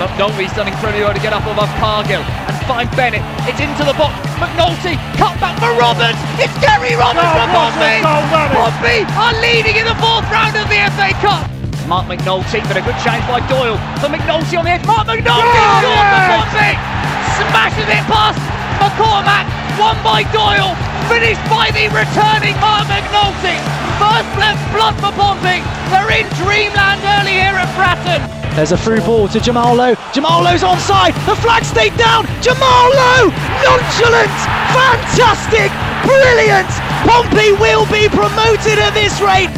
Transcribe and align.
McNulty's 0.00 0.52
done 0.56 0.64
incredibly 0.68 1.04
well 1.04 1.12
to 1.12 1.20
get 1.20 1.36
up 1.36 1.44
above 1.44 1.68
Cargill 1.76 2.24
and 2.24 2.56
find 2.64 2.88
Bennett. 2.96 3.20
It's 3.44 3.60
into 3.60 3.84
the 3.84 3.92
box. 4.00 4.16
McNulty, 4.40 4.96
cut 5.20 5.36
back 5.36 5.60
for 5.60 5.68
Roberts. 5.76 6.16
It's 6.40 6.56
Gary 6.64 6.96
Roberts 6.96 7.20
Oh, 7.20 7.36
for 7.36 7.44
what 7.44 7.52
a 7.52 7.76
Pompey. 7.76 7.96
goal 8.00 8.24
that 8.32 8.48
is. 8.48 8.56
Pompey 8.56 8.98
are 9.20 9.36
leading 9.44 9.76
in 9.76 9.84
the 9.84 9.98
fourth 10.00 10.24
round 10.32 10.56
of 10.56 10.64
the 10.72 10.80
FA 10.96 11.12
Cup. 11.20 11.44
Marc 11.84 12.08
McNulty, 12.08 12.64
but 12.64 12.80
a 12.80 12.82
good 12.86 12.96
change 13.04 13.20
by 13.28 13.44
Doyle. 13.52 13.76
For 14.00 14.08
McNulty 14.08 14.56
on 14.56 14.64
the 14.64 14.72
edge. 14.80 14.84
Marc 14.88 15.04
McNulty 15.04 15.52
Oh, 15.52 15.84
scores 15.84 16.00
yes. 16.00 16.16
for 16.16 16.22
Pompey. 16.32 16.72
Smashes 17.36 17.88
it 17.92 18.04
past 18.08 18.40
McCormack. 18.80 19.44
Won 19.76 19.96
by 20.00 20.24
Doyle. 20.32 20.72
Finished 21.12 21.44
by 21.52 21.68
the 21.76 21.92
returning 21.92 22.56
Marc 22.64 22.88
McNulty. 22.88 23.56
First 24.00 24.30
left 24.40 24.64
blood 24.72 24.96
for 24.96 25.12
Pompey. 25.12 25.60
They're 25.92 26.24
in 26.24 26.26
dreamland 26.40 27.04
early 27.20 27.36
here 27.36 27.52
at 27.52 27.68
Fratton. 27.76 28.39
There's 28.54 28.72
a 28.72 28.76
through 28.76 29.00
ball 29.00 29.28
to 29.28 29.40
Jamal 29.40 29.74
Lowe. 29.74 29.94
Jamal 30.12 30.42
Lowe's 30.42 30.62
onside. 30.62 31.14
The 31.24 31.36
flag 31.36 31.64
stayed 31.64 31.96
down. 31.96 32.26
Jamal 32.42 32.90
Lowe, 32.90 33.30
nonchalant, 33.62 34.34
fantastic, 34.74 35.70
brilliant. 36.04 36.68
Pompey 37.06 37.52
will 37.62 37.86
be 37.86 38.08
promoted 38.08 38.78
at 38.78 38.92
this 38.92 39.20
rate. 39.22 39.48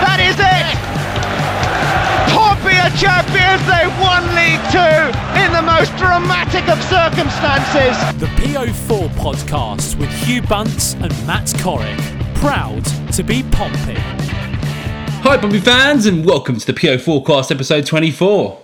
That 0.00 0.22
is 0.22 0.38
it! 0.38 0.64
Pompey 2.32 2.76
are 2.78 2.94
champions, 2.96 3.62
they 3.66 3.86
won 4.00 4.22
League 4.34 4.62
Two 4.70 5.04
in 5.38 5.52
the 5.52 5.62
most 5.62 5.94
dramatic 5.98 6.68
of 6.68 6.80
circumstances. 6.84 7.94
The 8.20 8.26
PO4 8.40 9.08
podcast 9.20 9.98
with 9.98 10.10
Hugh 10.10 10.42
Bunce 10.42 10.94
and 10.94 11.10
Matt 11.26 11.52
Corrick. 11.58 11.98
Proud 12.36 12.84
to 13.12 13.22
be 13.22 13.42
Pompey. 13.50 14.23
Hi, 15.24 15.38
Pompey 15.38 15.58
fans, 15.58 16.04
and 16.04 16.26
welcome 16.26 16.58
to 16.58 16.66
the 16.66 16.74
PO 16.74 16.98
Forecast 16.98 17.50
episode 17.50 17.86
24. 17.86 18.60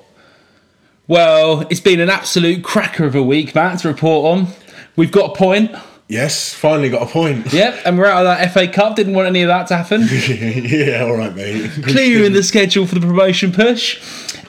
Well, 1.08 1.66
it's 1.70 1.80
been 1.80 2.00
an 2.00 2.10
absolute 2.10 2.62
cracker 2.62 3.06
of 3.06 3.14
a 3.14 3.22
week, 3.22 3.54
Matt, 3.54 3.78
to 3.78 3.88
report 3.88 4.38
on. 4.38 4.52
We've 4.94 5.10
got 5.10 5.30
a 5.30 5.34
point. 5.34 5.74
Yes, 6.06 6.52
finally 6.52 6.90
got 6.90 7.00
a 7.00 7.10
point. 7.10 7.50
Yep, 7.54 7.80
and 7.86 7.96
we're 7.96 8.04
out 8.04 8.26
of 8.26 8.38
that 8.38 8.52
FA 8.52 8.68
Cup. 8.68 8.94
Didn't 8.94 9.14
want 9.14 9.26
any 9.26 9.40
of 9.40 9.48
that 9.48 9.68
to 9.68 9.76
happen. 9.78 10.02
yeah, 10.10 11.02
all 11.02 11.16
right, 11.16 11.34
mate. 11.34 11.70
Clear 11.82 12.24
in 12.24 12.34
the 12.34 12.42
schedule 12.42 12.86
for 12.86 12.94
the 12.94 13.00
promotion 13.00 13.52
push. 13.52 13.98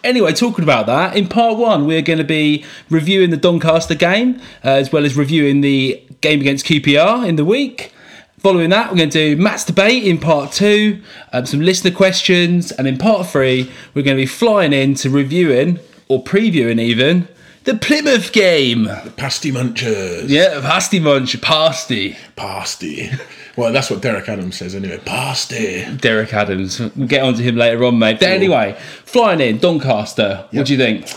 Anyway, 0.04 0.34
talking 0.34 0.66
about 0.66 0.88
that, 0.88 1.16
in 1.16 1.30
part 1.30 1.58
one, 1.58 1.86
we're 1.86 2.02
going 2.02 2.20
to 2.20 2.26
be 2.26 2.66
reviewing 2.90 3.30
the 3.30 3.38
Doncaster 3.38 3.96
game, 3.96 4.42
uh, 4.66 4.72
as 4.72 4.92
well 4.92 5.06
as 5.06 5.16
reviewing 5.16 5.62
the 5.62 6.04
game 6.20 6.42
against 6.42 6.66
QPR 6.66 7.26
in 7.26 7.38
the 7.38 7.46
week. 7.46 7.94
Following 8.42 8.72
that, 8.72 8.90
we're 8.90 8.98
going 8.98 9.12
to 9.12 9.36
do 9.36 9.40
Matt's 9.40 9.64
debate 9.66 10.04
in 10.04 10.18
part 10.18 10.52
two, 10.52 11.00
um, 11.32 11.46
some 11.46 11.62
listener 11.62 11.92
questions, 11.92 12.72
and 12.72 12.88
in 12.88 12.98
part 12.98 13.28
three, 13.28 13.72
we're 13.94 14.02
going 14.02 14.18
to 14.18 14.24
be 14.24 14.26
flying 14.26 14.74
in 14.74 14.96
to 14.96 15.12
reviewing, 15.12 15.78
or 16.08 16.24
previewing 16.24 16.80
even, 16.80 17.28
the 17.66 17.76
Plymouth 17.76 18.32
game. 18.32 18.86
The 18.86 19.14
pasty 19.16 19.52
munchers. 19.52 20.28
Yeah, 20.28 20.60
pasty 20.60 21.00
munch, 21.00 21.40
pasty. 21.40 22.18
Pasty. 22.36 23.12
Well, 23.56 23.72
that's 23.72 23.92
what 23.92 24.02
Derek 24.02 24.28
Adams 24.28 24.56
says 24.56 24.74
anyway. 24.74 24.98
Pasty. 25.06 25.86
Derek 25.98 26.34
Adams. 26.34 26.80
We'll 26.80 27.08
get 27.08 27.22
on 27.22 27.36
to 27.36 27.44
him 27.44 27.58
later 27.58 27.86
on, 27.86 28.00
mate. 28.00 28.20
But 28.20 28.30
anyway, 28.30 28.76
flying 29.06 29.40
in, 29.40 29.60
Doncaster. 29.60 30.48
What 30.50 30.66
do 30.66 30.74
you 30.74 30.80
think? 30.80 31.14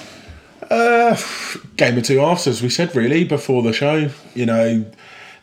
Uh, 0.71 1.17
game 1.77 1.97
of 1.97 2.05
two 2.05 2.19
halves, 2.19 2.47
as 2.47 2.63
we 2.63 2.69
said, 2.69 2.95
really, 2.95 3.25
before 3.25 3.63
the 3.63 3.73
show. 3.73 4.11
You 4.35 4.45
know, 4.45 4.85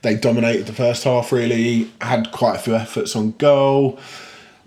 they 0.02 0.16
dominated 0.16 0.66
the 0.66 0.74
first 0.74 1.04
half, 1.04 1.32
really, 1.32 1.92
had 2.02 2.32
quite 2.32 2.56
a 2.56 2.60
few 2.60 2.76
efforts 2.76 3.16
on 3.16 3.32
goal. 3.32 4.00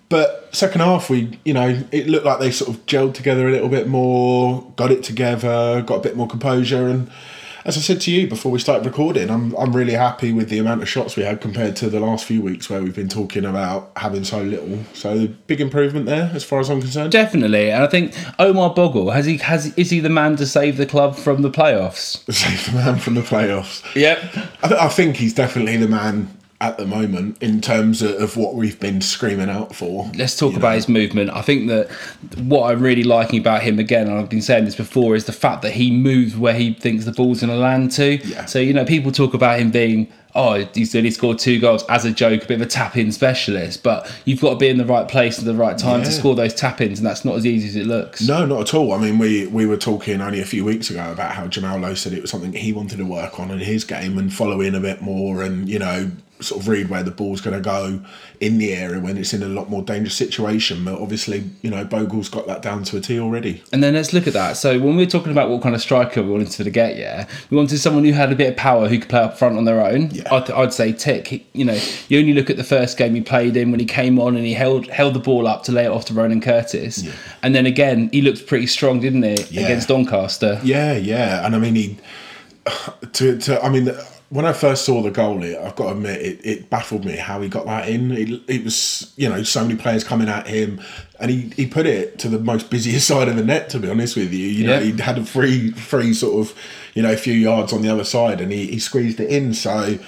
But 0.08 0.54
second 0.54 0.80
half, 0.80 1.10
we, 1.10 1.38
you 1.44 1.54
know, 1.54 1.82
it 1.90 2.06
looked 2.06 2.24
like 2.24 2.38
they 2.38 2.50
sort 2.50 2.70
of 2.70 2.86
gelled 2.86 3.14
together 3.14 3.48
a 3.48 3.50
little 3.50 3.68
bit 3.68 3.88
more, 3.88 4.64
got 4.76 4.92
it 4.92 5.02
together, 5.02 5.82
got 5.82 5.96
a 5.96 6.00
bit 6.00 6.16
more 6.16 6.28
composure. 6.28 6.88
And 6.88 7.10
as 7.64 7.78
I 7.78 7.80
said 7.80 8.00
to 8.02 8.10
you 8.10 8.26
before 8.26 8.52
we 8.52 8.58
started 8.58 8.84
recording, 8.84 9.30
I'm, 9.30 9.54
I'm 9.56 9.74
really 9.74 9.94
happy 9.94 10.32
with 10.32 10.50
the 10.50 10.58
amount 10.58 10.82
of 10.82 10.88
shots 10.88 11.16
we 11.16 11.22
had 11.22 11.40
compared 11.40 11.76
to 11.76 11.88
the 11.88 11.98
last 11.98 12.26
few 12.26 12.42
weeks 12.42 12.68
where 12.68 12.82
we've 12.82 12.94
been 12.94 13.08
talking 13.08 13.44
about 13.44 13.90
having 13.96 14.24
so 14.24 14.42
little. 14.42 14.80
So 14.92 15.28
big 15.46 15.60
improvement 15.60 16.04
there, 16.04 16.30
as 16.34 16.44
far 16.44 16.60
as 16.60 16.68
I'm 16.68 16.80
concerned. 16.80 17.12
Definitely, 17.12 17.70
and 17.70 17.82
I 17.82 17.86
think 17.86 18.14
Omar 18.38 18.74
Bogle 18.74 19.10
has 19.10 19.24
he 19.24 19.38
has 19.38 19.72
is 19.78 19.90
he 19.90 20.00
the 20.00 20.10
man 20.10 20.36
to 20.36 20.46
save 20.46 20.76
the 20.76 20.86
club 20.86 21.16
from 21.16 21.42
the 21.42 21.50
playoffs? 21.50 22.22
Save 22.34 22.66
the 22.66 22.72
man 22.72 22.98
from 22.98 23.14
the 23.14 23.22
playoffs. 23.22 23.82
Yep. 23.94 24.18
I, 24.62 24.68
th- 24.68 24.80
I 24.80 24.88
think 24.88 25.16
he's 25.16 25.32
definitely 25.32 25.76
the 25.76 25.88
man 25.88 26.28
at 26.64 26.78
the 26.78 26.86
moment 26.86 27.36
in 27.42 27.60
terms 27.60 28.00
of, 28.00 28.34
what 28.38 28.54
we've 28.54 28.80
been 28.80 29.02
screaming 29.02 29.50
out 29.50 29.74
for. 29.74 30.10
Let's 30.16 30.36
talk 30.36 30.56
about 30.56 30.70
know. 30.70 30.74
his 30.76 30.88
movement. 30.88 31.30
I 31.30 31.42
think 31.42 31.68
that 31.68 31.90
what 32.38 32.70
I'm 32.70 32.82
really 32.82 33.04
liking 33.04 33.38
about 33.38 33.62
him 33.62 33.78
again, 33.78 34.08
and 34.08 34.18
I've 34.18 34.30
been 34.30 34.42
saying 34.42 34.64
this 34.64 34.74
before, 34.74 35.14
is 35.14 35.26
the 35.26 35.32
fact 35.32 35.60
that 35.62 35.72
he 35.72 35.90
moves 35.90 36.36
where 36.36 36.54
he 36.54 36.72
thinks 36.72 37.04
the 37.04 37.12
ball's 37.12 37.42
going 37.42 37.50
to 37.50 37.56
land 37.56 37.92
to. 37.92 38.16
Yeah. 38.26 38.46
So 38.46 38.58
you 38.58 38.72
know, 38.72 38.86
people 38.86 39.12
talk 39.12 39.34
about 39.34 39.60
him 39.60 39.70
being. 39.70 40.10
Oh, 40.36 40.54
he's 40.74 40.96
only 40.96 41.12
scored 41.12 41.38
two 41.38 41.60
goals 41.60 41.84
as 41.84 42.04
a 42.04 42.10
joke, 42.10 42.42
a 42.42 42.46
bit 42.48 42.60
of 42.60 42.66
a 42.66 42.68
tap-in 42.68 43.12
specialist. 43.12 43.84
But 43.84 44.12
you've 44.24 44.40
got 44.40 44.50
to 44.50 44.56
be 44.56 44.68
in 44.68 44.78
the 44.78 44.84
right 44.84 45.06
place 45.06 45.38
at 45.38 45.44
the 45.44 45.54
right 45.54 45.78
time 45.78 46.02
to 46.02 46.10
score 46.10 46.34
those 46.34 46.52
tap-ins, 46.52 46.98
and 46.98 47.06
that's 47.06 47.24
not 47.24 47.36
as 47.36 47.46
easy 47.46 47.68
as 47.68 47.76
it 47.76 47.86
looks. 47.86 48.26
No, 48.26 48.44
not 48.44 48.62
at 48.62 48.74
all. 48.74 48.92
I 48.94 48.98
mean, 48.98 49.18
we, 49.18 49.46
we 49.46 49.64
were 49.64 49.76
talking 49.76 50.20
only 50.20 50.40
a 50.40 50.44
few 50.44 50.64
weeks 50.64 50.90
ago 50.90 51.12
about 51.12 51.30
how 51.36 51.46
Jamal 51.46 51.78
Lowe 51.78 51.94
said 51.94 52.12
it 52.12 52.20
was 52.20 52.32
something 52.32 52.52
he 52.52 52.72
wanted 52.72 52.96
to 52.96 53.04
work 53.04 53.38
on 53.38 53.52
in 53.52 53.60
his 53.60 53.84
game 53.84 54.18
and 54.18 54.34
follow 54.34 54.60
in 54.60 54.74
a 54.74 54.80
bit 54.80 55.02
more 55.02 55.40
and, 55.44 55.68
you 55.68 55.78
know, 55.78 56.10
sort 56.40 56.60
of 56.60 56.68
read 56.68 56.90
where 56.90 57.02
the 57.02 57.10
ball's 57.12 57.40
going 57.40 57.56
to 57.56 57.62
go 57.62 58.00
in 58.40 58.58
the 58.58 58.74
area 58.74 59.00
when 59.00 59.16
it's 59.16 59.32
in 59.32 59.42
a 59.42 59.48
lot 59.48 59.70
more 59.70 59.82
dangerous 59.82 60.14
situation. 60.16 60.84
But 60.84 61.00
obviously, 61.00 61.44
you 61.62 61.70
know, 61.70 61.84
Bogle's 61.84 62.28
got 62.28 62.46
that 62.48 62.60
down 62.60 62.82
to 62.84 62.96
a 62.96 63.00
T 63.00 63.18
already. 63.20 63.62
And 63.72 63.82
then 63.82 63.94
let's 63.94 64.12
look 64.12 64.26
at 64.26 64.32
that. 64.32 64.56
So 64.56 64.78
when 64.80 64.96
we 64.96 65.04
are 65.04 65.10
talking 65.10 65.30
about 65.32 65.48
what 65.48 65.62
kind 65.62 65.74
of 65.74 65.80
striker 65.80 66.22
we 66.22 66.30
wanted 66.30 66.50
to 66.50 66.70
get, 66.70 66.96
yeah, 66.96 67.28
we 67.50 67.56
wanted 67.56 67.78
someone 67.78 68.04
who 68.04 68.12
had 68.12 68.32
a 68.32 68.34
bit 68.34 68.50
of 68.50 68.56
power, 68.56 68.88
who 68.88 68.98
could 68.98 69.08
play 69.08 69.20
up 69.20 69.38
front 69.38 69.56
on 69.56 69.64
their 69.64 69.80
own. 69.84 70.10
Yeah. 70.10 70.34
I'd, 70.34 70.50
I'd 70.50 70.72
say 70.74 70.92
Tick. 70.92 71.28
He- 71.28 71.46
You 71.52 71.64
know, 71.66 71.80
you 72.08 72.18
only 72.18 72.34
look 72.34 72.50
at 72.50 72.56
the 72.56 72.64
first 72.64 72.98
game 72.98 73.14
he 73.14 73.20
played 73.20 73.56
in 73.56 73.70
when 73.70 73.80
he 73.80 73.86
came 73.86 74.18
on 74.18 74.36
and 74.36 74.44
he 74.44 74.54
held 74.54 74.88
held 74.88 75.14
the 75.14 75.20
ball 75.20 75.46
up 75.46 75.62
to 75.64 75.72
lay 75.72 75.84
it 75.84 75.90
off 75.90 76.04
to 76.06 76.14
Ronan 76.14 76.40
Curtis. 76.40 77.02
Yeah. 77.02 77.12
And 77.42 77.54
then 77.54 77.64
again, 77.64 78.10
he 78.12 78.20
looked 78.22 78.46
pretty 78.46 78.66
strong, 78.66 79.00
didn't 79.00 79.22
he, 79.22 79.36
Yeah. 79.50 79.62
against 79.66 79.88
Doncaster? 79.88 80.60
Yeah, 80.64 80.94
yeah, 80.96 81.46
and 81.46 81.54
I 81.54 81.58
mean, 81.58 81.74
he. 81.76 81.96
To, 83.12 83.38
to 83.38 83.62
I 83.62 83.68
mean, 83.68 83.88
when 84.30 84.46
I 84.46 84.52
first 84.52 84.84
saw 84.84 85.02
the 85.02 85.10
goal, 85.10 85.42
it, 85.42 85.56
I've 85.56 85.76
got 85.76 85.84
to 85.84 85.90
admit, 85.92 86.20
it, 86.20 86.40
it 86.44 86.70
baffled 86.70 87.04
me 87.04 87.16
how 87.16 87.40
he 87.40 87.48
got 87.48 87.66
that 87.66 87.88
in. 87.88 88.10
It, 88.10 88.42
it 88.48 88.64
was, 88.64 89.12
you 89.16 89.28
know, 89.28 89.42
so 89.42 89.62
many 89.62 89.76
players 89.76 90.02
coming 90.02 90.28
at 90.28 90.46
him, 90.46 90.80
and 91.20 91.30
he, 91.30 91.52
he 91.56 91.66
put 91.66 91.86
it 91.86 92.18
to 92.20 92.28
the 92.28 92.38
most 92.38 92.70
busiest 92.70 93.06
side 93.08 93.28
of 93.28 93.36
the 93.36 93.44
net. 93.44 93.68
To 93.70 93.78
be 93.78 93.88
honest 93.88 94.16
with 94.16 94.32
you, 94.32 94.46
you 94.46 94.66
know, 94.66 94.80
he 94.80 94.92
had 95.00 95.18
a 95.18 95.24
free, 95.24 95.70
free 95.72 96.14
sort 96.14 96.46
of, 96.46 96.58
you 96.94 97.02
know, 97.02 97.12
a 97.12 97.16
few 97.16 97.34
yards 97.34 97.72
on 97.72 97.82
the 97.82 97.88
other 97.88 98.04
side, 98.04 98.40
and 98.40 98.52
he, 98.52 98.66
he 98.68 98.78
squeezed 98.78 99.18
it 99.20 99.28
in. 99.28 99.52
So, 99.52 99.98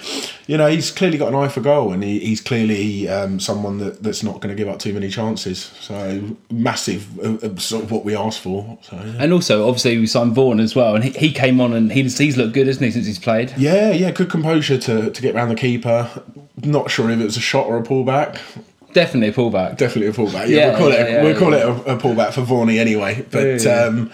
you 0.47 0.57
know, 0.57 0.67
he's 0.67 0.89
clearly 0.89 1.17
got 1.17 1.27
an 1.29 1.35
eye 1.35 1.49
for 1.49 1.59
goal, 1.61 1.91
and 1.91 2.03
he, 2.03 2.19
he's 2.19 2.39
clearly 2.41 3.09
um, 3.09 3.39
someone 3.39 3.77
that, 3.79 4.01
that's 4.03 4.23
not 4.23 4.35
going 4.41 4.49
to 4.49 4.55
give 4.55 4.69
up 4.69 4.79
too 4.79 4.93
many 4.93 5.09
chances. 5.09 5.59
So 5.81 6.37
massive, 6.49 7.19
uh, 7.19 7.45
uh, 7.45 7.55
sort 7.57 7.83
of 7.83 7.91
what 7.91 8.05
we 8.05 8.15
asked 8.15 8.39
for. 8.39 8.77
So 8.83 8.95
yeah. 8.95 9.15
And 9.19 9.33
also, 9.33 9.67
obviously, 9.67 9.97
we 9.97 10.07
signed 10.07 10.33
Vaughan 10.33 10.59
as 10.59 10.75
well, 10.75 10.95
and 10.95 11.03
he, 11.03 11.11
he 11.11 11.31
came 11.33 11.59
on 11.59 11.73
and 11.73 11.91
he's, 11.91 12.17
he's 12.17 12.37
looked 12.37 12.53
good, 12.53 12.67
isn't 12.67 12.83
he, 12.83 12.91
since 12.91 13.05
he's 13.05 13.19
played? 13.19 13.53
Yeah, 13.57 13.91
yeah, 13.91 14.11
good 14.11 14.29
composure 14.29 14.77
to, 14.77 15.11
to 15.11 15.21
get 15.21 15.35
around 15.35 15.49
the 15.49 15.55
keeper. 15.55 16.09
Not 16.63 16.89
sure 16.89 17.09
if 17.11 17.19
it 17.19 17.23
was 17.23 17.37
a 17.37 17.41
shot 17.41 17.67
or 17.67 17.77
a 17.77 17.83
pullback. 17.83 18.39
Definitely 18.93 19.27
a 19.27 19.33
pullback. 19.33 19.77
Definitely 19.77 20.07
a 20.07 20.13
pullback. 20.13 20.47
Yeah, 20.47 20.57
Yeah, 20.57 20.67
we'll 20.69 20.77
call 20.77 20.87
it. 20.87 20.93
yeah, 20.99 21.07
yeah, 21.07 21.23
we'll 21.23 21.37
call 21.37 21.51
yeah. 21.51 21.57
it 21.57 21.87
a, 21.87 21.95
a 21.95 21.99
pullback 21.99 22.33
for 22.33 22.41
Vorney 22.41 22.79
anyway. 22.79 23.25
But 23.29 23.43
Yeah, 23.43 23.57
yeah. 23.61 23.81
um, 23.85 24.11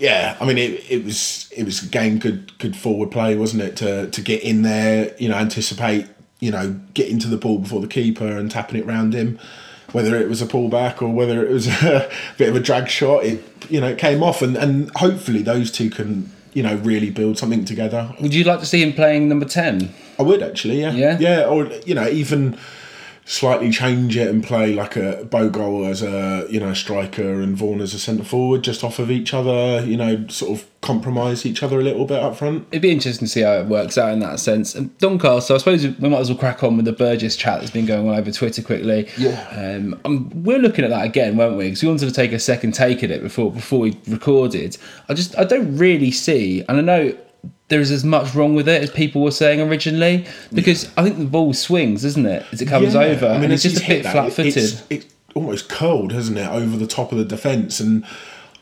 yeah, 0.00 0.36
I 0.40 0.46
mean, 0.46 0.56
it, 0.56 0.90
it 0.90 1.04
was 1.04 1.48
it 1.54 1.64
was 1.64 1.82
again 1.82 2.18
good 2.18 2.56
good 2.58 2.74
forward 2.74 3.10
play, 3.10 3.36
wasn't 3.36 3.62
it? 3.62 3.76
To 3.76 4.10
to 4.10 4.22
get 4.22 4.42
in 4.42 4.62
there, 4.62 5.14
you 5.18 5.28
know, 5.28 5.36
anticipate, 5.36 6.06
you 6.40 6.50
know, 6.50 6.80
getting 6.94 7.18
to 7.20 7.28
the 7.28 7.36
ball 7.36 7.58
before 7.58 7.80
the 7.80 7.86
keeper 7.86 8.26
and 8.26 8.50
tapping 8.50 8.80
it 8.80 8.86
round 8.86 9.12
him. 9.12 9.38
Whether 9.92 10.16
it 10.16 10.28
was 10.28 10.40
a 10.40 10.46
pullback 10.46 11.02
or 11.02 11.08
whether 11.08 11.44
it 11.44 11.50
was 11.50 11.66
a 11.82 12.10
bit 12.38 12.48
of 12.48 12.56
a 12.56 12.60
drag 12.60 12.88
shot, 12.88 13.24
it 13.24 13.44
you 13.68 13.80
know 13.80 13.88
it 13.88 13.98
came 13.98 14.22
off, 14.22 14.40
and 14.40 14.56
and 14.56 14.90
hopefully 14.96 15.42
those 15.42 15.70
two 15.70 15.90
can 15.90 16.32
you 16.54 16.62
know 16.62 16.76
really 16.76 17.10
build 17.10 17.36
something 17.36 17.66
together. 17.66 18.14
Would 18.20 18.34
you 18.34 18.44
like 18.44 18.60
to 18.60 18.66
see 18.66 18.82
him 18.82 18.94
playing 18.94 19.28
number 19.28 19.44
10? 19.44 19.92
I 20.18 20.22
would 20.22 20.42
actually, 20.42 20.80
yeah. 20.80 20.92
Yeah? 20.92 21.18
Yeah, 21.18 21.44
or 21.44 21.66
you 21.84 21.94
know, 21.94 22.08
even 22.08 22.58
slightly 23.30 23.70
change 23.70 24.16
it 24.16 24.26
and 24.26 24.42
play 24.42 24.74
like 24.74 24.96
a 24.96 25.24
Bogle 25.24 25.86
as 25.86 26.02
a 26.02 26.48
you 26.50 26.58
know 26.58 26.74
striker 26.74 27.40
and 27.40 27.56
Vaughan 27.56 27.80
as 27.80 27.94
a 27.94 27.98
centre 27.98 28.24
forward, 28.24 28.64
just 28.64 28.82
off 28.82 28.98
of 28.98 29.08
each 29.08 29.32
other. 29.32 29.84
You 29.86 29.96
know, 29.96 30.26
sort 30.26 30.58
of 30.58 30.66
compromise 30.80 31.46
each 31.46 31.62
other 31.62 31.78
a 31.78 31.82
little 31.82 32.06
bit 32.06 32.20
up 32.20 32.36
front. 32.36 32.66
It'd 32.72 32.82
be 32.82 32.90
interesting 32.90 33.26
to 33.26 33.32
see 33.32 33.42
how 33.42 33.52
it 33.52 33.66
works 33.66 33.96
out 33.96 34.12
in 34.12 34.18
that 34.18 34.40
sense. 34.40 34.74
And 34.74 34.96
Doncaster, 34.98 35.54
I 35.54 35.58
suppose 35.58 35.86
we 35.86 36.08
might 36.08 36.18
as 36.18 36.28
well 36.28 36.38
crack 36.38 36.64
on 36.64 36.76
with 36.76 36.86
the 36.86 36.92
Burgess 36.92 37.36
chat 37.36 37.60
that's 37.60 37.70
been 37.70 37.86
going 37.86 38.08
on 38.08 38.16
over 38.16 38.32
Twitter 38.32 38.62
quickly. 38.62 39.08
Yeah. 39.16 39.46
Um, 39.50 40.00
um, 40.04 40.42
we're 40.42 40.58
looking 40.58 40.84
at 40.84 40.90
that 40.90 41.04
again, 41.04 41.36
weren't 41.36 41.56
we? 41.56 41.66
Because 41.66 41.82
we 41.82 41.88
wanted 41.88 42.08
to 42.08 42.14
take 42.14 42.32
a 42.32 42.38
second 42.40 42.72
take 42.72 43.04
at 43.04 43.12
it 43.12 43.22
before 43.22 43.52
before 43.52 43.78
we 43.78 43.96
recorded. 44.08 44.76
I 45.08 45.14
just 45.14 45.38
I 45.38 45.44
don't 45.44 45.76
really 45.76 46.10
see, 46.10 46.64
and 46.68 46.78
I 46.78 46.80
know 46.80 47.16
there 47.68 47.80
is 47.80 47.90
as 47.90 48.04
much 48.04 48.34
wrong 48.34 48.54
with 48.54 48.68
it 48.68 48.82
as 48.82 48.90
people 48.90 49.22
were 49.22 49.30
saying 49.30 49.60
originally 49.60 50.26
because 50.52 50.90
I 50.96 51.02
think 51.02 51.18
the 51.18 51.24
ball 51.24 51.54
swings, 51.54 52.04
isn't 52.04 52.26
it, 52.26 52.44
as 52.52 52.60
it 52.60 52.66
comes 52.66 52.94
Yeah, 52.94 53.00
over, 53.00 53.26
I 53.26 53.34
mean, 53.34 53.44
and 53.44 53.52
it's 53.52 53.62
just 53.62 53.82
a 53.82 53.86
bit 53.86 54.02
flat-footed. 54.02 54.56
It's, 54.56 54.82
it's 54.90 55.06
almost 55.34 55.68
curled, 55.68 56.12
hasn't 56.12 56.38
it, 56.38 56.48
over 56.48 56.76
the 56.76 56.86
top 56.86 57.12
of 57.12 57.18
the 57.18 57.24
defence 57.24 57.80
and. 57.80 58.04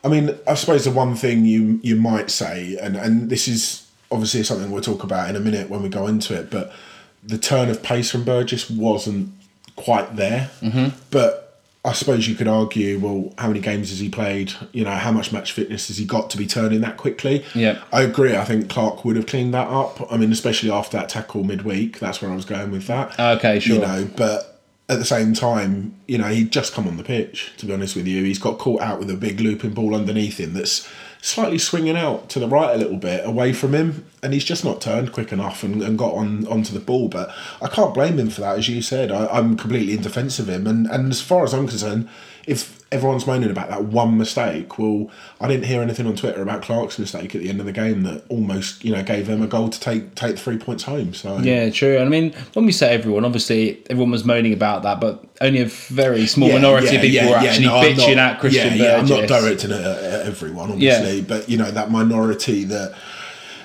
I 0.04 0.06
mean, 0.06 0.38
I 0.46 0.54
suppose 0.54 0.84
the 0.84 0.92
one 0.92 1.16
thing 1.16 1.44
you 1.44 1.80
you 1.82 1.96
might 1.96 2.30
say, 2.30 2.78
and 2.80 2.96
and 2.96 3.30
this 3.30 3.48
is 3.48 3.90
obviously 4.12 4.44
something 4.44 4.70
we'll 4.70 4.80
talk 4.80 5.02
about 5.02 5.28
in 5.28 5.34
a 5.34 5.40
minute 5.40 5.68
when 5.68 5.82
we 5.82 5.88
go 5.88 6.06
into 6.06 6.38
it, 6.38 6.50
but 6.50 6.72
the 7.24 7.36
turn 7.36 7.68
of 7.68 7.82
pace 7.82 8.10
from 8.10 8.24
Burgess 8.24 8.70
wasn't 8.70 9.32
quite 9.76 10.16
there. 10.16 10.50
Mm-hmm. 10.60 10.96
But 11.10 11.47
I 11.88 11.92
suppose 11.92 12.28
you 12.28 12.34
could 12.34 12.48
argue, 12.48 12.98
well, 12.98 13.32
how 13.38 13.48
many 13.48 13.60
games 13.60 13.88
has 13.88 13.98
he 13.98 14.10
played? 14.10 14.52
You 14.72 14.84
know, 14.84 14.90
how 14.90 15.10
much 15.10 15.32
match 15.32 15.52
fitness 15.52 15.88
has 15.88 15.96
he 15.96 16.04
got 16.04 16.28
to 16.30 16.36
be 16.36 16.46
turning 16.46 16.82
that 16.82 16.98
quickly? 16.98 17.46
Yeah. 17.54 17.82
I 17.92 18.02
agree. 18.02 18.36
I 18.36 18.44
think 18.44 18.68
Clarke 18.68 19.06
would 19.06 19.16
have 19.16 19.26
cleaned 19.26 19.54
that 19.54 19.68
up. 19.68 20.12
I 20.12 20.18
mean, 20.18 20.30
especially 20.30 20.70
after 20.70 20.98
that 20.98 21.08
tackle 21.08 21.44
midweek. 21.44 21.98
That's 21.98 22.20
where 22.20 22.30
I 22.30 22.34
was 22.34 22.44
going 22.44 22.70
with 22.70 22.86
that. 22.88 23.14
Ah, 23.18 23.30
okay, 23.32 23.58
sure. 23.58 23.76
You 23.76 23.80
know, 23.80 24.10
but 24.16 24.60
at 24.90 24.98
the 24.98 25.04
same 25.04 25.32
time, 25.32 25.94
you 26.06 26.18
know, 26.18 26.28
he'd 26.28 26.52
just 26.52 26.74
come 26.74 26.86
on 26.86 26.98
the 26.98 27.04
pitch, 27.04 27.52
to 27.56 27.66
be 27.66 27.72
honest 27.72 27.96
with 27.96 28.06
you. 28.06 28.22
He's 28.22 28.38
got 28.38 28.58
caught 28.58 28.82
out 28.82 28.98
with 28.98 29.10
a 29.10 29.16
big 29.16 29.40
looping 29.40 29.72
ball 29.72 29.94
underneath 29.94 30.38
him 30.38 30.52
that's 30.52 30.88
slightly 31.28 31.58
swinging 31.58 31.96
out 31.96 32.28
to 32.30 32.38
the 32.38 32.48
right 32.48 32.74
a 32.74 32.78
little 32.78 32.96
bit 32.96 33.24
away 33.26 33.52
from 33.52 33.74
him, 33.74 34.06
and 34.22 34.32
he's 34.32 34.44
just 34.44 34.64
not 34.64 34.80
turned 34.80 35.12
quick 35.12 35.32
enough 35.32 35.62
and, 35.62 35.82
and 35.82 35.98
got 35.98 36.14
on 36.14 36.46
onto 36.48 36.72
the 36.72 36.80
ball. 36.80 37.08
But 37.08 37.32
I 37.60 37.68
can't 37.68 37.94
blame 37.94 38.18
him 38.18 38.30
for 38.30 38.40
that, 38.40 38.58
as 38.58 38.68
you 38.68 38.82
said. 38.82 39.12
I, 39.12 39.26
I'm 39.26 39.56
completely 39.56 39.94
in 39.94 40.02
defence 40.02 40.38
of 40.38 40.48
him, 40.48 40.66
and, 40.66 40.86
and 40.86 41.10
as 41.10 41.20
far 41.20 41.44
as 41.44 41.52
I'm 41.52 41.68
concerned, 41.68 42.08
if 42.46 42.77
everyone's 42.90 43.26
moaning 43.26 43.50
about 43.50 43.68
that 43.68 43.84
one 43.84 44.16
mistake, 44.16 44.78
well, 44.78 45.10
I 45.40 45.46
didn't 45.48 45.66
hear 45.66 45.82
anything 45.82 46.06
on 46.06 46.16
Twitter 46.16 46.40
about 46.40 46.62
Clarke's 46.62 46.98
mistake 46.98 47.34
at 47.34 47.42
the 47.42 47.50
end 47.50 47.60
of 47.60 47.66
the 47.66 47.72
game 47.72 48.02
that 48.04 48.24
almost 48.30 48.84
you 48.84 48.92
know 48.92 49.02
gave 49.02 49.26
them 49.26 49.42
a 49.42 49.46
goal 49.46 49.68
to 49.68 49.78
take 49.80 50.14
take 50.14 50.36
the 50.36 50.40
three 50.40 50.56
points 50.58 50.84
home. 50.84 51.12
So 51.14 51.38
Yeah, 51.38 51.68
true. 51.70 51.98
I 51.98 52.04
mean, 52.06 52.32
when 52.54 52.64
we 52.66 52.72
say 52.72 52.94
everyone, 52.94 53.24
obviously 53.24 53.82
everyone 53.90 54.10
was 54.10 54.24
moaning 54.24 54.52
about 54.52 54.82
that, 54.84 55.00
but 55.00 55.24
only 55.40 55.60
a 55.60 55.66
very 55.66 56.26
small 56.26 56.48
Yeah, 56.48 56.54
minority 56.56 56.86
yeah, 56.86 56.92
of 56.94 57.00
people 57.02 57.14
yeah, 57.16 57.30
were 57.30 57.36
actually 57.36 57.66
no, 57.66 57.72
bitching 57.74 58.16
not- 58.16 58.32
at 58.32 58.40
Christian 58.40 58.76
yeah, 58.78 58.84
yeah, 58.84 58.96
I'm 58.96 59.06
not 59.06 59.28
directing 59.28 59.70
it 59.70 59.80
at 59.80 60.02
at 60.04 60.26
everyone, 60.26 60.70
obviously, 60.72 61.20
but 61.22 61.48
you 61.48 61.58
know 61.58 61.70
that 61.70 61.90
minority 61.90 62.64
that 62.64 62.94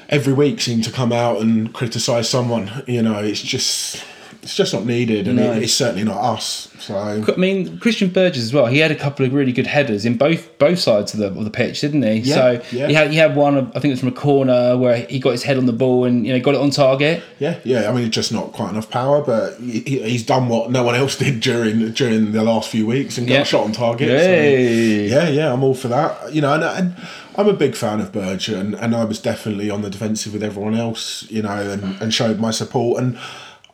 every 0.09 0.33
week 0.33 0.59
seem 0.61 0.81
to 0.81 0.91
come 0.91 1.11
out 1.13 1.39
and 1.41 1.73
criticise 1.73 2.29
someone. 2.29 2.83
You 2.87 3.01
know, 3.01 3.17
it's 3.19 3.41
just 3.41 4.03
it's 4.43 4.55
just 4.55 4.73
not 4.73 4.85
needed, 4.85 5.27
and 5.27 5.37
No. 5.37 5.53
it, 5.53 5.63
it's 5.63 5.73
certainly 5.73 6.03
not 6.03 6.17
us. 6.17 6.69
So 6.79 6.97
I 6.97 7.35
mean, 7.37 7.79
Christian 7.79 8.09
Burgess 8.09 8.43
as 8.43 8.53
well. 8.53 8.65
He 8.65 8.79
had 8.79 8.91
a 8.91 8.95
couple 8.95 9.25
of 9.25 9.33
really 9.33 9.53
good 9.53 9.67
headers 9.67 10.05
in 10.05 10.17
both 10.17 10.57
both 10.59 10.79
sides 10.79 11.13
of 11.13 11.19
the 11.21 11.27
of 11.27 11.45
the 11.45 11.49
pitch, 11.49 11.79
didn't 11.79 12.03
he? 12.03 12.15
Yeah, 12.19 12.35
so 12.35 12.61
yeah. 12.73 12.87
he 12.87 12.93
had 12.93 13.11
he 13.11 13.15
had 13.17 13.35
one. 13.37 13.57
I 13.69 13.79
think 13.79 13.85
it 13.85 13.89
was 13.91 13.99
from 14.01 14.09
a 14.09 14.11
corner 14.11 14.77
where 14.77 14.97
he 15.09 15.17
got 15.19 15.31
his 15.31 15.43
head 15.43 15.57
on 15.57 15.65
the 15.65 15.71
ball 15.73 16.03
and 16.03 16.27
you 16.27 16.33
know 16.33 16.39
got 16.41 16.55
it 16.55 16.59
on 16.61 16.71
target. 16.71 17.23
yeah, 17.39 17.59
yeah. 17.63 17.89
I 17.89 17.93
mean, 17.93 18.05
it's 18.07 18.13
just 18.15 18.33
not 18.33 18.51
quite 18.51 18.69
enough 18.71 18.89
power, 18.89 19.21
but 19.23 19.55
he, 19.61 19.79
he- 19.79 20.03
he's 20.09 20.25
done 20.25 20.49
what 20.49 20.69
no 20.71 20.83
one 20.83 20.95
else 20.95 21.15
did 21.25 21.39
during 21.39 21.91
during 21.93 22.33
the 22.33 22.43
last 22.43 22.69
few 22.69 22.85
weeks 22.85 23.17
and 23.17 23.25
got 23.27 23.33
Yeah. 23.35 23.41
a 23.41 23.45
shot 23.45 23.63
on 23.63 23.71
target. 23.71 24.09
so- 24.09 25.15
yeah, 25.15 25.29
yeah, 25.29 25.53
I'm 25.53 25.63
all 25.63 25.73
for 25.75 25.87
that. 25.87 26.33
You 26.33 26.41
know, 26.41 26.53
and, 26.53 26.63
and 26.63 26.95
I'm 27.37 27.47
a 27.47 27.53
big 27.53 27.75
fan 27.75 28.01
of 28.01 28.11
Burge, 28.11 28.49
and, 28.49 28.75
and 28.75 28.93
I 28.93 29.05
was 29.05 29.19
definitely 29.19 29.69
on 29.69 29.81
the 29.83 29.89
defensive 29.89 30.33
with 30.33 30.43
everyone 30.43 30.75
else. 30.75 31.25
You 31.31 31.43
know, 31.43 31.71
and, 31.71 32.01
and 32.01 32.13
showed 32.13 32.39
my 32.39 32.51
support. 32.51 33.01
And 33.01 33.17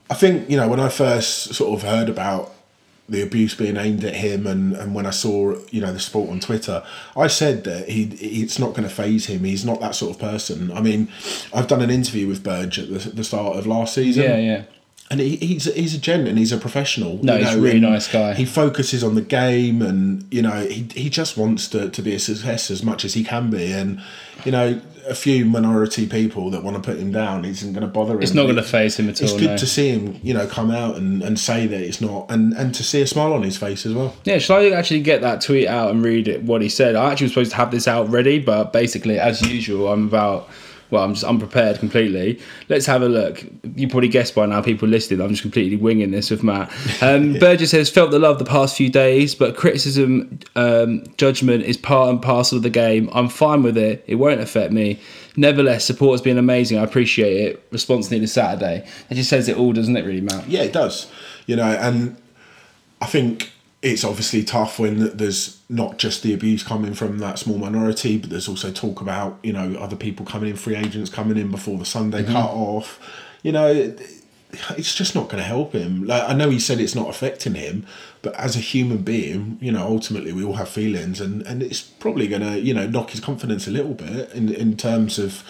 I 0.10 0.16
think 0.16 0.50
you 0.50 0.58
know 0.58 0.68
when 0.68 0.80
I 0.80 0.90
first 0.90 1.54
sort 1.54 1.78
of 1.78 1.88
heard 1.88 2.10
about 2.10 2.54
the 3.10 3.22
abuse 3.22 3.56
being 3.56 3.78
aimed 3.78 4.04
at 4.04 4.16
him, 4.16 4.46
and, 4.46 4.74
and 4.74 4.94
when 4.94 5.06
I 5.06 5.10
saw 5.10 5.56
you 5.72 5.82
know 5.82 5.92
the 5.92 6.00
sport 6.00 6.30
on 6.30 6.40
Twitter, 6.40 6.84
I 7.18 7.28
said 7.28 7.64
that 7.64 7.90
he 7.90 8.04
it's 8.20 8.60
not 8.60 8.70
going 8.70 8.84
to 8.84 8.90
phase 8.90 9.26
him. 9.26 9.44
He's 9.44 9.66
not 9.66 9.82
that 9.82 9.96
sort 9.96 10.16
of 10.16 10.22
person. 10.22 10.72
I 10.72 10.82
mean, 10.82 11.10
I've 11.54 11.68
done 11.68 11.82
an 11.82 11.90
interview 11.90 12.28
with 12.28 12.44
Burge 12.44 12.80
at 12.80 12.90
the, 12.90 13.10
the 13.10 13.24
start 13.24 13.58
of 13.58 13.68
last 13.68 13.96
season. 13.96 14.24
Yeah, 14.24 14.38
yeah. 14.38 14.64
And 15.12 15.20
he, 15.20 15.38
he's 15.38 15.66
he's 15.74 15.96
a 15.96 15.98
gent 15.98 16.28
and 16.28 16.38
he's 16.38 16.52
a 16.52 16.58
professional. 16.58 17.18
No, 17.24 17.36
you 17.36 17.46
he's 17.46 17.56
a 17.56 17.62
really 17.62 17.80
nice 17.80 18.08
guy. 18.08 18.36
He 18.36 18.46
focuses 18.46 19.04
on 19.04 19.16
the 19.16 19.24
game, 19.24 19.82
and 19.82 20.32
you 20.32 20.44
know 20.44 20.62
he 20.68 20.88
he 20.94 21.10
just 21.10 21.36
wants 21.36 21.68
to, 21.70 21.90
to 21.90 22.02
be 22.04 22.14
a 22.14 22.20
success 22.20 22.70
as 22.70 22.84
much 22.84 23.04
as 23.04 23.16
he 23.16 23.24
can 23.24 23.50
be. 23.50 23.72
And 23.72 24.04
you 24.46 24.52
know, 24.52 24.80
a 25.08 25.16
few 25.16 25.46
minority 25.46 26.08
people 26.08 26.50
that 26.52 26.64
want 26.64 26.76
to 26.76 26.82
put 26.82 27.00
him 27.00 27.12
down 27.12 27.46
isn't 27.46 27.74
going 27.74 27.82
to 27.82 27.88
bother 27.88 28.16
him. 28.16 28.22
It's 28.22 28.34
not 28.34 28.44
going 28.44 28.56
to 28.56 28.64
phase 28.64 28.98
him 29.00 29.10
at 29.10 29.22
It's 29.22 29.32
all. 29.34 29.40
good 29.40 29.52
no. 29.52 29.58
to 29.58 29.66
see 29.68 29.90
him, 29.90 30.20
you 30.24 30.34
know, 30.34 30.48
come 30.48 30.72
out 30.72 30.96
and, 30.98 31.22
and 31.22 31.40
say 31.40 31.68
that 31.68 31.82
it's 31.82 32.02
not, 32.02 32.30
and, 32.30 32.54
and 32.54 32.74
to 32.76 32.84
see 32.84 33.02
a 33.02 33.08
smile 33.08 33.34
on 33.34 33.44
his 33.44 33.58
face 33.58 33.86
as 33.86 33.94
well. 33.94 34.16
Yeah, 34.24 34.38
shall 34.38 34.58
I 34.58 34.70
actually 34.70 35.02
get 35.02 35.22
that 35.22 35.42
tweet 35.42 35.68
out 35.68 35.92
and 35.92 36.04
read 36.04 36.28
it? 36.28 36.44
What 36.44 36.62
he 36.62 36.70
said. 36.70 36.96
I 36.96 37.12
actually 37.12 37.26
was 37.26 37.32
supposed 37.34 37.52
to 37.52 37.58
have 37.58 37.72
this 37.72 37.88
out 37.88 38.10
ready, 38.10 38.40
but 38.40 38.74
basically, 38.74 39.20
as 39.20 39.42
usual, 39.42 39.92
I'm 39.92 40.08
about. 40.08 40.50
Well, 40.92 41.04
I'm 41.04 41.14
just 41.14 41.24
unprepared 41.24 41.78
completely. 41.80 42.40
Let's 42.68 42.86
have 42.88 43.02
a 43.02 43.10
look. 43.10 43.46
You 43.76 43.88
probably 43.88 44.08
guessed 44.08 44.34
by 44.34 44.46
now, 44.48 44.62
people 44.62 44.88
listening. 44.88 45.22
I'm 45.22 45.30
just 45.30 45.44
completely 45.44 45.78
winging 45.78 46.12
this 46.12 46.32
with 46.32 46.44
Matt. 46.44 46.72
Um, 47.02 47.34
Burgess 47.40 47.72
has 47.74 47.90
felt 47.90 48.12
the 48.12 48.20
love 48.20 48.40
the 48.40 48.46
past 48.46 48.76
few 48.76 48.90
days, 48.90 49.36
but 49.36 49.56
criticism, 49.56 50.40
um, 50.56 51.04
judgment 51.18 51.64
is 51.64 51.78
part 51.78 52.10
and 52.10 52.22
parcel 52.22 52.58
of 52.58 52.64
the 52.64 52.70
game. 52.70 53.10
I'm 53.14 53.30
fine 53.30 53.62
with 53.62 53.78
it. 53.78 54.04
It 54.08 54.16
won't 54.16 54.42
affect 54.42 54.74
me. 54.74 55.00
Nevertheless, 55.36 55.86
support 55.86 56.14
has 56.14 56.22
been 56.22 56.38
amazing. 56.38 56.80
I 56.80 56.84
appreciate 56.84 57.38
it. 57.38 57.68
Response 57.72 58.10
needed 58.10 58.30
Saturday. 58.30 58.88
It 59.10 59.16
just 59.16 59.30
says 59.30 59.48
it 59.48 59.58
all, 59.58 59.74
doesn't 59.74 59.96
it, 59.96 60.06
really, 60.06 60.22
Matt? 60.22 60.48
Yeah, 60.50 60.64
it 60.64 60.74
does. 60.74 61.12
You 61.46 61.56
know, 61.56 61.72
and 61.72 62.18
I 63.02 63.06
think 63.06 63.52
it's 63.82 64.04
obviously 64.04 64.44
tough 64.44 64.78
when 64.78 65.16
there's 65.16 65.62
not 65.70 65.98
just 65.98 66.22
the 66.22 66.34
abuse 66.34 66.64
coming 66.64 66.94
from 66.94 67.20
that 67.20 67.40
small 67.40 67.58
minority, 67.58 68.18
but 68.18 68.30
there's 68.30 68.50
also 68.50 68.72
talk 68.72 69.00
about 69.00 69.40
you 69.42 69.54
know 69.54 69.76
other 69.76 69.96
people 69.96 70.26
coming 70.26 70.50
in, 70.50 70.56
free 70.56 70.76
agents 70.76 71.10
coming 71.10 71.38
in 71.38 71.50
before 71.50 71.78
the 71.78 71.86
Sunday 71.86 72.24
mm-hmm. 72.24 72.34
cut 72.34 72.50
off. 72.50 73.00
You 73.42 73.54
know, 73.54 73.96
it's 74.78 74.94
just 74.96 75.16
not 75.16 75.26
going 75.26 75.38
to 75.38 75.48
help 75.48 75.74
him. 75.74 76.06
Like 76.06 76.24
I 76.28 76.34
know 76.34 76.50
he 76.50 76.60
said 76.60 76.82
it's 76.82 76.96
not 76.96 77.10
affecting 77.10 77.56
him, 77.56 77.86
but 78.22 78.36
as 78.36 78.56
a 78.58 78.60
human 78.60 79.00
being, 79.00 79.58
you 79.62 79.72
know, 79.72 79.86
ultimately 79.86 80.34
we 80.34 80.44
all 80.44 80.56
have 80.56 80.70
feelings, 80.70 81.22
and 81.22 81.42
and 81.44 81.64
it's 81.64 81.82
probably 81.82 82.28
going 82.28 82.42
to 82.42 82.60
you 82.60 82.74
know 82.74 82.88
knock 82.88 83.12
his 83.12 83.22
confidence 83.22 83.66
a 83.68 83.72
little 83.72 83.94
bit 83.94 84.32
in 84.34 84.54
in 84.54 84.76
terms 84.76 85.20
of 85.20 85.44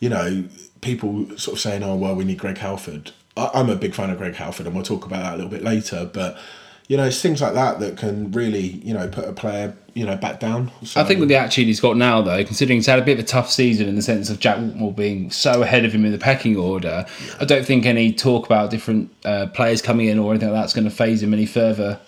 you 0.00 0.08
know 0.08 0.44
people 0.80 1.26
sort 1.36 1.56
of 1.56 1.60
saying, 1.60 1.82
oh 1.82 1.96
well, 1.96 2.14
we 2.14 2.24
need 2.24 2.38
Greg 2.38 2.58
Halford. 2.58 3.10
I, 3.36 3.50
I'm 3.52 3.68
a 3.68 3.76
big 3.76 3.94
fan 3.94 4.08
of 4.08 4.16
Greg 4.16 4.36
Halford, 4.36 4.64
and 4.64 4.74
we'll 4.74 4.84
talk 4.84 5.04
about 5.04 5.22
that 5.22 5.34
a 5.34 5.36
little 5.36 5.50
bit 5.50 5.62
later, 5.62 6.08
but. 6.10 6.38
You 6.86 6.98
know, 6.98 7.04
it's 7.04 7.22
things 7.22 7.40
like 7.40 7.54
that 7.54 7.80
that 7.80 7.96
can 7.96 8.30
really, 8.32 8.60
you 8.60 8.92
know, 8.92 9.08
put 9.08 9.26
a 9.26 9.32
player, 9.32 9.74
you 9.94 10.04
know, 10.04 10.16
back 10.16 10.38
down. 10.38 10.70
So, 10.82 11.00
I 11.00 11.04
think 11.04 11.18
with 11.18 11.30
the 11.30 11.36
attitude 11.36 11.66
he's 11.66 11.80
got 11.80 11.96
now, 11.96 12.20
though, 12.20 12.44
considering 12.44 12.76
he's 12.76 12.86
had 12.86 12.98
a 12.98 13.02
bit 13.02 13.18
of 13.18 13.24
a 13.24 13.26
tough 13.26 13.50
season 13.50 13.88
in 13.88 13.96
the 13.96 14.02
sense 14.02 14.28
of 14.28 14.38
Jack 14.38 14.58
Whatmough 14.58 14.94
being 14.94 15.30
so 15.30 15.62
ahead 15.62 15.86
of 15.86 15.94
him 15.94 16.04
in 16.04 16.12
the 16.12 16.18
pecking 16.18 16.58
order, 16.58 17.06
I 17.40 17.46
don't 17.46 17.64
think 17.64 17.86
any 17.86 18.12
talk 18.12 18.44
about 18.44 18.70
different 18.70 19.10
uh, 19.24 19.46
players 19.46 19.80
coming 19.80 20.08
in 20.08 20.18
or 20.18 20.30
anything 20.30 20.50
like 20.50 20.60
that's 20.60 20.74
going 20.74 20.84
to 20.84 20.90
phase 20.90 21.22
him 21.22 21.32
any 21.32 21.46
further. 21.46 21.98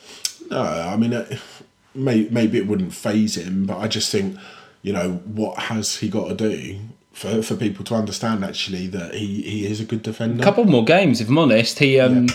No, 0.50 0.60
I 0.60 0.94
mean, 0.96 1.14
uh, 1.14 1.38
may, 1.94 2.28
maybe 2.30 2.58
it 2.58 2.66
wouldn't 2.66 2.92
phase 2.92 3.36
him, 3.36 3.64
but 3.64 3.78
I 3.78 3.88
just 3.88 4.12
think, 4.12 4.36
you 4.82 4.92
know, 4.92 5.14
what 5.24 5.58
has 5.58 5.96
he 5.96 6.10
got 6.10 6.28
to 6.28 6.34
do 6.34 6.78
for, 7.12 7.42
for 7.42 7.56
people 7.56 7.82
to 7.86 7.94
understand 7.94 8.44
actually 8.44 8.88
that 8.88 9.14
he, 9.14 9.40
he 9.40 9.66
is 9.66 9.80
a 9.80 9.84
good 9.86 10.02
defender? 10.02 10.42
A 10.42 10.44
couple 10.44 10.66
more 10.66 10.84
games, 10.84 11.22
if 11.22 11.30
I'm 11.30 11.38
honest. 11.38 11.78
He, 11.78 11.98
um, 11.98 12.26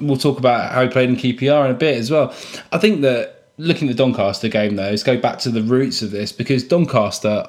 we'll 0.00 0.16
talk 0.16 0.38
about 0.38 0.72
how 0.72 0.82
he 0.82 0.88
played 0.88 1.08
in 1.08 1.16
QPR 1.16 1.66
in 1.66 1.70
a 1.70 1.74
bit 1.74 1.96
as 1.96 2.10
well. 2.10 2.34
I 2.72 2.78
think 2.78 3.02
that 3.02 3.36
looking 3.58 3.88
at 3.88 3.96
the 3.96 4.02
Doncaster 4.02 4.48
game 4.48 4.76
though, 4.76 4.90
is 4.90 5.02
go 5.02 5.18
back 5.18 5.38
to 5.40 5.50
the 5.50 5.62
roots 5.62 6.02
of 6.02 6.10
this 6.10 6.32
because 6.32 6.64
Doncaster 6.64 7.48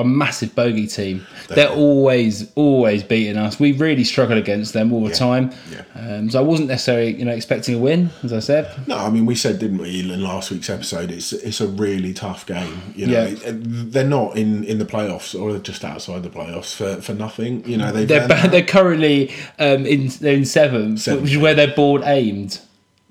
a 0.00 0.04
massive 0.04 0.54
bogey 0.54 0.86
team. 0.86 1.26
They're 1.48 1.68
always, 1.68 2.50
always 2.54 3.02
beating 3.02 3.36
us. 3.36 3.58
We 3.60 3.72
really 3.72 4.04
struggle 4.04 4.38
against 4.38 4.72
them 4.72 4.92
all 4.92 5.04
the 5.04 5.14
time. 5.14 5.52
yeah. 5.70 5.82
Um, 5.94 6.30
so 6.30 6.38
I 6.38 6.42
wasn't 6.42 6.68
necessarily, 6.68 7.14
you 7.16 7.24
know, 7.24 7.32
expecting 7.32 7.74
a 7.74 7.78
win, 7.78 8.10
as 8.22 8.32
I 8.32 8.40
said. 8.40 8.86
No, 8.88 8.96
I 8.96 9.10
mean 9.10 9.26
we 9.26 9.34
said, 9.34 9.58
didn't 9.58 9.78
we, 9.78 10.00
in 10.00 10.22
last 10.22 10.50
week's 10.50 10.70
episode? 10.70 11.10
It's 11.10 11.32
it's 11.32 11.60
a 11.60 11.66
really 11.68 12.12
tough 12.14 12.46
game. 12.46 12.80
You 12.94 13.06
know, 13.06 13.26
Yeah. 13.26 13.52
They're 13.52 14.04
not 14.06 14.36
in, 14.36 14.64
in 14.64 14.78
the 14.78 14.84
playoffs 14.86 15.38
or 15.38 15.58
just 15.58 15.84
outside 15.84 16.22
the 16.22 16.30
playoffs 16.30 16.74
for, 16.74 17.00
for 17.00 17.14
nothing. 17.14 17.64
You 17.68 17.76
know, 17.78 17.92
they've 17.92 18.08
They're 18.08 18.26
ba- 18.28 18.48
they're 18.50 18.64
currently 18.64 19.32
um, 19.58 19.86
in 19.86 20.08
they're 20.20 20.34
in 20.36 20.44
seventh, 20.44 21.00
Seventh, 21.00 21.22
which 21.22 21.32
is 21.32 21.38
where 21.38 21.54
they're 21.54 21.74
board 21.74 22.02
aimed. 22.04 22.60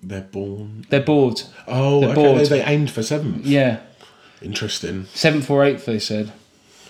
they're 0.02 0.22
born. 0.22 0.86
They're 0.90 1.00
bored. 1.02 1.42
Oh, 1.68 2.02
They're 2.02 2.10
okay. 2.10 2.16
bored. 2.22 2.40
They, 2.42 2.60
they 2.60 2.64
aimed 2.64 2.92
for 2.92 3.04
seventh. 3.04 3.46
Yeah, 3.46 3.80
Interesting. 4.42 5.06
seventh 5.14 5.50
or 5.50 5.64
eighth. 5.64 5.86
They 5.86 6.00
said. 6.00 6.32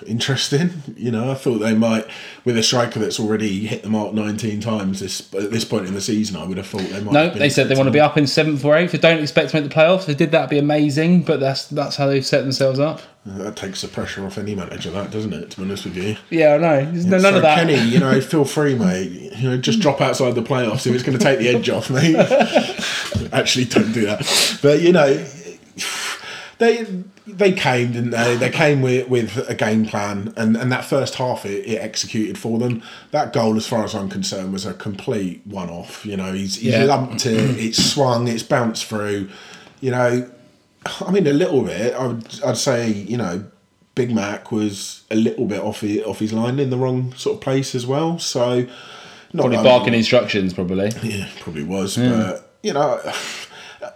Interesting. 0.07 0.71
You 0.95 1.11
know, 1.11 1.31
I 1.31 1.35
thought 1.35 1.59
they 1.59 1.73
might, 1.73 2.05
with 2.45 2.57
a 2.57 2.63
striker 2.63 2.99
that's 2.99 3.19
already 3.19 3.65
hit 3.65 3.83
the 3.83 3.89
mark 3.89 4.13
19 4.13 4.59
times 4.61 4.99
this 4.99 5.33
at 5.33 5.51
this 5.51 5.65
point 5.65 5.87
in 5.87 5.93
the 5.93 6.01
season, 6.01 6.35
I 6.35 6.45
would 6.45 6.57
have 6.57 6.67
thought 6.67 6.81
they 6.81 7.01
might. 7.01 7.13
No, 7.13 7.29
they 7.29 7.49
said 7.49 7.67
they 7.67 7.75
want 7.75 7.87
to 7.87 7.91
be 7.91 7.99
up 7.99 8.17
in 8.17 8.27
seventh 8.27 8.63
or 8.63 8.75
eighth. 8.75 8.91
They 8.91 8.97
don't 8.97 9.19
expect 9.19 9.51
to 9.51 9.61
make 9.61 9.69
the 9.69 9.75
playoffs. 9.75 10.05
They 10.05 10.13
did 10.13 10.31
that, 10.31 10.49
be 10.49 10.59
amazing. 10.59 11.23
But 11.23 11.39
that's 11.39 11.67
that's 11.67 11.95
how 11.95 12.07
they've 12.07 12.25
set 12.25 12.41
themselves 12.41 12.79
up. 12.79 13.01
That 13.25 13.55
takes 13.55 13.81
the 13.81 13.87
pressure 13.87 14.25
off 14.25 14.37
any 14.37 14.53
manager, 14.53 14.91
that 14.91 15.09
doesn't 15.09 15.31
it? 15.31 15.51
To 15.51 15.57
be 15.57 15.63
honest 15.63 15.85
with 15.85 15.95
you. 15.95 16.17
Yeah, 16.29 16.55
I 16.55 16.57
know. 16.57 16.91
There's 16.91 17.05
no, 17.05 17.17
none 17.19 17.31
so 17.31 17.35
of 17.37 17.41
that. 17.43 17.55
Kenny, 17.55 17.81
you 17.89 17.99
know, 17.99 18.19
feel 18.21 18.43
free, 18.43 18.75
mate. 18.75 19.11
You 19.37 19.49
know, 19.49 19.57
just 19.57 19.79
drop 19.79 20.01
outside 20.01 20.35
the 20.35 20.43
playoffs 20.43 20.85
if 20.85 20.93
it's 20.93 21.03
going 21.03 21.17
to 21.17 21.23
take 21.23 21.39
the 21.39 21.47
edge 21.47 21.69
off, 21.69 21.89
mate. 21.89 22.15
Actually, 23.33 23.65
don't 23.65 23.93
do 23.93 24.05
that. 24.05 24.59
But 24.61 24.81
you 24.81 24.91
know, 24.91 25.25
they 26.59 26.85
they 27.25 27.51
came, 27.51 27.91
didn't 27.93 28.11
they? 28.11 28.35
They 28.35 28.49
came 28.63 28.81
with, 28.81 29.07
with 29.09 29.37
a 29.49 29.55
game 29.55 29.85
plan, 29.85 30.33
and, 30.35 30.55
and 30.57 30.71
that 30.71 30.85
first 30.85 31.15
half 31.15 31.45
it, 31.45 31.65
it 31.65 31.77
executed 31.77 32.37
for 32.37 32.59
them. 32.59 32.81
That 33.11 33.33
goal, 33.33 33.55
as 33.57 33.65
far 33.67 33.83
as 33.83 33.93
I'm 33.95 34.09
concerned, 34.09 34.53
was 34.53 34.65
a 34.65 34.73
complete 34.73 35.41
one 35.45 35.69
off. 35.69 36.05
You 36.05 36.17
know, 36.17 36.33
he's, 36.33 36.55
he's 36.57 36.73
Yeah. 36.73 36.83
lumped 36.83 37.25
it, 37.25 37.57
it's 37.59 37.83
swung, 37.83 38.27
it's 38.27 38.43
bounced 38.43 38.85
through. 38.85 39.29
You 39.81 39.91
know, 39.91 40.29
I 41.05 41.11
mean, 41.11 41.27
a 41.27 41.33
little 41.33 41.63
bit. 41.63 41.93
I 41.93 42.07
would, 42.07 42.39
I'd 42.45 42.57
say, 42.57 42.89
you 42.91 43.17
know, 43.17 43.45
Big 43.95 44.13
Mac 44.13 44.51
was 44.51 45.03
a 45.11 45.15
little 45.15 45.45
bit 45.45 45.59
off 45.61 45.81
his, 45.81 46.03
off 46.03 46.19
his 46.19 46.33
line 46.33 46.59
in 46.59 46.69
the 46.69 46.77
wrong 46.77 47.13
sort 47.13 47.35
of 47.35 47.41
place 47.41 47.75
as 47.75 47.85
well. 47.85 48.19
So, 48.19 48.61
not 49.33 49.43
Probably 49.49 49.57
barking 49.57 49.93
instructions, 49.93 50.53
probably. 50.53 50.91
Yeah, 51.01 51.27
probably 51.39 51.63
was. 51.63 51.95
Hmm. 51.95 52.09
But, 52.09 52.53
you 52.63 52.73
know, 52.73 52.99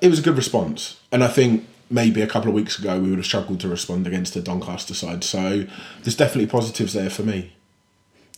it 0.02 0.10
was 0.10 0.20
a 0.20 0.22
good 0.22 0.36
response. 0.38 1.00
And 1.12 1.24
I 1.24 1.28
think 1.28 1.68
maybe 1.90 2.22
a 2.22 2.28
couple 2.28 2.50
of 2.50 2.56
weeks 2.56 2.78
ago 2.78 3.00
we 3.00 3.10
would 3.10 3.20
have 3.20 3.26
struggled 3.26 3.60
to 3.62 3.68
respond 3.68 4.08
against 4.08 4.34
the 4.34 4.42
Doncaster 4.42 4.94
side. 4.94 5.24
So, 5.24 5.66
there's 6.04 6.16
definitely 6.16 6.48
positives 6.48 6.94
there 6.94 7.10
for 7.10 7.24
me. 7.24 7.54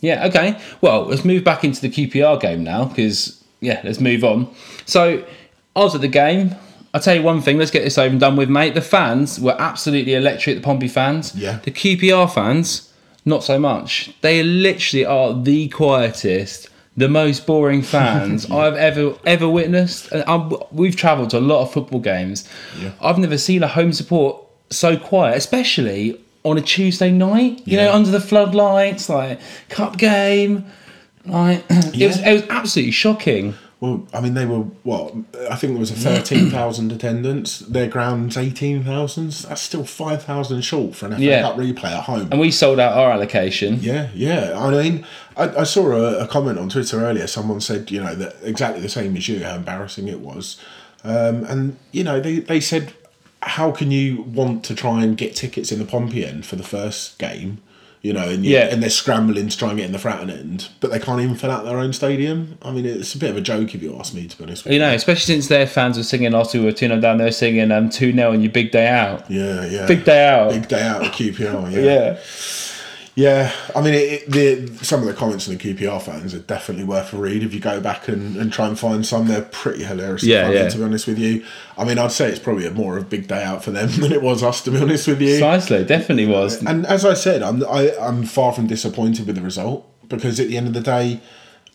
Yeah, 0.00 0.26
okay. 0.26 0.60
Well, 0.80 1.04
let's 1.04 1.24
move 1.24 1.44
back 1.44 1.62
into 1.64 1.80
the 1.80 1.90
QPR 1.90 2.40
game 2.40 2.64
now 2.64 2.86
because, 2.86 3.44
yeah, 3.60 3.80
let's 3.84 4.00
move 4.00 4.24
on. 4.24 4.52
So, 4.86 5.24
I 5.76 5.80
was 5.80 5.94
at 5.94 6.00
the 6.00 6.08
game. 6.08 6.54
I'll 6.92 7.00
tell 7.00 7.14
you 7.14 7.22
one 7.22 7.40
thing, 7.40 7.58
let's 7.58 7.70
get 7.70 7.84
this 7.84 7.98
over 7.98 8.10
and 8.10 8.18
done 8.18 8.34
with, 8.34 8.48
mate. 8.48 8.74
The 8.74 8.80
fans 8.80 9.38
were 9.38 9.54
absolutely 9.60 10.14
electric, 10.14 10.56
the 10.56 10.62
Pompey 10.62 10.88
fans. 10.88 11.34
Yeah. 11.36 11.60
The 11.62 11.70
QPR 11.70 12.32
fans, 12.32 12.92
not 13.24 13.44
so 13.44 13.60
much. 13.60 14.12
They 14.22 14.42
literally 14.42 15.04
are 15.04 15.32
the 15.32 15.68
quietest, 15.68 16.68
the 17.00 17.08
most 17.08 17.46
boring 17.46 17.82
fans 17.94 18.50
I've 18.50 18.76
ever 18.76 19.16
ever 19.26 19.48
witnessed. 19.48 20.12
And 20.12 20.22
I'm, 20.26 20.52
we've 20.70 20.96
travelled 20.96 21.30
to 21.30 21.38
a 21.38 21.40
lot 21.40 21.62
of 21.62 21.72
football 21.72 22.00
games. 22.00 22.48
Yeah. 22.78 22.92
I've 23.00 23.18
never 23.18 23.38
seen 23.38 23.62
a 23.62 23.68
home 23.68 23.92
support 23.92 24.44
so 24.70 24.96
quiet, 24.96 25.36
especially 25.36 26.20
on 26.44 26.56
a 26.56 26.62
Tuesday 26.62 27.10
night. 27.10 27.62
You 27.66 27.76
know, 27.78 27.92
under 27.92 28.10
the 28.10 28.20
floodlights, 28.20 29.08
like 29.08 29.40
cup 29.68 29.96
game. 29.96 30.66
Like 31.26 31.64
it 31.70 32.06
was, 32.06 32.20
it 32.20 32.32
was 32.32 32.42
absolutely 32.48 32.92
shocking. 32.92 33.54
Well, 33.80 34.06
I 34.12 34.20
mean, 34.20 34.34
they 34.34 34.44
were 34.44 34.58
what? 34.82 35.14
I 35.50 35.56
think 35.56 35.72
there 35.72 35.80
was 35.80 35.90
a 35.90 35.94
thirteen 35.94 36.50
thousand 36.50 36.92
attendance. 36.92 37.60
Their 37.60 37.88
ground's 37.88 38.36
eighteen 38.36 38.84
thousand. 38.84 39.30
That's 39.32 39.62
still 39.62 39.84
five 39.84 40.22
thousand 40.22 40.60
short 40.62 40.94
for 40.94 41.06
an 41.06 41.12
FA 41.14 41.22
Yeah. 41.22 41.40
Cup 41.42 41.56
replay 41.56 41.84
at 41.92 42.04
home. 42.04 42.28
And 42.30 42.38
we 42.38 42.50
sold 42.50 42.78
out 42.78 42.92
our 42.98 43.10
allocation. 43.10 43.78
yeah, 43.80 44.10
yeah. 44.14 44.52
I 44.54 44.70
mean, 44.70 45.06
I, 45.36 45.48
I 45.60 45.64
saw 45.64 45.92
a, 45.92 46.24
a 46.24 46.28
comment 46.28 46.58
on 46.58 46.68
Twitter 46.68 47.00
earlier. 47.02 47.26
Someone 47.26 47.62
said, 47.62 47.90
you 47.90 48.02
know, 48.02 48.14
that 48.14 48.36
exactly 48.42 48.82
the 48.82 48.90
same 48.90 49.16
as 49.16 49.26
you, 49.28 49.42
how 49.44 49.54
embarrassing 49.56 50.08
it 50.08 50.20
was. 50.20 50.60
Um, 51.02 51.44
and 51.44 51.78
you 51.92 52.04
know, 52.04 52.20
they 52.20 52.40
they 52.40 52.60
said, 52.60 52.92
how 53.40 53.70
can 53.72 53.90
you 53.90 54.20
want 54.24 54.62
to 54.64 54.74
try 54.74 55.02
and 55.02 55.16
get 55.16 55.34
tickets 55.34 55.72
in 55.72 55.78
the 55.78 55.86
Pompey 55.86 56.26
end 56.26 56.44
for 56.44 56.56
the 56.56 56.62
first 56.62 57.18
game? 57.18 57.62
You 58.02 58.14
know, 58.14 58.26
and, 58.30 58.46
you, 58.46 58.54
Yeah. 58.56 58.68
and 58.72 58.82
they're 58.82 58.88
scrambling 58.88 59.48
to 59.50 59.58
try 59.58 59.68
and 59.68 59.76
get 59.76 59.84
in 59.84 59.92
the 59.92 59.98
Fratton 59.98 60.30
end, 60.30 60.68
but 60.80 60.90
they 60.90 60.98
can't 60.98 61.20
even 61.20 61.34
fill 61.34 61.50
out 61.50 61.66
their 61.66 61.76
own 61.78 61.92
stadium. 61.92 62.56
I 62.62 62.70
mean, 62.70 62.86
it's 62.86 63.14
a 63.14 63.18
bit 63.18 63.28
of 63.28 63.36
a 63.36 63.42
joke 63.42 63.74
if 63.74 63.82
you 63.82 63.94
ask 63.98 64.14
me, 64.14 64.26
to 64.26 64.38
be 64.38 64.44
honest 64.44 64.64
with 64.64 64.72
You 64.72 64.78
you. 64.80 64.84
know, 64.86 64.94
especially 64.94 65.34
since 65.34 65.48
their 65.48 65.66
fans 65.66 65.98
were 65.98 66.02
singing 66.02 66.32
we 66.32 66.60
were 66.60 66.72
2 66.72 66.86
0 66.88 66.98
down, 67.00 67.18
they 67.18 67.24
were 67.24 67.30
singing 67.30 67.70
um, 67.70 67.90
2 67.90 68.12
0 68.14 68.32
on 68.32 68.40
your 68.40 68.52
big 68.52 68.70
day 68.70 68.88
out. 68.88 69.30
Yeah, 69.30 69.66
yeah. 69.66 69.86
Big 69.86 70.04
day 70.06 70.26
out. 70.26 70.50
Big 70.50 70.66
day 70.66 70.80
out 70.82 71.04
at 71.04 71.12
QPR. 71.12 71.70
Yeah, 71.72 71.78
Yeah. 71.80 72.18
Yeah. 73.14 73.52
I 73.74 73.80
mean, 73.80 73.94
it, 73.94 74.22
it, 74.28 74.30
the 74.76 74.84
some 74.84 75.00
of 75.00 75.06
the 75.06 75.14
comments 75.14 75.44
from 75.46 75.56
the 75.56 75.74
QPR 75.74 76.00
fans 76.00 76.34
are 76.34 76.38
definitely 76.40 76.84
worth 76.84 77.12
a 77.12 77.16
read. 77.16 77.42
If 77.42 77.52
you 77.52 77.60
go 77.60 77.80
back 77.80 78.08
and, 78.08 78.36
and 78.36 78.52
try 78.52 78.66
and 78.68 78.78
find 78.78 79.04
some, 79.04 79.26
they're 79.26 79.42
pretty 79.42 79.84
hilarious. 79.84 80.22
Yeah, 80.22 80.44
funny, 80.44 80.56
yeah. 80.56 80.68
To 80.68 80.78
be 80.78 80.84
honest 80.84 81.06
with 81.06 81.18
you, 81.18 81.44
I 81.76 81.84
mean, 81.84 81.98
I'd 81.98 82.12
say 82.12 82.28
it's 82.28 82.38
probably 82.38 82.66
a 82.66 82.70
more 82.70 82.96
of 82.96 83.04
a 83.04 83.06
big 83.06 83.28
day 83.28 83.42
out 83.42 83.64
for 83.64 83.70
them 83.70 83.88
than 84.00 84.12
it 84.12 84.22
was 84.22 84.42
us. 84.42 84.62
To 84.64 84.70
be 84.70 84.78
honest 84.78 85.06
with 85.08 85.20
you, 85.20 85.34
Precisely, 85.38 85.84
definitely 85.84 86.26
was. 86.26 86.62
and 86.62 86.86
as 86.86 87.04
I 87.04 87.14
said, 87.14 87.42
I'm 87.42 87.64
I, 87.66 87.94
I'm 88.00 88.24
far 88.24 88.52
from 88.52 88.66
disappointed 88.66 89.26
with 89.26 89.36
the 89.36 89.42
result 89.42 89.86
because 90.08 90.40
at 90.40 90.48
the 90.48 90.56
end 90.56 90.66
of 90.66 90.74
the 90.74 90.80
day, 90.80 91.20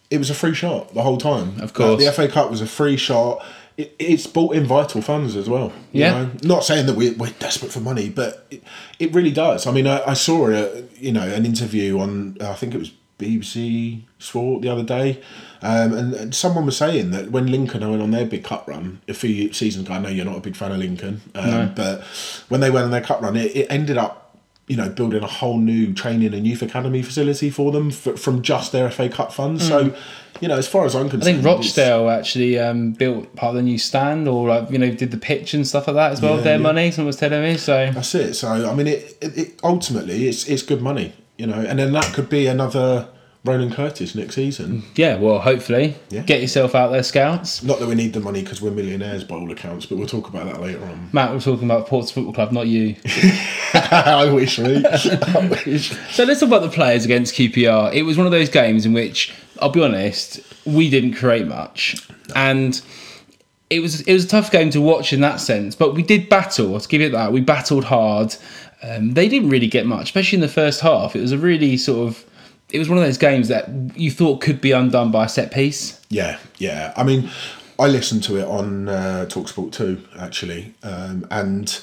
it 0.09 0.17
was 0.17 0.29
a 0.29 0.35
free 0.35 0.53
shot 0.53 0.93
the 0.93 1.01
whole 1.03 1.17
time. 1.17 1.59
Of 1.61 1.73
course. 1.73 2.01
Uh, 2.01 2.05
the 2.05 2.11
FA 2.11 2.27
Cup 2.27 2.49
was 2.51 2.61
a 2.61 2.67
free 2.67 2.97
shot. 2.97 3.43
It, 3.77 3.93
it's 3.99 4.25
brought 4.27 4.55
in 4.55 4.65
vital 4.65 5.01
funds 5.01 5.35
as 5.35 5.49
well. 5.49 5.73
you 5.91 6.01
Yeah. 6.01 6.11
know. 6.23 6.31
Not 6.43 6.63
saying 6.63 6.85
that 6.85 6.95
we're, 6.95 7.13
we're 7.15 7.33
desperate 7.39 7.71
for 7.71 7.81
money, 7.81 8.09
but 8.09 8.45
it, 8.49 8.63
it 8.99 9.13
really 9.13 9.31
does. 9.31 9.67
I 9.67 9.71
mean, 9.71 9.85
I, 9.87 10.01
I 10.11 10.13
saw 10.13 10.49
a 10.49 10.83
you 10.97 11.11
know 11.11 11.21
an 11.27 11.45
interview 11.45 11.99
on 11.99 12.37
I 12.41 12.53
think 12.53 12.73
it 12.73 12.77
was 12.79 12.91
BBC 13.19 14.01
Sport 14.19 14.61
the 14.61 14.69
other 14.69 14.83
day, 14.83 15.21
um, 15.61 15.93
and, 15.93 16.13
and 16.13 16.35
someone 16.35 16.65
was 16.65 16.77
saying 16.77 17.11
that 17.11 17.31
when 17.31 17.47
Lincoln 17.47 17.87
went 17.89 18.01
on 18.01 18.11
their 18.11 18.25
big 18.25 18.43
cup 18.43 18.67
run 18.67 19.01
a 19.07 19.13
few 19.13 19.53
seasons 19.53 19.85
ago, 19.85 19.95
I 19.95 19.99
know 19.99 20.09
you're 20.09 20.25
not 20.25 20.37
a 20.37 20.41
big 20.41 20.55
fan 20.55 20.71
of 20.71 20.77
Lincoln, 20.79 21.21
um, 21.33 21.73
but 21.75 22.01
when 22.49 22.61
they 22.61 22.69
went 22.69 22.85
on 22.85 22.91
their 22.91 23.01
cup 23.01 23.21
run, 23.21 23.35
it, 23.37 23.55
it 23.55 23.67
ended 23.69 23.97
up 23.97 24.24
you 24.67 24.75
know, 24.75 24.89
building 24.89 25.21
a 25.23 25.27
whole 25.27 25.59
new 25.59 25.93
training 25.93 26.33
and 26.33 26.47
youth 26.47 26.61
academy 26.63 27.03
facility 27.03 27.49
for 27.51 27.71
them 27.71 27.89
f 27.89 28.17
from 28.19 28.41
just 28.41 28.71
their 28.71 28.89
FA 28.89 29.07
Cup 29.09 29.31
funds. 29.31 29.67
So, 29.67 29.95
you 30.41 30.47
know, 30.47 30.57
as 30.57 30.67
far 30.67 30.85
as 30.85 30.95
I'm 30.95 31.07
concerned, 31.09 31.23
I 31.23 31.41
think 31.41 31.45
Rochdale 31.45 32.09
actually 32.09 32.57
um, 32.59 32.91
built 32.93 33.35
part 33.35 33.51
of 33.51 33.55
the 33.57 33.61
new 33.61 33.77
stand 33.77 34.27
or, 34.27 34.49
like, 34.49 34.71
you 34.71 34.79
know, 34.79 34.91
did 34.91 35.11
the 35.11 35.17
pitch 35.17 35.53
and 35.53 35.67
stuff 35.67 35.87
like 35.87 35.95
that 35.95 36.11
as 36.13 36.21
well 36.21 36.31
Yeah, 36.31 36.35
with 36.37 36.43
their 36.45 36.57
yeah. 36.57 36.63
money, 36.63 36.91
someone 36.91 37.07
was 37.07 37.17
telling 37.17 37.41
me. 37.43 37.57
So, 37.57 37.91
That's 37.91 38.15
it. 38.15 38.33
So, 38.33 38.47
I 38.49 38.73
mean, 38.73 38.87
it, 38.87 39.15
it, 39.21 39.37
it 39.37 39.59
ultimately 39.63 40.27
it's 40.27 40.47
it's 40.47 40.63
good 40.63 40.81
money, 40.81 41.13
you 41.37 41.45
know, 41.45 41.61
and 41.61 41.77
then 41.77 41.91
that 41.91 42.11
could 42.13 42.27
be 42.29 42.47
another 42.47 43.07
Ronan 43.45 43.71
Curtis 43.71 44.15
next 44.15 44.35
season. 44.35 44.83
yeah, 44.95 45.15
well, 45.17 45.39
hopefully, 45.39 45.95
Yeah. 46.09 46.21
get 46.23 46.41
yourself 46.41 46.73
out 46.73 46.91
there, 46.91 47.03
scouts. 47.03 47.61
Not 47.63 47.79
that 47.79 47.87
we 47.87 47.93
need 47.95 48.13
the 48.13 48.19
money 48.19 48.41
because 48.41 48.61
we're 48.61 48.71
millionaires 48.71 49.23
by 49.23 49.35
all 49.35 49.51
accounts, 49.51 49.85
but 49.85 49.97
we'll 49.99 50.07
talk 50.07 50.27
about 50.27 50.45
that 50.47 50.61
later 50.61 50.83
on. 50.83 51.09
Matt, 51.13 51.31
we're 51.31 51.39
talking 51.39 51.65
about 51.69 51.87
Ports 51.87 52.09
Football 52.11 52.33
Club, 52.33 52.51
not 52.51 52.65
you. 52.67 52.95
I 53.73 54.29
wish, 54.33 54.57
me. 54.59 54.83
I 54.85 55.59
wish. 55.65 55.91
So 56.15 56.23
let's 56.23 56.39
talk 56.39 56.47
about 56.49 56.63
the 56.63 56.69
players 56.69 57.05
against 57.05 57.35
QPR. 57.35 57.93
It 57.93 58.01
was 58.03 58.17
one 58.17 58.25
of 58.25 58.31
those 58.31 58.49
games 58.49 58.85
in 58.85 58.93
which, 58.93 59.33
I'll 59.61 59.69
be 59.69 59.83
honest, 59.83 60.39
we 60.65 60.89
didn't 60.89 61.13
create 61.13 61.45
much, 61.47 61.95
and 62.35 62.81
it 63.69 63.79
was 63.79 64.01
it 64.01 64.13
was 64.13 64.25
a 64.25 64.27
tough 64.27 64.51
game 64.51 64.69
to 64.71 64.81
watch 64.81 65.13
in 65.13 65.21
that 65.21 65.39
sense. 65.39 65.75
But 65.75 65.93
we 65.93 66.01
did 66.03 66.29
battle. 66.29 66.67
Let's 66.67 66.87
give 66.87 67.01
it 67.01 67.11
that. 67.11 67.31
We 67.31 67.41
battled 67.41 67.85
hard. 67.85 68.35
Um, 68.81 69.13
they 69.13 69.27
didn't 69.27 69.49
really 69.49 69.67
get 69.67 69.85
much, 69.85 70.05
especially 70.05 70.37
in 70.37 70.41
the 70.41 70.47
first 70.47 70.81
half. 70.81 71.15
It 71.15 71.21
was 71.21 71.31
a 71.31 71.37
really 71.37 71.77
sort 71.77 72.07
of. 72.09 72.25
It 72.69 72.79
was 72.79 72.89
one 72.89 72.97
of 72.97 73.03
those 73.03 73.17
games 73.17 73.47
that 73.49 73.69
you 73.95 74.11
thought 74.11 74.41
could 74.41 74.59
be 74.59 74.71
undone 74.71 75.11
by 75.11 75.25
a 75.25 75.29
set 75.29 75.51
piece. 75.51 76.01
Yeah, 76.09 76.39
yeah. 76.57 76.93
I 76.97 77.03
mean, 77.03 77.29
I 77.77 77.87
listened 77.87 78.23
to 78.23 78.37
it 78.37 78.45
on 78.45 78.89
uh, 78.89 79.27
Talksport 79.29 79.71
2, 79.73 80.01
actually, 80.19 80.73
um, 80.81 81.27
and 81.29 81.81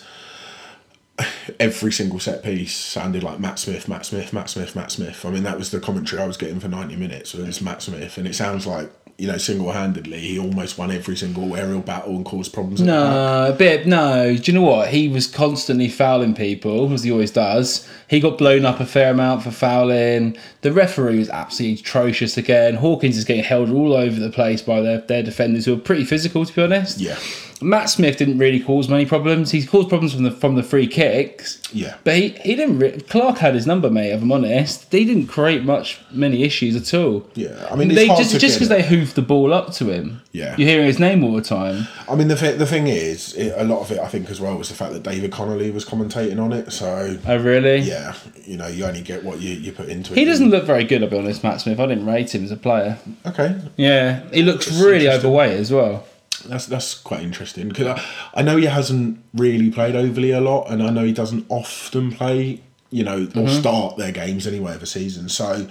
every 1.61 1.93
single 1.93 2.19
set 2.19 2.43
piece 2.43 2.75
sounded 2.75 3.23
like 3.23 3.39
Matt 3.39 3.59
Smith, 3.59 3.89
Matt 3.89 4.07
Smith, 4.07 4.33
Matt 4.33 4.51
Smith, 4.51 4.75
Matt 4.75 4.91
Smith. 4.91 5.25
I 5.25 5.31
mean, 5.31 5.43
that 5.45 5.59
was 5.59 5.71
the 5.71 5.81
commentary 5.81 6.23
I 6.23 6.27
was 6.27 6.37
getting 6.37 6.61
for 6.61 6.69
90 6.69 6.97
minutes, 6.97 7.35
was 7.35 7.61
Matt 7.61 7.83
Smith, 7.83 8.19
and 8.19 8.27
it 8.27 8.35
sounds 8.35 8.67
like, 8.67 8.91
you 9.19 9.27
know, 9.27 9.39
single 9.39 9.73
handedly, 9.73 10.19
he 10.19 10.39
almost 10.39 10.79
won 10.79 10.91
every 10.91 11.17
single 11.17 11.55
aerial 11.55 11.81
battle 11.81 12.17
and 12.17 12.25
caused 12.25 12.53
problems. 12.53 12.81
at 12.81 12.87
the. 12.87 12.93
No, 12.93 13.53
a 13.53 13.57
bit. 13.57 13.87
No, 13.87 14.37
do 14.37 14.51
you 14.51 14.59
know 14.59 14.65
what? 14.65 14.89
He 14.89 15.09
was 15.09 15.27
constantly 15.27 15.89
fouling 15.89 16.35
people, 16.35 16.93
as 16.93 17.05
he 17.05 17.13
always 17.13 17.31
does. 17.31 17.89
He 18.09 18.21
got 18.21 18.39
blown 18.39 18.65
up 18.65 18.81
a 18.81 18.87
fair 18.87 19.13
amount 19.13 19.43
for 19.43 19.51
fouling. 19.51 20.37
The 20.63 20.73
referee 20.73 21.19
was 21.19 21.31
absolutely 21.31 21.81
atrocious 21.81 22.37
again. 22.37 22.75
Hawkins 22.75 23.17
is 23.17 23.25
getting 23.25 23.45
held 23.45 23.71
all 23.71 23.93
over 23.95 24.19
the 24.19 24.31
place 24.31 24.63
by 24.63 24.81
their, 24.81 24.99
their 24.99 25.23
defenders 25.23 25.67
who 25.67 25.75
are 25.75 25.81
pretty 25.81 26.05
physical, 26.05 26.45
to 26.45 26.53
be 26.53 26.63
honest. 26.63 26.99
Yeah, 26.99 27.19
Matt 27.63 27.91
Smith 27.91 28.17
didn't 28.17 28.39
really 28.39 28.61
cause 28.61 28.89
many 28.89 29.07
problems. 29.07 29.51
He 29.51 29.65
caused 29.67 29.89
problems 29.89 30.13
from 30.15 30.25
the 30.25 30.31
from 30.31 30.55
the 30.55 30.63
free 30.63 30.87
kicks. 30.87 31.61
yeah. 31.73 31.97
But 32.05 32.17
he, 32.17 32.29
he 32.31 32.55
didn't. 32.55 32.79
Re- 32.79 33.01
Clarke 33.01 33.39
had 33.39 33.55
his 33.55 33.67
number, 33.67 33.91
mate. 33.91 34.11
If 34.13 34.23
I'm 34.23 34.33
honest, 34.33 34.91
they 34.91 35.05
didn't 35.05 35.29
create 35.29 35.65
much 35.65 36.01
many 36.11 36.43
issues 36.43 36.77
at 36.77 36.93
all. 36.99 37.27
Yeah, 37.35 37.67
I 37.71 37.77
mean, 37.77 37.91
it's 37.91 37.99
they 38.01 38.07
just 38.09 38.39
just 38.41 38.57
because 38.57 38.69
they 38.69 38.83
hoofed 38.83 39.15
the 39.17 39.23
ball 39.23 39.53
up 39.55 39.73
to 39.75 39.91
him. 39.91 40.21
Yeah. 40.35 40.57
you're 40.57 40.67
hearing 40.67 40.87
his 40.87 40.99
name 40.99 41.23
all 41.25 41.35
the 41.35 41.43
time. 41.43 41.87
I 42.09 42.15
mean, 42.15 42.29
the, 42.29 42.35
th- 42.37 42.57
the 42.59 42.65
thing 42.65 42.87
is, 42.87 43.35
it, 43.35 43.53
a 43.55 43.65
lot 43.65 43.81
of 43.83 43.91
it, 43.93 43.99
I 43.99 44.09
think, 44.09 44.31
as 44.31 44.41
well, 44.41 44.57
was 44.57 44.71
the 44.71 44.75
fact 44.75 44.95
that 44.95 45.03
David 45.03 45.31
Connolly 45.31 45.71
was 45.71 45.85
commentating 45.85 46.41
on 46.43 46.55
it. 46.55 46.73
So, 46.73 47.19
Oh, 47.27 47.37
really? 47.37 47.81
yeah, 47.81 48.15
you 48.47 48.57
know, 48.57 48.67
you 48.67 48.87
only 48.87 49.03
get 49.03 49.23
what 49.25 49.43
you, 49.43 49.51
you 49.53 49.73
put 49.73 49.91
into 49.91 50.15
it. 50.15 50.17
He 50.19 50.25
doesn't 50.25 50.49
look 50.49 50.65
very 50.65 50.85
good, 50.85 51.03
I'll 51.03 51.11
be 51.11 51.19
honest, 51.19 51.45
Matt 51.45 51.61
Smith. 51.61 51.79
I 51.79 51.85
didn't 51.85 52.07
rate 52.07 52.35
him 52.35 52.45
as 52.45 52.51
a 52.51 52.57
player. 52.57 52.97
Okay, 53.27 53.61
Yeah, 53.77 54.23
he 54.31 54.43
looks 54.43 54.69
It's 54.69 54.81
really 54.81 55.07
overweight 55.07 55.53
as 55.59 55.71
well. 55.71 56.07
That's 56.47 56.67
that's 56.67 56.95
quite 56.95 57.23
interesting 57.23 57.69
because 57.69 57.87
I, 57.87 58.03
I 58.35 58.43
know 58.43 58.57
he 58.57 58.67
hasn't 58.67 59.19
really 59.35 59.71
played 59.71 59.95
overly 59.95 60.31
a 60.33 60.41
lot, 60.41 60.71
and 60.71 60.83
I 60.83 60.91
know 60.91 61.05
he 61.05 61.13
doesn't 61.13 61.47
often 61.49 62.11
play, 62.13 62.61
you 62.91 63.05
know, 63.05 63.29
or 63.37 63.49
start 63.49 63.97
their 63.97 64.13
games 64.13 64.47
anyway 64.47 64.75
of 64.75 64.83
a 64.83 64.87
season. 64.87 65.29
So, 65.29 65.69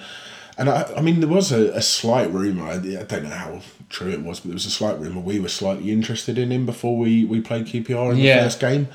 and 0.58 0.70
I, 0.70 0.92
I 0.96 1.02
mean, 1.02 1.20
there 1.20 1.30
was 1.30 1.52
a, 1.52 1.72
a 1.76 1.82
slight 1.82 2.32
rumor. 2.32 2.66
I, 2.66 2.76
I 2.76 3.04
don't 3.04 3.24
know 3.24 3.30
how 3.30 3.62
true 3.90 4.12
it 4.12 4.22
was, 4.22 4.40
but 4.40 4.48
there 4.50 4.54
was 4.54 4.66
a 4.66 4.72
slight 4.72 4.98
rumor 5.00 5.20
we 5.20 5.40
were 5.40 5.50
slightly 5.50 5.92
interested 5.92 6.38
in 6.38 6.52
him 6.52 6.66
before 6.66 6.98
we 6.98 7.26
we 7.26 7.42
played 7.42 7.66
QPR 7.66 8.12
in 8.12 8.18
the 8.18 8.44
first 8.44 8.60
game. 8.60 8.88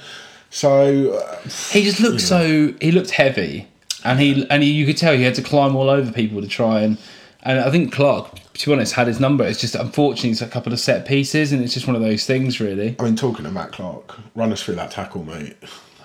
So, 0.49 1.13
uh, 1.13 1.37
He 1.73 1.83
just 1.83 2.01
looked 2.01 2.21
so 2.21 2.73
he 2.81 2.91
looked 2.93 3.11
heavy, 3.11 3.69
and 4.05 4.19
he 4.19 4.47
and 4.49 4.63
he, 4.63 4.71
you 4.71 4.87
could 4.87 4.97
tell 4.97 5.15
he 5.15 5.25
had 5.25 5.35
to 5.35 5.43
climb 5.43 5.77
all 5.77 5.91
over 5.91 6.11
people 6.13 6.41
to 6.41 6.49
try 6.49 6.81
and. 6.81 6.97
And 7.43 7.61
I 7.61 7.71
think 7.71 7.93
Clarke, 7.93 8.41
to 8.59 8.67
be 8.69 8.73
honest, 8.73 8.95
had 8.95 9.07
his 9.07 9.21
number. 9.21 9.45
It's 9.45 9.61
just 9.61 9.75
unfortunately 9.75 10.31
it's 10.31 10.43
a 10.43 10.47
couple 10.49 10.73
of 10.73 10.81
set 10.81 11.07
pieces, 11.07 11.53
and 11.53 11.63
it's 11.63 11.75
just 11.75 11.87
one 11.87 11.97
of 11.97 12.03
those 12.03 12.27
things, 12.27 12.61
really. 12.61 12.97
I 12.99 13.03
mean, 13.05 13.17
talking 13.17 13.45
to 13.45 13.51
Matt 13.51 13.73
Clarke, 13.73 14.17
run 14.35 14.53
us 14.53 14.63
through 14.63 14.77
that 14.77 14.91
tackle, 14.91 15.25
mate. 15.25 15.57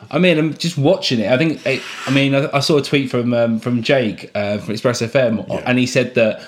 I 0.09 0.17
mean, 0.17 0.37
I'm 0.39 0.53
just 0.55 0.77
watching 0.77 1.19
it. 1.19 1.31
I 1.31 1.37
think. 1.37 1.65
It, 1.65 1.81
I 2.07 2.11
mean, 2.11 2.33
I, 2.33 2.49
I 2.57 2.59
saw 2.59 2.77
a 2.77 2.81
tweet 2.81 3.09
from 3.11 3.33
um, 3.33 3.59
from 3.59 3.83
Jake 3.83 4.31
uh, 4.35 4.57
from 4.57 4.71
Express 4.73 5.01
FM, 5.01 5.47
Yeah. 5.47 5.63
and 5.65 5.77
he 5.77 5.85
said 5.85 6.15
that 6.15 6.41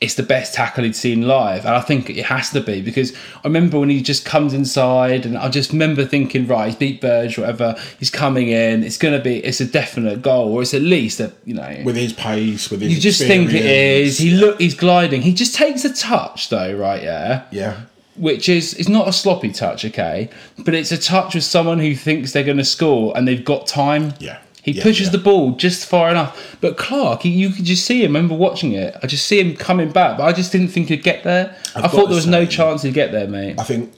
it's 0.00 0.14
the 0.14 0.22
best 0.22 0.52
tackle 0.54 0.84
he'd 0.84 0.96
seen 0.96 1.22
live, 1.26 1.64
and 1.64 1.74
I 1.74 1.80
think 1.80 2.10
it 2.10 2.24
has 2.26 2.50
to 2.50 2.60
be 2.60 2.82
because 2.82 3.14
I 3.14 3.40
remember 3.46 3.78
when 3.78 3.88
he 3.90 4.02
just 4.02 4.24
comes 4.24 4.52
inside, 4.52 5.24
and 5.24 5.38
I 5.38 5.48
just 5.48 5.72
remember 5.72 6.04
thinking, 6.04 6.46
right, 6.46 6.66
he's 6.66 6.76
beat 6.76 7.00
Burge, 7.00 7.38
whatever, 7.38 7.74
he's 7.98 8.10
coming 8.10 8.48
in, 8.48 8.82
it's 8.82 8.98
gonna 8.98 9.20
be, 9.20 9.38
it's 9.38 9.60
a 9.60 9.66
definite 9.66 10.20
goal, 10.20 10.52
or 10.52 10.62
it's 10.62 10.74
at 10.74 10.82
least 10.82 11.20
a, 11.20 11.32
you 11.44 11.54
know, 11.54 11.82
with 11.84 11.96
his 11.96 12.12
pace, 12.12 12.70
with 12.70 12.80
his 12.82 12.92
you 12.94 13.00
just 13.00 13.20
think 13.22 13.50
it 13.52 13.64
is. 13.64 14.18
He 14.18 14.32
look, 14.32 14.60
he's 14.60 14.74
gliding. 14.74 15.22
He 15.22 15.32
just 15.32 15.54
takes 15.54 15.84
a 15.84 15.94
touch 15.94 16.48
though, 16.50 16.74
right? 16.76 17.02
Yeah, 17.02 17.44
Yeah. 17.52 17.76
which 18.16 18.48
is 18.48 18.74
is 18.74 18.88
not 18.88 19.08
a 19.08 19.12
sloppy 19.12 19.52
touch, 19.52 19.84
okay, 19.84 20.28
but 20.58 20.74
it's 20.74 20.92
a 20.92 20.98
touch 20.98 21.34
with 21.34 21.44
someone 21.44 21.78
who 21.78 21.94
thinks 21.94 22.32
they're 22.32 22.44
going 22.44 22.58
to 22.58 22.64
score 22.64 23.16
and 23.16 23.26
they've 23.28 23.44
got 23.44 23.66
time. 23.68 24.12
Yeah. 24.18 24.38
He 24.64 24.72
Yeah, 24.72 24.82
pushes 24.82 25.06
yeah. 25.08 25.12
the 25.12 25.18
ball 25.18 25.52
just 25.52 25.86
far 25.86 26.10
enough. 26.10 26.56
But 26.60 26.76
Clarke, 26.76 27.22
he, 27.22 27.28
you 27.28 27.50
could 27.50 27.64
just 27.66 27.84
see 27.84 28.02
him. 28.02 28.16
I 28.16 28.18
remember 28.18 28.34
watching 28.34 28.72
it. 28.72 28.96
I 29.02 29.06
just 29.06 29.26
see 29.26 29.38
him 29.40 29.54
coming 29.56 29.90
back, 29.92 30.16
but 30.18 30.24
I 30.24 30.32
just 30.32 30.50
didn't 30.52 30.68
think 30.68 30.88
he'd 30.88 31.02
get 31.02 31.22
there. 31.22 31.54
I've 31.76 31.84
I 31.84 31.88
thought 31.88 32.06
there 32.06 32.14
was 32.16 32.26
no 32.26 32.46
chance 32.46 32.82
he'd 32.82 32.94
get 32.94 33.12
there, 33.12 33.28
mate. 33.28 33.60
I 33.60 33.64
think 33.64 33.92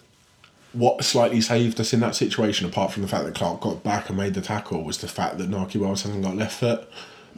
what 0.72 1.02
slightly 1.04 1.40
saved 1.40 1.80
us 1.80 1.92
in 1.94 2.00
that 2.00 2.14
situation, 2.16 2.66
apart 2.66 2.92
from 2.92 3.02
the 3.02 3.08
fact 3.08 3.24
that 3.24 3.34
Clarke 3.34 3.60
got 3.60 3.82
back 3.82 4.08
and 4.08 4.18
made 4.18 4.34
the 4.34 4.40
tackle, 4.42 4.82
was 4.82 4.98
the 4.98 5.08
fact 5.08 5.38
that 5.38 5.48
Nahki 5.50 5.76
Wells 5.76 6.02
hasn't 6.02 6.22
got 6.24 6.36
left 6.36 6.58
foot. 6.58 6.86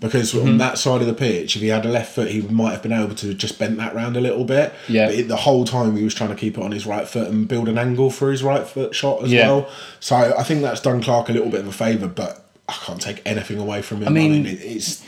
Because 0.00 0.32
Mm-hmm. 0.32 0.48
on 0.48 0.58
that 0.58 0.78
side 0.78 1.00
of 1.00 1.08
the 1.08 1.12
pitch, 1.14 1.56
if 1.56 1.62
he 1.62 1.68
had 1.68 1.84
a 1.84 1.88
left 1.88 2.14
foot, 2.14 2.30
he 2.30 2.40
might 2.42 2.70
have 2.70 2.82
been 2.82 2.92
able 2.92 3.16
to 3.16 3.34
just 3.34 3.58
bent 3.58 3.76
that 3.78 3.94
round 3.96 4.16
a 4.16 4.20
little 4.20 4.44
bit. 4.44 4.72
Yeah. 4.88 5.06
But 5.06 5.14
it, 5.16 5.28
the 5.28 5.34
whole 5.36 5.64
time 5.64 5.96
he 5.96 6.04
was 6.04 6.14
trying 6.14 6.30
to 6.30 6.36
keep 6.36 6.56
it 6.56 6.62
on 6.62 6.70
his 6.70 6.86
right 6.86 7.06
foot 7.06 7.28
and 7.28 7.48
build 7.48 7.68
an 7.68 7.78
angle 7.78 8.08
for 8.10 8.30
his 8.30 8.42
right 8.44 8.64
foot 8.66 8.94
shot 8.94 9.24
as 9.24 9.32
Yeah. 9.32 9.48
well. 9.48 9.68
So 10.00 10.14
I 10.38 10.44
think 10.44 10.62
that's 10.62 10.80
done 10.80 11.02
Clarke 11.02 11.28
a 11.30 11.32
little 11.32 11.50
bit 11.50 11.60
of 11.60 11.66
a 11.66 11.72
favour, 11.72 12.06
but 12.06 12.47
I 12.68 12.72
can't 12.72 13.00
take 13.00 13.22
anything 13.24 13.58
away 13.58 13.82
from 13.82 14.02
him. 14.02 14.08
I 14.08 14.10
mean- 14.10 14.32
mean, 14.44 14.46
it, 14.46 14.60
it's 14.62 15.04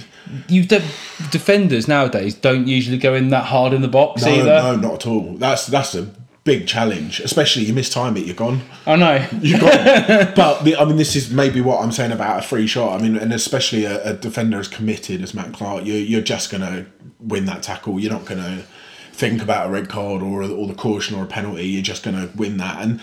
You 0.48 0.64
de- 0.64 0.82
defenders 1.30 1.86
nowadays 1.88 2.34
don't 2.34 2.66
usually 2.66 2.98
go 2.98 3.14
in 3.14 3.28
that 3.30 3.44
hard 3.44 3.72
in 3.72 3.82
the 3.82 3.88
box 3.88 4.22
no, 4.24 4.32
either. 4.32 4.44
no, 4.44 4.76
not 4.76 4.94
at 4.94 5.06
all. 5.06 5.34
That's 5.34 5.66
that's 5.66 5.94
a 5.94 6.08
big 6.42 6.66
challenge, 6.66 7.20
especially 7.20 7.64
you 7.64 7.74
miss 7.74 7.90
time 7.90 8.16
it, 8.16 8.24
you're 8.24 8.34
gone. 8.34 8.62
I 8.86 8.96
know. 8.96 9.26
You 9.42 9.60
got, 9.60 10.34
but 10.34 10.62
the, 10.64 10.74
I 10.76 10.84
mean, 10.86 10.96
this 10.96 11.14
is 11.14 11.30
maybe 11.30 11.60
what 11.60 11.82
I'm 11.82 11.92
saying 11.92 12.12
about 12.12 12.38
a 12.38 12.42
free 12.42 12.66
shot. 12.66 12.98
I 12.98 13.02
mean, 13.02 13.16
and 13.16 13.32
especially 13.32 13.84
a, 13.84 14.02
a 14.10 14.14
defender 14.14 14.58
as 14.58 14.66
committed 14.68 15.20
as 15.22 15.34
Matt 15.34 15.52
Clarke, 15.52 15.84
you, 15.84 15.92
you're 15.94 16.22
just 16.22 16.50
going 16.50 16.62
to 16.62 16.86
win 17.18 17.44
that 17.44 17.62
tackle. 17.62 18.00
You're 18.00 18.12
not 18.12 18.24
going 18.24 18.40
to 18.40 18.64
think 19.12 19.42
about 19.42 19.66
a 19.66 19.70
red 19.70 19.90
card 19.90 20.22
or 20.22 20.42
or 20.42 20.66
the 20.66 20.74
caution 20.74 21.14
or 21.14 21.24
a 21.24 21.26
penalty. 21.26 21.66
You're 21.68 21.82
just 21.82 22.02
going 22.02 22.16
to 22.16 22.34
win 22.34 22.56
that, 22.56 22.80
and 22.80 23.00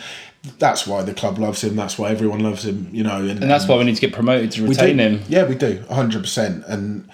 that's 0.59 0.87
why 0.87 1.03
the 1.03 1.13
club 1.13 1.37
loves 1.37 1.63
him. 1.63 1.75
That's 1.75 1.97
why 1.97 2.09
everyone 2.11 2.39
loves 2.39 2.65
him. 2.65 2.89
You 2.91 3.03
know, 3.03 3.17
and, 3.17 3.41
And 3.41 3.51
that's 3.51 3.67
why 3.67 3.77
we 3.77 3.83
need 3.83 3.95
to 3.95 4.01
get 4.01 4.13
promoted 4.13 4.51
to 4.51 4.67
retain 4.67 4.99
him. 4.99 5.21
Yeah, 5.27 5.45
we 5.45 5.55
do, 5.55 5.83
hundred 5.89 6.21
percent. 6.21 6.63
And 6.67 7.09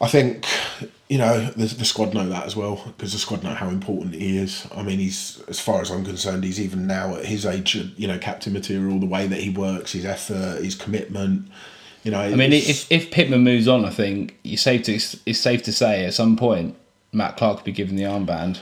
I 0.00 0.08
think 0.08 0.46
you 1.08 1.18
know 1.18 1.46
the, 1.50 1.66
the 1.66 1.84
squad 1.84 2.14
know 2.14 2.28
that 2.28 2.46
as 2.46 2.56
well 2.56 2.82
because 2.86 3.12
the 3.12 3.18
squad 3.18 3.42
know 3.42 3.54
how 3.54 3.68
important 3.68 4.14
he 4.14 4.38
is. 4.38 4.66
I 4.74 4.82
mean, 4.82 4.98
he's 4.98 5.42
as 5.48 5.60
far 5.60 5.80
as 5.80 5.90
I'm 5.90 6.04
concerned, 6.04 6.44
he's 6.44 6.60
even 6.60 6.86
now 6.86 7.16
at 7.16 7.24
his 7.24 7.46
age, 7.46 7.74
you 7.74 8.06
know, 8.06 8.18
captain 8.18 8.52
material. 8.52 8.98
The 8.98 9.06
way 9.06 9.26
that 9.26 9.40
he 9.40 9.50
works, 9.50 9.92
his 9.92 10.04
effort, 10.04 10.62
his 10.62 10.74
commitment. 10.74 11.48
You 12.02 12.10
know, 12.10 12.20
I 12.20 12.34
mean, 12.34 12.52
if 12.52 12.90
if 12.92 13.10
Pitman 13.10 13.42
moves 13.42 13.66
on, 13.66 13.84
I 13.84 13.90
think 13.90 14.38
it's 14.44 14.62
safe 14.62 14.82
to 14.84 14.92
it's 14.94 15.40
safe 15.40 15.62
to 15.62 15.72
say 15.72 16.04
at 16.04 16.12
some 16.14 16.36
point 16.36 16.76
Matt 17.12 17.36
Clarke 17.36 17.58
could 17.58 17.64
be 17.64 17.72
given 17.72 17.96
the 17.96 18.02
armband. 18.02 18.60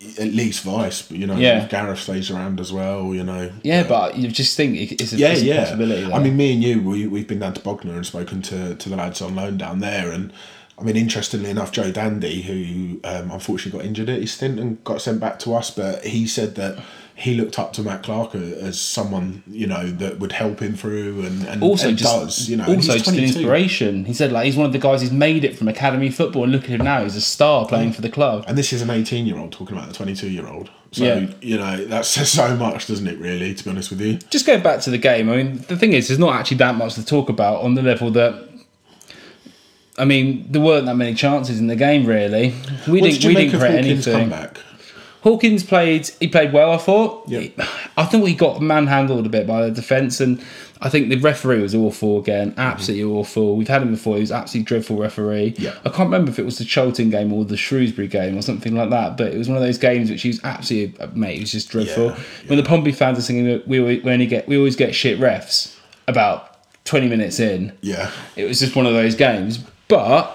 At 0.00 0.32
least 0.32 0.62
Vice, 0.62 1.02
but 1.02 1.16
you 1.16 1.26
know, 1.26 1.36
Yeah. 1.36 1.66
Gareth 1.66 1.98
stays 1.98 2.30
around 2.30 2.60
as 2.60 2.72
well, 2.72 3.12
you 3.14 3.24
know. 3.24 3.50
Yeah, 3.64 3.82
but 3.82 4.16
you 4.16 4.28
just 4.28 4.56
think 4.56 4.76
it's 5.00 5.12
a, 5.12 5.16
yeah, 5.16 5.30
it's 5.32 5.42
a 5.42 5.44
yeah. 5.44 5.64
possibility. 5.64 6.12
I 6.12 6.20
mean, 6.20 6.36
me 6.36 6.52
and 6.54 6.62
you, 6.62 6.80
we, 6.82 7.06
we've 7.08 7.26
been 7.26 7.40
down 7.40 7.54
to 7.54 7.60
Bognor 7.60 7.94
and 7.96 8.06
spoken 8.06 8.40
to, 8.42 8.76
to 8.76 8.88
the 8.88 8.94
lads 8.96 9.20
on 9.20 9.34
loan 9.34 9.56
down 9.56 9.80
there. 9.80 10.12
And 10.12 10.32
I 10.78 10.82
mean, 10.82 10.96
interestingly 10.96 11.50
enough, 11.50 11.72
Joe 11.72 11.90
Dandy, 11.90 12.42
who 12.42 13.00
um, 13.02 13.32
unfortunately 13.32 13.80
got 13.80 13.86
injured 13.86 14.08
at 14.08 14.20
his 14.20 14.32
stint 14.32 14.60
and 14.60 14.82
got 14.84 15.02
sent 15.02 15.18
back 15.18 15.40
to 15.40 15.54
us, 15.56 15.72
but 15.72 16.04
he 16.04 16.28
said 16.28 16.54
that 16.54 16.78
he 17.18 17.34
looked 17.34 17.58
up 17.58 17.72
to 17.72 17.82
Matt 17.82 18.04
Clarke 18.04 18.36
as 18.36 18.80
someone, 18.80 19.42
you 19.50 19.66
know, 19.66 19.90
that 19.90 20.20
would 20.20 20.30
help 20.30 20.60
him 20.62 20.76
through 20.76 21.22
and, 21.22 21.42
and, 21.48 21.64
also 21.64 21.88
and 21.88 21.98
just 21.98 22.14
does, 22.14 22.48
you 22.48 22.56
know. 22.56 22.66
also 22.66 22.92
just 22.92 23.08
an 23.08 23.18
inspiration. 23.18 24.04
He 24.04 24.14
said 24.14 24.30
like 24.30 24.44
he's 24.44 24.56
one 24.56 24.66
of 24.66 24.72
the 24.72 24.78
guys 24.78 25.00
who's 25.02 25.10
made 25.10 25.44
it 25.44 25.58
from 25.58 25.66
academy 25.66 26.10
football, 26.10 26.44
and 26.44 26.52
look 26.52 26.62
at 26.64 26.70
him 26.70 26.84
now. 26.84 27.02
He's 27.02 27.16
a 27.16 27.20
star 27.20 27.66
playing 27.66 27.92
for 27.92 28.02
the 28.02 28.08
club. 28.08 28.44
And 28.46 28.56
this 28.56 28.72
is 28.72 28.82
an 28.82 28.90
18 28.90 29.26
year 29.26 29.36
old 29.36 29.50
talking 29.50 29.76
about 29.76 29.90
a 29.90 29.92
22 29.92 30.30
year 30.30 30.46
old. 30.46 30.70
So, 30.92 31.04
Yeah. 31.04 31.26
you 31.40 31.58
know, 31.58 31.84
that 31.86 32.06
says 32.06 32.30
so 32.30 32.56
much, 32.56 32.86
doesn't 32.86 33.08
it, 33.08 33.18
really, 33.18 33.52
to 33.52 33.64
be 33.64 33.70
honest 33.70 33.90
with 33.90 34.00
you? 34.00 34.18
Just 34.30 34.46
going 34.46 34.62
back 34.62 34.80
to 34.82 34.90
the 34.90 34.96
game, 34.98 35.28
I 35.28 35.36
mean, 35.38 35.64
the 35.66 35.76
thing 35.76 35.94
is, 35.94 36.06
there's 36.06 36.20
not 36.20 36.36
actually 36.36 36.58
that 36.58 36.76
much 36.76 36.94
to 36.94 37.04
talk 37.04 37.28
about 37.28 37.62
on 37.62 37.74
the 37.74 37.82
level 37.82 38.12
that. 38.12 38.48
I 39.98 40.04
mean, 40.04 40.46
there 40.52 40.62
weren't 40.62 40.86
that 40.86 40.94
many 40.94 41.14
chances 41.14 41.58
in 41.58 41.66
the 41.66 41.74
game, 41.74 42.06
really. 42.06 42.54
We 42.86 43.00
didn't. 43.00 43.24
We 43.24 43.34
didn't 43.34 43.58
create 43.58 43.84
Hawkins' 43.84 44.06
anything. 44.06 44.30
comeback? 44.30 44.60
Hawkins 45.22 45.64
played. 45.64 46.08
He 46.20 46.28
played 46.28 46.52
well. 46.52 46.72
I 46.72 46.76
thought. 46.76 47.28
Yeah. 47.28 47.48
I 47.96 48.04
think 48.04 48.26
he 48.26 48.34
got 48.34 48.62
manhandled 48.62 49.26
a 49.26 49.28
bit 49.28 49.46
by 49.46 49.62
the 49.62 49.70
defence, 49.70 50.20
and 50.20 50.40
I 50.80 50.88
think 50.88 51.08
the 51.08 51.16
referee 51.16 51.60
was 51.60 51.74
awful 51.74 52.18
again. 52.18 52.54
Absolutely 52.56 53.04
mm-hmm. 53.04 53.18
awful. 53.18 53.56
We've 53.56 53.68
had 53.68 53.82
him 53.82 53.90
before. 53.90 54.14
He 54.14 54.20
was 54.20 54.30
absolutely 54.30 54.66
dreadful 54.66 54.96
referee. 54.96 55.54
Yeah. 55.58 55.74
I 55.84 55.88
can't 55.88 56.06
remember 56.08 56.30
if 56.30 56.38
it 56.38 56.44
was 56.44 56.58
the 56.58 56.64
Charlton 56.64 57.10
game 57.10 57.32
or 57.32 57.44
the 57.44 57.56
Shrewsbury 57.56 58.08
game 58.08 58.38
or 58.38 58.42
something 58.42 58.76
like 58.76 58.90
that, 58.90 59.16
but 59.16 59.32
it 59.32 59.38
was 59.38 59.48
one 59.48 59.56
of 59.56 59.62
those 59.62 59.78
games 59.78 60.10
which 60.10 60.22
he 60.22 60.28
was 60.28 60.40
absolutely 60.44 61.00
uh, 61.00 61.08
mate. 61.14 61.38
It 61.38 61.40
was 61.40 61.52
just 61.52 61.70
dreadful. 61.70 62.06
Yeah, 62.06 62.18
When 62.46 62.58
the 62.58 62.64
Pompey 62.64 62.92
fans 62.92 63.18
are 63.18 63.22
singing, 63.22 63.46
that 63.46 63.66
we 63.66 63.80
always- 63.80 64.02
we 64.04 64.12
only 64.12 64.26
get 64.26 64.46
we 64.46 64.56
always 64.56 64.76
get 64.76 64.94
shit 64.94 65.18
refs 65.18 65.74
about 66.06 66.56
twenty 66.84 67.08
minutes 67.08 67.40
in. 67.40 67.72
Yeah. 67.80 68.10
It 68.36 68.44
was 68.44 68.60
just 68.60 68.76
one 68.76 68.86
of 68.86 68.92
those 68.92 69.16
games. 69.16 69.58
But 69.88 70.34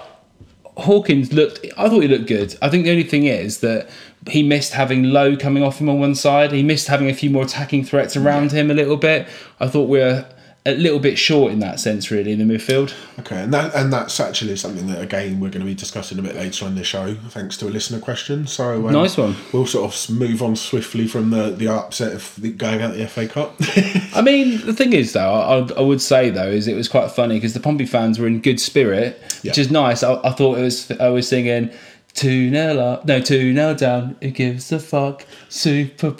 Hawkins 0.76 1.32
looked. 1.32 1.64
I 1.78 1.88
thought 1.88 2.00
he 2.00 2.08
looked 2.08 2.26
good. 2.26 2.56
I 2.60 2.68
think 2.68 2.84
the 2.84 2.90
only 2.90 3.04
thing 3.04 3.24
is 3.24 3.60
that 3.60 3.88
he 4.28 4.42
missed 4.42 4.72
having 4.72 5.04
Lowe 5.04 5.36
coming 5.36 5.62
off 5.62 5.80
him 5.80 5.88
on 5.88 6.00
one 6.00 6.14
side. 6.14 6.52
He 6.52 6.62
missed 6.62 6.88
having 6.88 7.08
a 7.08 7.14
few 7.14 7.30
more 7.30 7.44
attacking 7.44 7.84
threats 7.84 8.16
around 8.16 8.52
him 8.52 8.70
a 8.70 8.74
little 8.74 8.96
bit. 8.96 9.28
I 9.60 9.68
thought 9.68 9.88
we 9.88 9.98
were 9.98 10.26
a 10.66 10.74
little 10.74 10.98
bit 10.98 11.18
short 11.18 11.52
in 11.52 11.58
that 11.58 11.78
sense, 11.78 12.10
really, 12.10 12.32
in 12.32 12.38
the 12.38 12.54
midfield. 12.54 12.94
Okay, 13.18 13.42
and 13.42 13.52
that 13.52 13.74
and 13.74 13.92
that's 13.92 14.18
actually 14.18 14.56
something 14.56 14.86
that 14.86 15.02
again 15.02 15.38
we're 15.38 15.50
going 15.50 15.60
to 15.60 15.66
be 15.66 15.74
discussing 15.74 16.18
a 16.18 16.22
bit 16.22 16.34
later 16.34 16.64
on 16.64 16.74
the 16.74 16.82
show, 16.82 17.14
thanks 17.28 17.58
to 17.58 17.68
a 17.68 17.70
listener 17.70 18.00
question. 18.00 18.46
So 18.46 18.86
um, 18.86 18.92
Nice 18.92 19.18
one. 19.18 19.36
We'll 19.52 19.66
sort 19.66 19.92
of 19.92 20.16
move 20.16 20.42
on 20.42 20.56
swiftly 20.56 21.06
from 21.06 21.30
the 21.30 21.50
the 21.50 21.68
upset 21.68 22.14
of 22.14 22.34
the, 22.38 22.50
going 22.50 22.80
out 22.80 22.94
the 22.94 23.06
FA 23.06 23.28
Cup. 23.28 23.56
I 24.14 24.22
mean, 24.22 24.64
the 24.64 24.72
thing 24.72 24.94
is, 24.94 25.12
though, 25.12 25.34
I, 25.34 25.78
I 25.78 25.82
would 25.82 26.00
say 26.00 26.30
though, 26.30 26.48
is 26.48 26.66
it 26.66 26.74
was 26.74 26.88
quite 26.88 27.10
funny 27.10 27.36
because 27.36 27.52
the 27.52 27.60
Pompey 27.60 27.86
fans 27.86 28.18
were 28.18 28.26
in 28.26 28.40
good 28.40 28.58
spirit, 28.58 29.20
which 29.42 29.58
is 29.58 29.70
nice. 29.70 30.02
I, 30.02 30.14
I 30.22 30.30
thought 30.30 30.58
it 30.58 30.62
was. 30.62 30.90
I 30.92 31.08
was 31.08 31.28
singing. 31.28 31.70
Two 32.14 32.48
nil 32.48 32.78
up, 32.78 33.04
no 33.06 33.20
two 33.20 33.52
nil 33.52 33.74
down. 33.74 34.16
Who 34.22 34.30
gives 34.30 34.70
a 34.70 34.78
fuck? 34.78 35.26
Super 35.48 36.12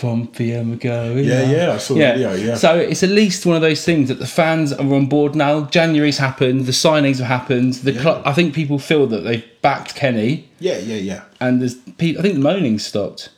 we're 0.70 0.76
going. 0.76 1.24
Yeah, 1.24 1.42
up. 1.42 1.48
yeah, 1.48 1.72
I 1.72 1.76
saw 1.78 1.94
the 1.94 2.00
video, 2.00 2.34
yeah. 2.34 2.54
So 2.56 2.76
it's 2.76 3.04
at 3.04 3.10
least 3.10 3.46
one 3.46 3.54
of 3.54 3.62
those 3.62 3.84
things 3.84 4.08
that 4.08 4.18
the 4.18 4.26
fans 4.26 4.72
are 4.72 4.92
on 4.92 5.06
board 5.06 5.36
now. 5.36 5.66
January's 5.66 6.18
happened. 6.18 6.66
The 6.66 6.72
signings 6.72 7.18
have 7.18 7.28
happened. 7.28 7.74
The 7.74 7.92
club. 7.92 8.22
I 8.26 8.32
think 8.32 8.54
people 8.54 8.80
feel 8.80 9.06
that 9.06 9.20
they've 9.20 9.44
backed 9.62 9.94
Kenny, 9.94 10.48
yeah, 10.58 10.78
yeah, 10.78 10.96
yeah. 10.96 11.24
and 11.40 11.60
there's. 11.60 11.76
pe- 11.76 12.16
I 12.18 12.22
think 12.22 12.34
the 12.34 12.40
moaning 12.40 12.80
stopped 12.80 13.30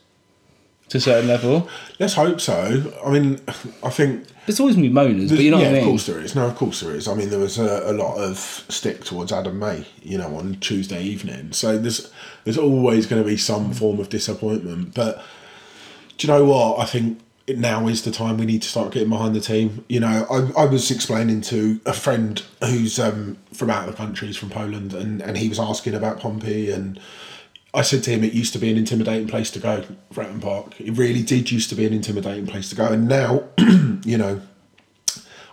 to 0.89 0.97
a 0.97 1.01
certain 1.01 1.27
level. 1.27 1.69
Let's 1.99 2.13
hope 2.13 2.39
so. 2.39 2.93
I 3.05 3.11
mean, 3.11 3.39
I 3.83 3.89
think. 3.89 4.25
There's 4.45 4.59
always 4.59 4.77
moaners, 4.77 5.29
but 5.29 5.39
you 5.39 5.51
know 5.51 5.57
yeah, 5.57 5.63
what 5.63 5.69
I 5.69 5.73
mean. 5.73 5.83
of 5.83 5.89
course 5.89 6.05
there 6.05 6.19
is. 6.19 6.35
No, 6.35 6.47
of 6.47 6.55
course 6.55 6.79
there 6.79 6.95
is. 6.95 7.07
I 7.07 7.13
mean, 7.15 7.29
there 7.29 7.39
was 7.39 7.57
a, 7.57 7.91
a 7.91 7.93
lot 7.93 8.15
of 8.17 8.37
stick 8.37 9.03
towards 9.03 9.33
Adam 9.33 9.59
May, 9.59 9.85
you 10.01 10.17
know, 10.17 10.37
on 10.37 10.55
Tuesday 10.61 11.03
evening. 11.03 11.51
So 11.51 11.77
there's 11.77 12.11
there's 12.45 12.57
always 12.57 13.05
going 13.05 13.21
to 13.21 13.27
be 13.27 13.37
some 13.37 13.73
form 13.73 13.99
of 13.99 14.09
disappointment. 14.09 14.93
But 14.93 15.21
do 16.17 16.27
you 16.27 16.33
know 16.33 16.45
what? 16.45 16.79
I 16.79 16.85
think 16.85 17.19
now 17.49 17.87
is 17.87 18.03
the 18.03 18.11
time 18.11 18.37
we 18.37 18.45
need 18.45 18.61
to 18.61 18.69
start 18.69 18.93
getting 18.93 19.09
behind 19.09 19.35
the 19.35 19.41
team. 19.41 19.83
You 19.89 19.99
know, 19.99 20.25
I, 20.29 20.61
I 20.61 20.65
was 20.65 20.89
explaining 20.91 21.41
to 21.41 21.81
a 21.85 21.93
friend 21.93 22.41
who's 22.63 22.99
um, 22.99 23.37
from 23.53 23.69
out 23.69 23.87
of 23.87 23.91
the 23.91 23.97
country, 23.97 24.27
he's 24.27 24.37
from 24.37 24.49
Poland, 24.49 24.93
and, 24.93 25.21
and 25.21 25.37
he 25.37 25.49
was 25.49 25.59
asking 25.59 25.93
about 25.93 26.21
Pompey 26.21 26.71
and. 26.71 26.99
I 27.73 27.81
said 27.81 28.03
to 28.03 28.11
him, 28.11 28.23
it 28.23 28.33
used 28.33 28.53
to 28.53 28.59
be 28.59 28.71
an 28.71 28.77
intimidating 28.77 29.27
place 29.27 29.51
to 29.51 29.59
go, 29.59 29.83
Fratton 30.13 30.41
Park. 30.41 30.79
It 30.79 30.97
really 30.97 31.21
did 31.21 31.51
used 31.51 31.69
to 31.69 31.75
be 31.75 31.85
an 31.85 31.93
intimidating 31.93 32.47
place 32.47 32.69
to 32.69 32.75
go. 32.75 32.87
And 32.87 33.07
now, 33.07 33.43
you 34.05 34.17
know, 34.17 34.41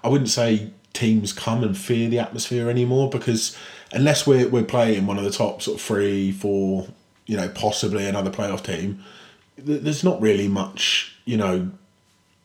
I 0.03 0.09
wouldn't 0.09 0.31
say 0.31 0.71
teams 0.93 1.33
come 1.33 1.65
and 1.65 1.77
fear 1.77 2.09
the 2.09 2.21
atmosphere 2.21 2.71
anymore 2.71 3.11
because 3.11 3.57
unless 3.93 4.27
we're, 4.27 4.49
we're 4.49 4.65
playing 4.65 5.07
one 5.07 5.19
of 5.19 5.25
the 5.25 5.31
top 5.31 5.61
sort 5.61 5.77
of 5.79 5.83
three, 5.83 6.31
four, 6.31 6.87
you 7.27 7.37
know, 7.37 7.49
possibly 7.49 8.07
another 8.07 8.31
playoff 8.31 8.65
team, 8.65 9.03
th- 9.57 9.83
there's 9.83 10.05
not 10.05 10.21
really 10.21 10.49
much, 10.49 11.17
you 11.25 11.37
know, 11.37 11.71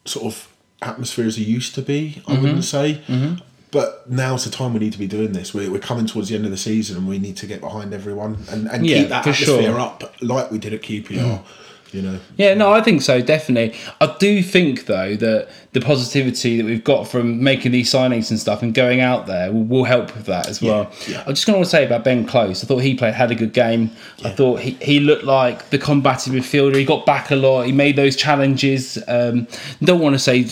sort 0.06 0.26
of 0.26 0.54
atmosphere 0.82 1.26
as 1.26 1.38
it 1.38 1.44
used 1.44 1.76
to 1.76 1.82
be, 1.82 2.22
I 2.28 2.34
mm-hmm. 2.34 2.42
wouldn't 2.42 2.64
say. 2.64 3.02
Mm-hmm. 3.08 3.44
But 3.72 4.10
now's 4.10 4.46
the 4.46 4.52
time 4.52 4.74
we 4.74 4.80
need 4.80 4.94
to 4.94 5.00
be 5.00 5.08
doing 5.08 5.32
this. 5.34 5.54
We're, 5.54 5.70
we're 5.72 5.80
coming 5.80 6.08
towards 6.08 6.30
the 6.30 6.36
end 6.36 6.46
of 6.46 6.52
the 6.52 6.58
season 6.58 6.98
and 6.98 7.08
we 7.08 7.20
need 7.20 7.38
to 7.38 7.46
get 7.46 7.62
behind 7.62 7.94
everyone 7.94 8.38
and, 8.50 8.68
and 8.68 8.86
Yeah, 8.86 9.00
keep 9.02 9.10
that 9.10 9.20
atmosphere 9.28 9.62
sure. 9.62 9.80
up 9.80 10.16
like 10.22 10.50
we 10.50 10.58
did 10.58 10.74
at 10.74 10.82
QPR. 10.82 11.44
You 11.92 12.04
know, 12.04 12.20
Yeah, 12.38 12.54
no, 12.54 12.72
I 12.72 12.82
think 12.82 13.02
so, 13.02 13.20
definitely. 13.20 13.76
I 14.00 14.16
do 14.20 14.44
think, 14.44 14.86
though, 14.86 15.16
that 15.16 15.50
the 15.72 15.82
positivity 15.82 16.58
that 16.58 16.66
we've 16.66 16.84
got 16.84 17.08
from 17.08 17.44
making 17.44 17.72
these 17.72 17.92
signings 17.92 18.30
and 18.30 18.40
stuff 18.40 18.62
and 18.62 18.76
going 18.76 19.02
out 19.02 19.26
there 19.26 19.52
will, 19.52 19.64
will 19.64 19.84
help 19.86 20.16
with 20.16 20.28
that 20.28 20.48
as 20.48 20.62
well. 20.62 20.92
yeah. 21.08 21.24
I'm 21.26 21.34
just 21.34 21.48
going 21.48 21.64
to 21.64 21.68
say 21.68 21.84
about 21.84 22.04
Ben 22.04 22.28
Close. 22.28 22.64
I 22.64 22.68
thought 22.68 22.84
he 22.84 22.94
played 22.94 23.16
had 23.16 23.32
a 23.32 23.36
good 23.36 23.54
game. 23.54 23.90
I 24.24 24.30
thought 24.30 24.60
he, 24.60 24.72
he 24.82 25.00
looked 25.00 25.24
like 25.24 25.72
the 25.72 25.80
combative 25.80 26.34
midfielder. 26.34 26.76
He 26.76 26.86
got 26.86 27.08
back 27.08 27.32
a 27.32 27.36
lot. 27.36 27.64
He 27.66 27.72
made 27.72 27.96
those 27.96 28.16
challenges. 28.16 29.00
Um, 29.08 29.48
don't 29.84 30.00
want 30.00 30.14
to 30.14 30.20
say 30.20 30.46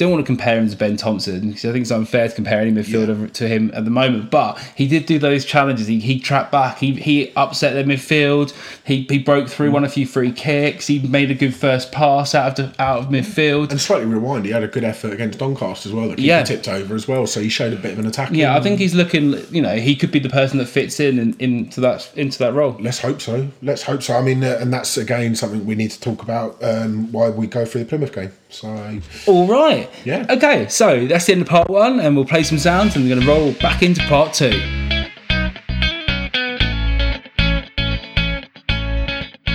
don't 0.00 0.10
want 0.10 0.22
to 0.24 0.26
compare 0.26 0.58
him 0.58 0.68
to 0.68 0.76
Ben 0.76 0.96
Thompson 0.96 1.50
because 1.50 1.64
I 1.64 1.72
think 1.72 1.82
it's 1.82 1.90
unfair 1.90 2.28
to 2.28 2.34
compare 2.34 2.60
any 2.60 2.72
midfielder 2.72 3.32
to 3.32 3.46
him 3.48 3.70
at 3.74 3.84
the 3.84 3.90
moment. 3.90 4.30
But 4.30 4.58
he 4.74 4.88
did 4.88 5.06
do 5.06 5.18
those 5.18 5.44
challenges. 5.44 5.86
He, 5.86 6.00
he 6.00 6.18
trapped 6.18 6.50
back. 6.50 6.78
He 6.78 6.92
he 6.94 7.32
upset 7.36 7.74
their 7.74 7.84
midfield. 7.84 8.52
He 8.84 9.06
he 9.08 9.18
broke 9.18 9.48
through, 9.48 9.70
won 9.70 9.84
a 9.84 9.88
few 9.88 10.06
free 10.06 10.32
kicks. 10.32 10.86
He 10.86 10.98
made 10.98 11.30
a 11.30 11.34
good 11.34 11.54
first 11.54 11.92
pass 11.92 12.34
out 12.34 12.58
of 12.58 12.76
the, 12.76 12.82
out 12.82 12.98
of 12.98 13.06
midfield. 13.06 13.70
and 13.70 13.80
slightly 13.80 14.06
rewind, 14.06 14.44
he 14.46 14.50
had 14.50 14.62
a 14.62 14.68
good 14.68 14.84
effort 14.84 15.12
against 15.12 15.38
Doncaster 15.38 15.88
as 15.88 15.92
well. 15.94 16.08
The 16.08 16.16
keeper 16.16 16.22
Yeah. 16.26 16.42
tipped 16.42 16.66
over 16.68 16.94
as 16.94 17.06
well, 17.06 17.26
so 17.26 17.40
he 17.40 17.48
showed 17.48 17.72
a 17.72 17.76
bit 17.76 17.92
of 17.92 17.98
an 17.98 18.06
attack. 18.06 18.30
Yeah, 18.32 18.56
I 18.56 18.60
think 18.60 18.78
he's 18.80 18.94
looking. 18.94 19.34
You 19.54 19.62
know, 19.62 19.76
he 19.76 19.94
could 19.94 20.10
be 20.10 20.18
the 20.18 20.28
person 20.30 20.58
that 20.58 20.66
fits 20.66 20.98
in, 20.98 21.18
in 21.18 21.36
into 21.38 21.80
that 21.82 22.10
into 22.16 22.38
that 22.38 22.54
role. 22.54 22.76
Let's 22.80 23.00
hope 23.00 23.20
so. 23.20 23.48
Let's 23.62 23.82
hope 23.82 24.02
so. 24.02 24.14
I 24.16 24.22
mean, 24.22 24.42
uh, 24.42 24.58
and 24.60 24.72
that's 24.72 24.96
again 24.96 25.34
something 25.36 25.66
we 25.66 25.74
need 25.74 25.90
to 25.90 26.00
talk 26.00 26.22
about. 26.22 26.56
Um, 26.62 27.12
why 27.12 27.28
we 27.28 27.46
go 27.46 27.64
through 27.64 27.82
the 27.84 27.88
Plymouth 27.88 28.14
game. 28.14 28.32
So 28.50 29.00
All 29.28 29.46
right. 29.46 29.88
Yeah. 30.04 30.26
Okay, 30.28 30.66
so 30.68 31.06
that's 31.06 31.26
the 31.26 31.32
end 31.32 31.42
of 31.42 31.48
part 31.48 31.70
one, 31.70 32.00
and 32.00 32.16
we'll 32.16 32.24
play 32.24 32.42
some 32.42 32.58
sounds, 32.58 32.96
and 32.96 33.04
we're 33.04 33.14
going 33.14 33.20
to 33.20 33.26
roll 33.26 33.52
back 33.54 33.82
into 33.82 34.02
part 34.08 34.34
two. 34.34 34.50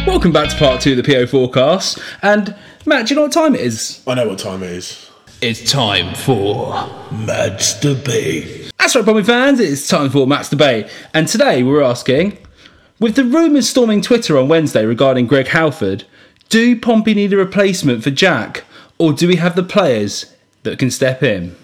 Welcome 0.08 0.31
back 0.31 0.49
to 0.49 0.55
part 0.58 0.79
two 0.79 0.91
of 0.91 0.97
the 0.97 1.03
PO 1.03 1.27
forecast. 1.27 1.99
And 2.21 2.55
Matt, 2.86 3.08
do 3.08 3.13
you 3.13 3.15
know 3.17 3.23
what 3.23 3.34
time 3.34 3.53
it 3.53 3.62
is? 3.62 4.01
I 4.08 4.13
know 4.13 4.29
what 4.29 4.39
time 4.39 4.63
it 4.63 4.69
is. 4.69 5.12
It's 5.41 5.69
time 5.69 6.15
for 6.15 6.73
Matt's 7.12 7.77
Debate. 7.81 8.71
That's 8.79 8.95
right, 8.95 9.03
Pompey 9.03 9.23
fans, 9.23 9.60
it's 9.60 9.89
time 9.89 10.10
for 10.10 10.25
Matt's 10.25 10.49
Debate. 10.49 10.88
And 11.13 11.27
today 11.27 11.63
we're 11.63 11.81
asking 11.81 12.38
with 12.99 13.15
the 13.15 13.25
rumours 13.25 13.67
storming 13.67 14.01
Twitter 14.01 14.38
on 14.38 14.47
Wednesday 14.47 14.86
regarding 14.86 15.27
Greg 15.27 15.47
Halford, 15.47 16.05
do 16.47 16.79
Pompey 16.79 17.13
need 17.13 17.34
a 17.34 17.38
replacement 17.38 18.03
for 18.03 18.12
Jack, 18.12 18.63
or 18.97 19.13
do 19.13 19.27
we 19.27 19.36
have 19.36 19.55
the 19.55 19.63
players 19.63 20.34
that 20.63 20.79
can 20.79 20.91
step 20.91 21.21
in? 21.23 21.55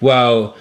Well, 0.00 0.56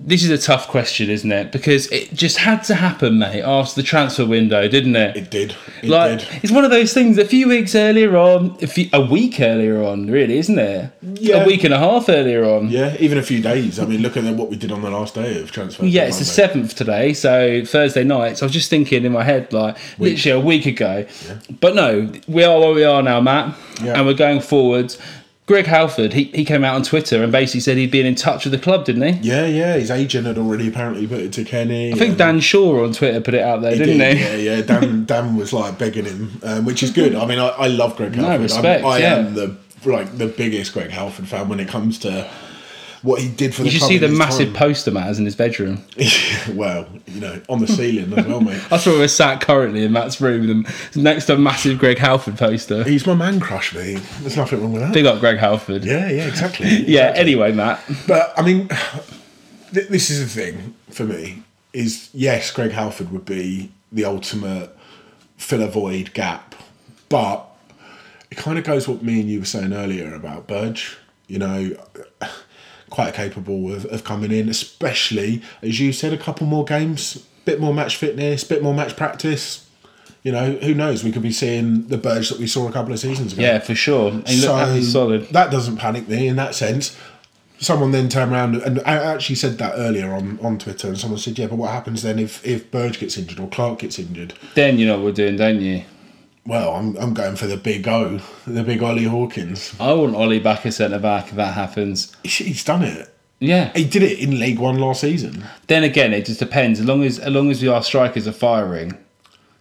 this 0.00 0.22
is 0.22 0.30
a 0.30 0.38
tough 0.38 0.68
question, 0.68 1.10
isn't 1.10 1.32
it? 1.32 1.50
Because 1.50 1.90
it 1.90 2.14
just 2.14 2.38
had 2.38 2.62
to 2.64 2.76
happen, 2.76 3.18
mate, 3.18 3.42
after 3.42 3.74
the 3.80 3.82
transfer 3.82 4.24
window, 4.24 4.68
didn't 4.68 4.94
it? 4.94 5.16
It 5.16 5.30
did. 5.30 5.56
It 5.82 5.88
like 5.88 6.20
did. 6.20 6.28
it's 6.44 6.52
one 6.52 6.64
of 6.64 6.70
those 6.70 6.94
things. 6.94 7.18
A 7.18 7.24
few 7.24 7.48
weeks 7.48 7.74
earlier 7.74 8.16
on, 8.16 8.56
a, 8.62 8.68
few, 8.68 8.88
a 8.92 9.00
week 9.00 9.40
earlier 9.40 9.82
on, 9.82 10.06
really, 10.08 10.38
isn't 10.38 10.58
it? 10.58 10.92
Yeah. 11.02 11.42
A 11.42 11.46
week 11.46 11.64
and 11.64 11.74
a 11.74 11.78
half 11.78 12.08
earlier 12.08 12.44
on. 12.44 12.68
Yeah, 12.68 12.96
even 13.00 13.18
a 13.18 13.22
few 13.22 13.42
days. 13.42 13.80
I 13.80 13.86
mean, 13.86 14.00
look 14.00 14.16
at 14.16 14.22
what 14.36 14.50
we 14.50 14.56
did 14.56 14.70
on 14.70 14.82
the 14.82 14.90
last 14.90 15.16
day 15.16 15.40
of 15.42 15.50
transfer. 15.50 15.84
Yeah, 15.84 16.04
it's 16.04 16.20
the 16.20 16.24
seventh 16.24 16.76
today, 16.76 17.12
so 17.12 17.64
Thursday 17.64 18.04
night. 18.04 18.38
So 18.38 18.44
I 18.44 18.46
was 18.46 18.52
just 18.52 18.70
thinking 18.70 19.04
in 19.04 19.10
my 19.10 19.24
head, 19.24 19.52
like 19.52 19.76
literally 19.98 20.40
a 20.40 20.44
week 20.44 20.66
ago. 20.66 21.06
Yeah. 21.26 21.38
But 21.60 21.74
no, 21.74 22.08
we 22.28 22.44
are 22.44 22.60
where 22.60 22.72
we 22.72 22.84
are 22.84 23.02
now, 23.02 23.20
Matt, 23.20 23.56
Yeah. 23.82 23.94
and 23.98 24.06
we're 24.06 24.14
going 24.14 24.40
forward. 24.40 24.94
Greg 25.48 25.64
Halford, 25.64 26.12
he, 26.12 26.24
he 26.24 26.44
came 26.44 26.62
out 26.62 26.74
on 26.74 26.82
Twitter 26.82 27.22
and 27.22 27.32
basically 27.32 27.60
said 27.60 27.78
he'd 27.78 27.90
been 27.90 28.04
in 28.04 28.14
touch 28.14 28.44
with 28.44 28.52
the 28.52 28.58
club, 28.58 28.84
didn't 28.84 29.02
he? 29.14 29.28
Yeah, 29.28 29.46
yeah. 29.46 29.74
His 29.76 29.90
agent 29.90 30.26
had 30.26 30.36
already 30.36 30.68
apparently 30.68 31.06
put 31.06 31.20
it 31.20 31.32
to 31.32 31.44
Kenny. 31.44 31.90
I 31.90 31.96
think 31.96 32.18
Dan 32.18 32.40
Shaw 32.40 32.84
on 32.84 32.92
Twitter 32.92 33.18
put 33.22 33.32
it 33.32 33.40
out 33.40 33.62
there, 33.62 33.74
didn't 33.74 33.94
he? 33.94 34.22
Yeah, 34.22 34.34
yeah. 34.36 34.60
Dan, 34.60 35.06
Dan 35.06 35.36
was 35.36 35.54
like 35.54 35.78
begging 35.78 36.04
him, 36.04 36.38
um, 36.42 36.64
which 36.66 36.82
is 36.82 36.90
good. 36.90 37.14
I 37.14 37.24
mean, 37.24 37.38
I, 37.38 37.48
I 37.48 37.66
love 37.68 37.96
Greg 37.96 38.14
Halford. 38.14 38.30
I'm- 38.30 38.42
respect, 38.42 38.84
I 38.84 38.98
yeah. 38.98 39.14
am 39.16 39.34
the 39.34 39.56
like 39.86 40.18
the 40.18 40.26
biggest 40.26 40.74
Greg 40.74 40.90
Halford 40.90 41.26
fan 41.28 41.48
when 41.48 41.60
it 41.60 41.68
comes 41.68 41.98
to 42.00 42.30
what 43.02 43.20
he 43.20 43.28
did 43.28 43.54
for 43.54 43.62
the 43.62 43.70
You 43.70 43.78
see 43.78 43.98
the 43.98 44.08
massive 44.08 44.48
time. 44.48 44.56
poster 44.56 44.90
Matt 44.90 45.04
has 45.04 45.18
in 45.18 45.24
his 45.24 45.36
bedroom. 45.36 45.84
well, 46.52 46.86
you 47.06 47.20
know, 47.20 47.40
on 47.48 47.60
the 47.60 47.66
ceiling 47.68 48.12
as 48.18 48.26
well, 48.26 48.40
mate. 48.40 48.60
That's 48.70 48.86
where 48.86 48.96
we're 48.98 49.08
sat 49.08 49.40
currently 49.40 49.84
in 49.84 49.92
Matt's 49.92 50.20
room, 50.20 50.66
next 50.96 51.26
to 51.26 51.34
a 51.34 51.38
massive 51.38 51.78
Greg 51.78 51.98
Halford 51.98 52.36
poster. 52.36 52.84
He's 52.84 53.06
my 53.06 53.14
man 53.14 53.40
crush, 53.40 53.74
mate. 53.74 54.00
There's 54.20 54.36
nothing 54.36 54.60
wrong 54.60 54.72
with 54.72 54.82
that. 54.82 54.92
Big 54.92 55.06
up 55.06 55.20
Greg 55.20 55.38
Halford. 55.38 55.84
Yeah, 55.84 56.08
yeah, 56.10 56.26
exactly. 56.26 56.68
Yeah, 56.88 57.12
anyway, 57.14 57.52
Matt. 57.52 57.80
But 58.06 58.32
I 58.36 58.42
mean, 58.42 58.68
th- 59.72 59.88
this 59.88 60.10
is 60.10 60.20
the 60.20 60.40
thing 60.40 60.74
for 60.90 61.04
me: 61.04 61.42
is 61.72 62.10
yes, 62.12 62.50
Greg 62.50 62.72
Halford 62.72 63.12
would 63.12 63.24
be 63.24 63.70
the 63.92 64.04
ultimate 64.04 64.76
fill 65.36 65.62
a 65.62 65.68
void 65.68 66.12
gap, 66.14 66.54
but 67.08 67.44
it 68.30 68.36
kind 68.38 68.58
of 68.58 68.64
goes 68.64 68.88
what 68.88 69.02
me 69.02 69.20
and 69.20 69.28
you 69.30 69.38
were 69.40 69.44
saying 69.46 69.72
earlier 69.72 70.14
about 70.14 70.46
Burge. 70.46 70.96
You 71.26 71.38
know, 71.38 71.76
quite 72.90 73.14
capable 73.14 73.72
of, 73.72 73.84
of 73.86 74.04
coming 74.04 74.32
in, 74.32 74.48
especially 74.48 75.42
as 75.62 75.80
you 75.80 75.92
said, 75.92 76.12
a 76.12 76.18
couple 76.18 76.46
more 76.46 76.64
games, 76.64 77.26
bit 77.44 77.60
more 77.60 77.74
match 77.74 77.96
fitness, 77.96 78.44
bit 78.44 78.62
more 78.62 78.74
match 78.74 78.96
practice. 78.96 79.66
You 80.22 80.32
know, 80.32 80.52
who 80.52 80.74
knows? 80.74 81.04
We 81.04 81.12
could 81.12 81.22
be 81.22 81.32
seeing 81.32 81.86
the 81.86 81.96
Burge 81.96 82.28
that 82.28 82.38
we 82.38 82.46
saw 82.46 82.68
a 82.68 82.72
couple 82.72 82.92
of 82.92 82.98
seasons 82.98 83.32
ago. 83.32 83.42
Yeah, 83.42 83.60
for 83.60 83.74
sure. 83.74 84.10
And 84.10 84.28
looked 84.42 84.84
solid. 84.84 85.28
That 85.28 85.50
doesn't 85.50 85.76
panic 85.76 86.08
me 86.08 86.26
in 86.26 86.36
that 86.36 86.54
sense. 86.54 86.98
Someone 87.60 87.92
then 87.92 88.08
turned 88.08 88.32
around 88.32 88.56
and 88.56 88.80
I 88.80 88.94
actually 88.94 89.36
said 89.36 89.58
that 89.58 89.74
earlier 89.76 90.12
on, 90.12 90.38
on 90.42 90.58
Twitter, 90.58 90.88
and 90.88 90.98
someone 90.98 91.18
said, 91.18 91.38
"Yeah, 91.38 91.48
but 91.48 91.56
what 91.56 91.70
happens 91.72 92.02
then 92.02 92.18
if 92.18 92.44
if 92.46 92.70
Burge 92.70 93.00
gets 93.00 93.16
injured 93.18 93.40
or 93.40 93.48
Clarke 93.48 93.80
gets 93.80 93.98
injured?" 93.98 94.34
Then 94.54 94.78
you 94.78 94.86
know 94.86 94.96
what 94.96 95.06
we're 95.06 95.12
doing, 95.12 95.36
don't 95.36 95.60
you? 95.60 95.82
Well, 96.48 96.74
I'm 96.74 96.96
I'm 96.96 97.12
going 97.12 97.36
for 97.36 97.46
the 97.46 97.58
big 97.58 97.86
O, 97.86 98.20
the 98.46 98.64
big 98.64 98.82
Ollie 98.82 99.04
Hawkins. 99.04 99.74
I 99.78 99.92
want 99.92 100.16
Ollie 100.16 100.38
back 100.38 100.64
as 100.64 100.76
centre 100.76 100.98
back 100.98 101.28
if 101.28 101.34
that 101.34 101.52
happens. 101.52 102.16
He's, 102.22 102.36
he's 102.36 102.64
done 102.64 102.82
it. 102.82 103.14
Yeah. 103.38 103.70
He 103.74 103.84
did 103.84 104.02
it 104.02 104.18
in 104.18 104.40
League 104.40 104.58
One 104.58 104.78
last 104.78 105.02
season. 105.02 105.44
Then 105.66 105.84
again, 105.84 106.14
it 106.14 106.24
just 106.24 106.40
depends. 106.40 106.80
As 106.80 106.86
long 106.86 107.04
as 107.04 107.18
as 107.18 107.30
long 107.30 107.50
as 107.50 107.62
our 107.62 107.82
strikers 107.82 108.26
are 108.26 108.32
firing, 108.32 108.96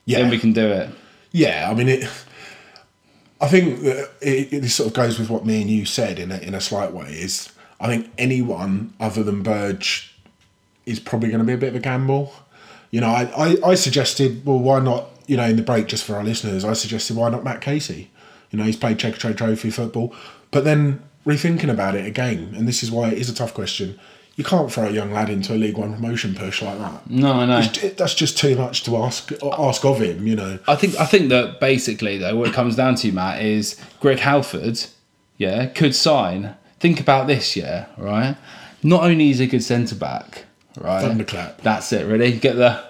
Yeah, 0.06 0.20
then 0.20 0.30
we 0.30 0.40
can 0.40 0.54
do 0.54 0.66
it. 0.66 0.90
Yeah, 1.34 1.68
I 1.70 1.74
mean 1.74 1.90
it. 1.90 2.04
I 3.42 3.50
think 3.50 3.82
that 3.82 4.10
it, 4.22 4.54
it 4.54 4.70
sort 4.70 4.88
of 4.88 4.94
goes 4.94 5.20
with 5.20 5.30
what 5.30 5.46
me 5.46 5.62
and 5.62 5.70
you 5.70 5.86
said 5.86 6.20
in 6.20 6.32
a, 6.32 6.38
in 6.38 6.56
a 6.56 6.62
slight 6.62 6.94
way. 6.94 7.10
Is 7.10 7.52
I 7.82 7.88
think 7.88 8.10
anyone 8.18 8.94
other 8.98 9.24
than 9.24 9.44
Burge 9.44 10.16
is 10.86 11.02
probably 11.02 11.28
going 11.28 11.40
to 11.40 11.46
be 11.46 11.52
a 11.52 11.58
bit 11.58 11.68
of 11.68 11.76
a 11.76 11.80
gamble. 11.80 12.34
You 12.92 13.02
know, 13.02 13.10
I, 13.10 13.24
I, 13.38 13.72
I 13.72 13.76
suggested, 13.76 14.46
well, 14.46 14.60
why 14.60 14.80
not? 14.80 15.10
You 15.28 15.38
know, 15.38 15.46
in 15.46 15.56
the 15.56 15.62
break, 15.62 15.88
just 15.88 16.04
for 16.04 16.16
our 16.16 16.24
listeners, 16.24 16.66
I 16.66 16.74
suggested 16.74 17.16
why 17.16 17.30
not 17.30 17.44
Matt 17.44 17.62
Casey? 17.62 18.10
You 18.50 18.58
know, 18.58 18.66
he's 18.66 18.78
played 18.78 18.98
Checkatrade 18.98 19.38
Trophy 19.38 19.70
football, 19.70 20.16
but 20.52 20.64
then 20.64 21.02
rethinking 21.26 21.70
about 21.70 21.96
it 21.96 22.06
again, 22.06 22.54
and 22.56 22.68
this 22.68 22.82
is 22.82 22.90
why 22.90 23.10
it 23.10 23.18
is 23.18 23.30
a 23.30 23.36
tough 23.36 23.54
question. 23.54 24.00
You 24.38 24.44
can't 24.44 24.72
throw 24.72 24.86
a 24.86 24.92
young 24.92 25.12
lad 25.12 25.30
into 25.30 25.54
a 25.54 25.58
League 25.58 25.78
One 25.78 25.94
promotion 25.94 26.36
push 26.36 26.62
like 26.62 26.78
that. 26.78 27.10
No, 27.10 27.34
I 27.34 27.46
know. 27.48 27.62
That's 27.62 28.14
just 28.14 28.38
too 28.38 28.56
much 28.56 28.84
to 28.84 28.96
ask 28.98 29.32
ask 29.42 29.84
of 29.84 30.00
him. 30.00 30.28
You 30.28 30.36
know. 30.36 30.60
I 30.68 30.76
think 30.76 30.96
I 30.98 31.06
think 31.06 31.30
that 31.30 31.60
basically 31.60 32.18
though, 32.20 32.36
what 32.36 32.48
it 32.48 32.54
comes 32.54 32.76
down 32.76 32.96
to, 32.96 33.12
Matt, 33.12 33.42
is 33.42 33.82
Greg 34.00 34.20
Halford, 34.20 34.80
yeah, 35.38 35.66
could 35.66 35.96
sign. 35.96 36.56
Think 36.80 37.00
about 37.00 37.26
this, 37.26 37.56
yeah, 37.56 37.88
right? 37.98 38.38
Not 38.84 39.04
only 39.04 39.32
is 39.32 39.40
he 39.40 39.46
a 39.46 39.48
good 39.48 39.64
centre 39.64 39.96
back, 39.96 40.46
right? 40.80 41.02
Thunderclap. 41.02 41.62
That's 41.62 41.92
it, 41.92 42.06
really. 42.06 42.38
Get 42.38 42.58
the 42.58 42.84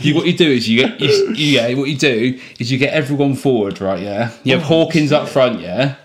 You 0.00 0.14
what 0.14 0.26
you 0.26 0.36
do 0.36 0.48
is 0.50 0.68
you 0.68 0.86
get 0.86 1.00
you, 1.00 1.08
you 1.34 1.58
yeah 1.60 1.74
what 1.74 1.88
you 1.88 1.96
do 1.96 2.38
is 2.60 2.70
you 2.70 2.78
get 2.78 2.92
everyone 2.94 3.34
forward 3.34 3.80
right 3.80 4.00
yeah 4.00 4.30
you 4.44 4.52
have 4.54 4.62
oh, 4.62 4.66
Hawkins 4.84 5.10
up 5.10 5.28
front 5.28 5.60
yeah 5.60 5.96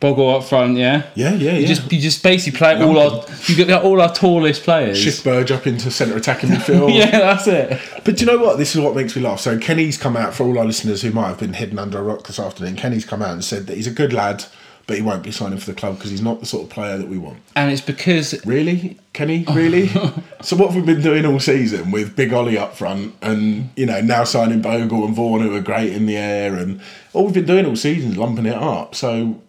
Bogle 0.00 0.36
up 0.36 0.44
front 0.44 0.76
yeah 0.76 1.04
Yeah, 1.14 1.34
yeah, 1.34 1.52
you 1.52 1.60
yeah. 1.62 1.66
just 1.66 1.90
you 1.92 2.00
just 2.00 2.22
basically 2.22 2.56
play 2.58 2.80
all 2.82 2.98
our 2.98 3.24
you 3.46 3.54
get 3.56 3.82
all 3.82 4.00
our 4.00 4.12
tallest 4.12 4.62
players 4.64 4.98
shift 4.98 5.22
Burge 5.24 5.50
up 5.52 5.66
into 5.66 5.90
centre 5.90 6.16
attacking 6.16 6.48
midfield. 6.54 6.92
yeah 6.96 7.10
that's 7.10 7.46
it 7.46 7.80
But 8.04 8.16
do 8.16 8.24
you 8.24 8.30
know 8.32 8.38
what? 8.42 8.58
This 8.58 8.74
is 8.74 8.80
what 8.80 8.94
makes 8.96 9.14
me 9.14 9.22
laugh. 9.22 9.40
So 9.40 9.58
Kenny's 9.58 9.98
come 9.98 10.16
out 10.16 10.34
for 10.34 10.44
all 10.44 10.58
our 10.58 10.64
listeners 10.64 11.02
who 11.02 11.10
might 11.12 11.28
have 11.28 11.38
been 11.38 11.52
hidden 11.52 11.78
under 11.78 11.98
a 11.98 12.02
rock 12.02 12.26
this 12.26 12.38
afternoon. 12.40 12.74
Kenny's 12.76 13.04
come 13.04 13.22
out 13.22 13.32
and 13.32 13.44
said 13.44 13.66
that 13.66 13.76
he's 13.76 13.86
a 13.86 13.90
good 13.92 14.12
lad, 14.12 14.44
but 14.88 14.96
he 14.96 15.02
won't 15.02 15.22
be 15.22 15.30
signing 15.30 15.58
for 15.58 15.66
the 15.66 15.74
club 15.74 15.96
because 15.96 16.10
he's 16.10 16.22
not 16.22 16.40
the 16.40 16.46
sort 16.46 16.64
of 16.64 16.70
player 16.70 16.98
that 16.98 17.06
we 17.06 17.18
want. 17.18 17.38
and 17.54 17.70
it's 17.70 17.82
because 17.82 18.44
Really, 18.44 18.98
Kenny? 19.12 19.44
Really? 19.52 19.88
so 20.40 20.56
what 20.56 20.70
have 20.70 20.74
we 20.74 20.82
been 20.82 21.02
doing 21.02 21.24
all 21.26 21.38
season 21.38 21.90
with 21.92 22.16
Big 22.16 22.32
Ollie 22.32 22.58
up 22.58 22.74
front, 22.74 23.14
and 23.22 23.70
you 23.76 23.86
know 23.86 24.00
now 24.00 24.24
signing 24.24 24.62
Bogle 24.62 25.04
and 25.04 25.14
Vaughan 25.14 25.42
who 25.42 25.54
are 25.54 25.60
great 25.60 25.92
in 25.92 26.06
the 26.06 26.16
air, 26.16 26.54
and 26.56 26.80
all 27.12 27.26
we've 27.26 27.34
been 27.34 27.46
doing 27.46 27.66
all 27.66 27.76
season 27.76 28.12
is 28.12 28.16
lumping 28.16 28.46
it 28.46 28.54
up. 28.56 28.94
So 28.94 29.40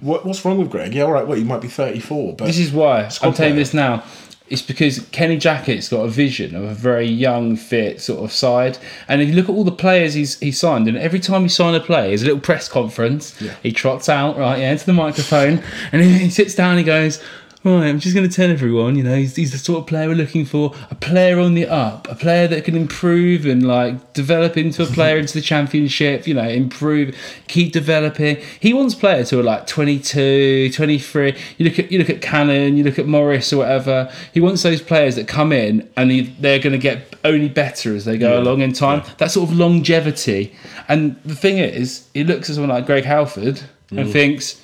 what, 0.00 0.26
what's 0.26 0.44
wrong 0.44 0.58
with 0.58 0.70
Greg? 0.70 0.94
Yeah, 0.94 1.04
all 1.04 1.12
right. 1.12 1.26
Well, 1.26 1.38
he 1.38 1.44
might 1.44 1.62
be 1.62 1.68
thirty-four, 1.68 2.36
but 2.36 2.44
This 2.44 2.58
is 2.58 2.70
why 2.70 3.08
I'm 3.22 3.32
telling 3.32 3.54
you 3.54 3.60
this 3.60 3.72
now. 3.74 4.04
It's 4.52 4.62
because 4.62 5.00
Kenny 5.12 5.38
Jackett's 5.38 5.88
got 5.88 6.02
a 6.02 6.08
vision 6.08 6.54
of 6.54 6.62
a 6.62 6.74
very 6.74 7.06
young, 7.06 7.56
fit 7.56 8.02
sort 8.02 8.22
of 8.22 8.30
side. 8.30 8.76
And 9.08 9.22
if 9.22 9.28
you 9.28 9.34
look 9.34 9.48
at 9.48 9.52
all 9.52 9.64
the 9.64 9.72
players 9.72 10.12
he's 10.12 10.38
he 10.40 10.52
signed, 10.52 10.86
and 10.88 10.98
every 10.98 11.20
time 11.20 11.42
he 11.42 11.48
signed 11.48 11.74
a 11.74 11.80
player, 11.80 12.08
there's 12.08 12.22
a 12.22 12.26
little 12.26 12.40
press 12.40 12.68
conference. 12.68 13.40
Yeah. 13.40 13.54
He 13.62 13.72
trots 13.72 14.08
out 14.10 14.36
right, 14.36 14.58
yeah, 14.58 14.72
into 14.72 14.84
the 14.84 14.92
microphone, 14.92 15.62
and 15.90 16.02
he, 16.02 16.18
he 16.18 16.30
sits 16.30 16.54
down. 16.54 16.72
and 16.72 16.80
He 16.80 16.84
goes, 16.84 17.22
Right, 17.64 17.86
I'm 17.86 18.00
just 18.00 18.12
going 18.16 18.28
to 18.28 18.34
tell 18.34 18.50
everyone, 18.50 18.96
you 18.96 19.04
know, 19.04 19.14
he's, 19.14 19.36
he's 19.36 19.52
the 19.52 19.58
sort 19.58 19.78
of 19.78 19.86
player 19.86 20.08
we're 20.08 20.16
looking 20.16 20.44
for. 20.44 20.74
A 20.90 20.96
player 20.96 21.38
on 21.38 21.54
the 21.54 21.68
up, 21.68 22.08
a 22.10 22.16
player 22.16 22.48
that 22.48 22.64
can 22.64 22.74
improve 22.74 23.46
and 23.46 23.64
like 23.64 24.14
develop 24.14 24.56
into 24.56 24.82
a 24.82 24.86
player 24.86 25.16
into 25.16 25.34
the 25.34 25.40
championship, 25.40 26.26
you 26.26 26.34
know, 26.34 26.48
improve, 26.48 27.16
keep 27.46 27.72
developing. 27.72 28.38
He 28.58 28.74
wants 28.74 28.96
players 28.96 29.30
who 29.30 29.38
are 29.38 29.44
like 29.44 29.68
22, 29.68 30.72
23. 30.72 31.38
You 31.58 31.64
look 31.64 31.78
at 31.78 31.92
you 31.92 32.00
look 32.00 32.10
at 32.10 32.20
Cannon, 32.20 32.76
you 32.76 32.82
look 32.82 32.98
at 32.98 33.06
Morris 33.06 33.52
or 33.52 33.58
whatever. 33.58 34.12
He 34.34 34.40
wants 34.40 34.64
those 34.64 34.82
players 34.82 35.14
that 35.14 35.28
come 35.28 35.52
in 35.52 35.88
and 35.96 36.10
he, 36.10 36.22
they're 36.40 36.58
going 36.58 36.72
to 36.72 36.78
get 36.78 37.14
only 37.24 37.48
better 37.48 37.94
as 37.94 38.04
they 38.04 38.18
go 38.18 38.40
along 38.40 38.62
in 38.62 38.72
time. 38.72 39.04
That 39.18 39.30
sort 39.30 39.48
of 39.48 39.56
longevity. 39.56 40.52
And 40.88 41.14
the 41.24 41.36
thing 41.36 41.58
is, 41.58 42.08
he 42.12 42.24
looks 42.24 42.50
at 42.50 42.56
someone 42.56 42.70
like 42.70 42.86
Greg 42.86 43.04
Halford 43.04 43.62
and 43.90 44.00
mm. 44.00 44.12
thinks, 44.12 44.60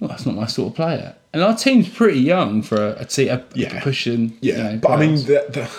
well, 0.00 0.08
that's 0.08 0.24
not 0.24 0.34
my 0.34 0.46
sort 0.46 0.70
of 0.70 0.76
player. 0.76 1.14
And 1.34 1.42
our 1.42 1.56
team's 1.56 1.88
pretty 1.88 2.20
young 2.20 2.62
for 2.62 2.76
a, 2.76 3.00
a, 3.00 3.04
te- 3.04 3.28
a 3.28 3.42
Yeah. 3.54 3.80
pushing. 3.82 4.36
Yeah, 4.40 4.56
you 4.56 4.62
know, 4.64 4.78
but 4.82 4.90
I 4.92 4.96
mean, 5.00 5.14
the, 5.16 5.44
the, 5.48 5.70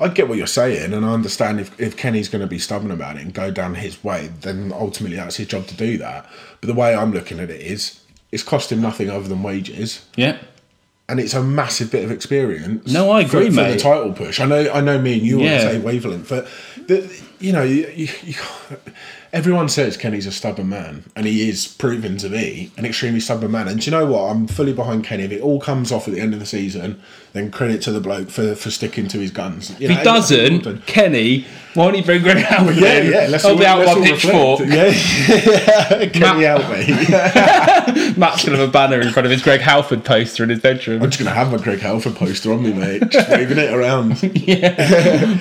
I 0.00 0.08
get 0.08 0.28
what 0.28 0.38
you're 0.38 0.46
saying, 0.46 0.92
and 0.92 1.04
I 1.06 1.12
understand 1.12 1.60
if, 1.60 1.78
if 1.80 1.96
Kenny's 1.96 2.28
going 2.28 2.40
to 2.42 2.46
be 2.48 2.58
stubborn 2.58 2.90
about 2.90 3.16
it 3.16 3.22
and 3.22 3.32
go 3.34 3.50
down 3.50 3.74
his 3.76 4.02
way, 4.02 4.30
then 4.40 4.72
ultimately 4.72 5.16
that's 5.16 5.36
his 5.36 5.46
job 5.46 5.66
to 5.68 5.76
do 5.76 5.98
that. 5.98 6.28
But 6.60 6.66
the 6.68 6.74
way 6.74 6.94
I'm 6.94 7.12
looking 7.12 7.38
at 7.40 7.48
it 7.50 7.60
is, 7.60 8.00
it's 8.32 8.42
cost 8.42 8.70
him 8.72 8.80
nothing 8.80 9.08
other 9.08 9.26
than 9.28 9.42
wages, 9.42 10.04
yeah, 10.16 10.36
and 11.08 11.18
it's 11.18 11.32
a 11.34 11.42
massive 11.42 11.90
bit 11.90 12.04
of 12.04 12.10
experience. 12.10 12.92
No, 12.92 13.10
I 13.10 13.22
agree, 13.22 13.48
for, 13.50 13.56
for 13.64 13.70
the 13.70 13.78
title 13.78 14.12
push. 14.12 14.38
I 14.40 14.44
know, 14.46 14.70
I 14.70 14.80
know, 14.82 15.00
me 15.00 15.14
and 15.14 15.22
you 15.22 15.40
Yeah. 15.40 15.52
on 15.52 15.56
the 15.64 15.72
same 15.72 15.82
wavelength, 15.82 16.28
but 16.28 16.46
the, 16.86 17.10
you 17.40 17.52
know, 17.52 17.62
you, 17.62 17.86
you, 17.96 18.08
you, 18.24 18.34
everyone 19.32 19.68
says 19.68 19.96
Kenny's 19.96 20.26
a 20.26 20.32
stubborn 20.32 20.68
man, 20.68 21.04
and 21.14 21.26
he 21.26 21.48
is 21.48 21.66
proven 21.66 22.16
to 22.18 22.28
be 22.28 22.70
an 22.76 22.84
extremely 22.84 23.20
stubborn 23.20 23.50
man. 23.50 23.68
And 23.68 23.80
do 23.80 23.86
you 23.86 23.90
know 23.90 24.06
what? 24.06 24.30
I'm 24.30 24.46
fully 24.46 24.72
behind 24.72 25.04
Kenny. 25.04 25.24
If 25.24 25.32
it 25.32 25.40
all 25.40 25.60
comes 25.60 25.92
off 25.92 26.08
at 26.08 26.14
the 26.14 26.20
end 26.20 26.34
of 26.34 26.40
the 26.40 26.46
season, 26.46 27.00
then 27.32 27.50
credit 27.50 27.82
to 27.82 27.92
the 27.92 28.00
bloke 28.00 28.30
for, 28.30 28.54
for 28.54 28.70
sticking 28.70 29.08
to 29.08 29.18
his 29.18 29.30
guns. 29.30 29.70
You 29.80 29.88
if 29.88 29.98
he 29.98 30.04
doesn't, 30.04 30.86
Kenny, 30.86 31.46
why 31.74 31.86
don't 31.86 31.96
you 31.96 32.04
bring 32.04 32.22
Greg 32.22 32.38
Halford 32.38 32.76
yeah, 32.76 32.98
in? 32.98 33.12
yeah. 33.12 33.26
Let's 33.28 33.44
I'll 33.44 33.52
all, 33.52 33.58
be 33.58 33.66
out 33.66 33.78
with 33.78 33.88
all 33.88 34.02
pitchfork. 34.02 34.60
Yeah, 34.60 36.08
Kenny 36.08 36.44
help 36.44 36.68
me. 36.70 38.14
Matt's 38.16 38.44
gonna 38.44 38.58
have 38.58 38.68
a 38.68 38.72
banner 38.72 39.00
in 39.00 39.12
front 39.12 39.26
of 39.26 39.30
his 39.32 39.42
Greg 39.42 39.60
Halford 39.60 40.04
poster 40.04 40.42
in 40.42 40.50
his 40.50 40.60
bedroom 40.60 41.02
I'm 41.02 41.10
just 41.10 41.22
gonna 41.22 41.34
have 41.34 41.50
my 41.50 41.58
Greg 41.58 41.80
Halford 41.80 42.16
poster 42.16 42.52
on 42.52 42.62
me, 42.62 42.72
mate. 42.72 43.02
Just 43.10 43.28
waving 43.30 43.58
it 43.58 43.72
around. 43.72 44.08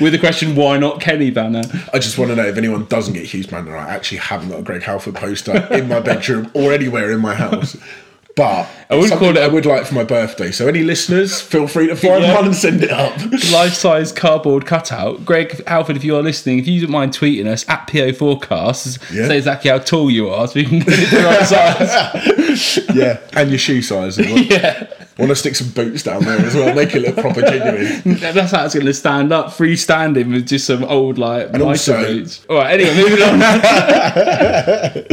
with 0.01 0.11
the 0.11 0.19
question, 0.19 0.55
"Why 0.55 0.77
not 0.77 0.99
Kenny?" 0.99 1.31
banner. 1.31 1.63
I 1.93 1.99
just 1.99 2.17
want 2.17 2.29
to 2.31 2.35
know 2.35 2.45
if 2.45 2.57
anyone 2.57 2.85
doesn't 2.85 3.13
get 3.13 3.25
Hugh's 3.25 3.47
banner, 3.47 3.75
I 3.75 3.89
actually 3.89 4.19
haven't 4.19 4.49
got 4.49 4.59
a 4.59 4.63
Greg 4.63 4.83
Halford 4.83 5.15
poster 5.15 5.67
in 5.73 5.87
my 5.87 5.99
bedroom 5.99 6.51
or 6.53 6.73
anywhere 6.73 7.11
in 7.11 7.21
my 7.21 7.35
house. 7.35 7.77
But 8.37 8.69
I 8.89 8.95
would 8.95 9.09
call 9.11 9.35
it- 9.35 9.37
I 9.43 9.47
would 9.47 9.65
like 9.65 9.85
for 9.85 9.95
my 9.95 10.03
birthday. 10.03 10.51
So 10.51 10.67
any 10.67 10.83
listeners, 10.83 11.41
feel 11.41 11.67
free 11.67 11.87
to 11.87 11.95
find 11.95 12.21
Yeah. 12.23 12.35
one 12.35 12.45
and 12.45 12.55
send 12.55 12.83
it 12.83 12.91
up. 12.91 13.13
Life-size 13.51 14.11
cardboard 14.13 14.65
cutout. 14.67 15.25
Greg 15.25 15.67
Halford, 15.67 15.97
if 15.97 16.03
you 16.03 16.15
are 16.15 16.21
listening, 16.21 16.59
if 16.59 16.67
you 16.67 16.81
don't 16.81 16.91
mind 16.91 17.13
tweeting 17.13 17.47
us 17.47 17.67
at 17.67 17.87
PO 17.87 18.13
Forecasts, 18.13 18.99
Yeah. 19.11 19.27
say 19.27 19.37
exactly 19.37 19.71
how 19.71 19.79
tall 19.79 20.09
you 20.11 20.29
are, 20.29 20.47
so 20.47 20.53
we 20.55 20.65
can 20.65 20.79
get 20.79 20.93
it 20.99 21.09
the 21.09 21.17
right 21.23 21.45
size. 22.57 22.79
yeah, 22.95 23.17
and 23.33 23.49
your 23.49 23.59
shoe 23.59 23.81
size 23.81 24.19
as 24.19 24.25
well. 24.27 24.37
yeah. 24.43 24.87
Want 25.17 25.29
to 25.29 25.35
stick 25.35 25.55
some 25.55 25.69
boots 25.69 26.03
down 26.03 26.23
there 26.23 26.39
as 26.39 26.53
well, 26.53 26.75
make 26.75 26.93
it 26.93 27.01
look 27.01 27.15
proper 27.15 27.41
genuine. 27.41 28.19
That's 28.19 28.51
how 28.51 28.65
it's 28.65 28.75
going 28.75 28.85
to 28.85 28.93
stand 28.93 29.31
up, 29.33 29.47
freestanding 29.47 30.31
with 30.31 30.47
just 30.47 30.67
some 30.67 30.83
old 30.83 31.17
like 31.17 31.51
mitre 31.53 31.65
also- 31.65 32.03
boots. 32.05 32.45
All 32.49 32.57
right, 32.57 32.79
anyway, 32.79 32.95
moving 32.95 33.23
on. 33.23 33.39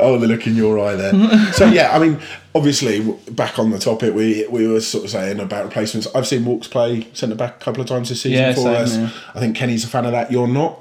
Oh, 0.00 0.16
the 0.16 0.28
look 0.28 0.46
in 0.46 0.54
your 0.54 0.78
eye 0.78 0.94
there. 0.94 1.12
so 1.52 1.66
yeah, 1.66 1.94
I 1.94 1.98
mean, 1.98 2.20
obviously, 2.54 3.00
back 3.32 3.58
on 3.58 3.70
the 3.70 3.78
topic, 3.78 4.14
we 4.14 4.46
we 4.48 4.66
were 4.68 4.80
sort 4.80 5.04
of 5.04 5.10
saying 5.10 5.40
about 5.40 5.64
replacements. 5.64 6.06
I've 6.14 6.26
seen 6.26 6.44
Walkes 6.44 6.68
play 6.68 7.08
centre 7.14 7.34
back 7.34 7.56
a 7.60 7.64
couple 7.64 7.80
of 7.80 7.88
times 7.88 8.08
this 8.08 8.22
season 8.22 8.38
Yeah, 8.38 8.52
for 8.52 8.60
same, 8.60 8.74
us. 8.76 8.96
yeah. 8.96 9.10
I 9.34 9.40
think 9.40 9.56
Kenny's 9.56 9.84
a 9.84 9.88
fan 9.88 10.06
of 10.06 10.12
that. 10.12 10.30
You're 10.30 10.46
not. 10.46 10.78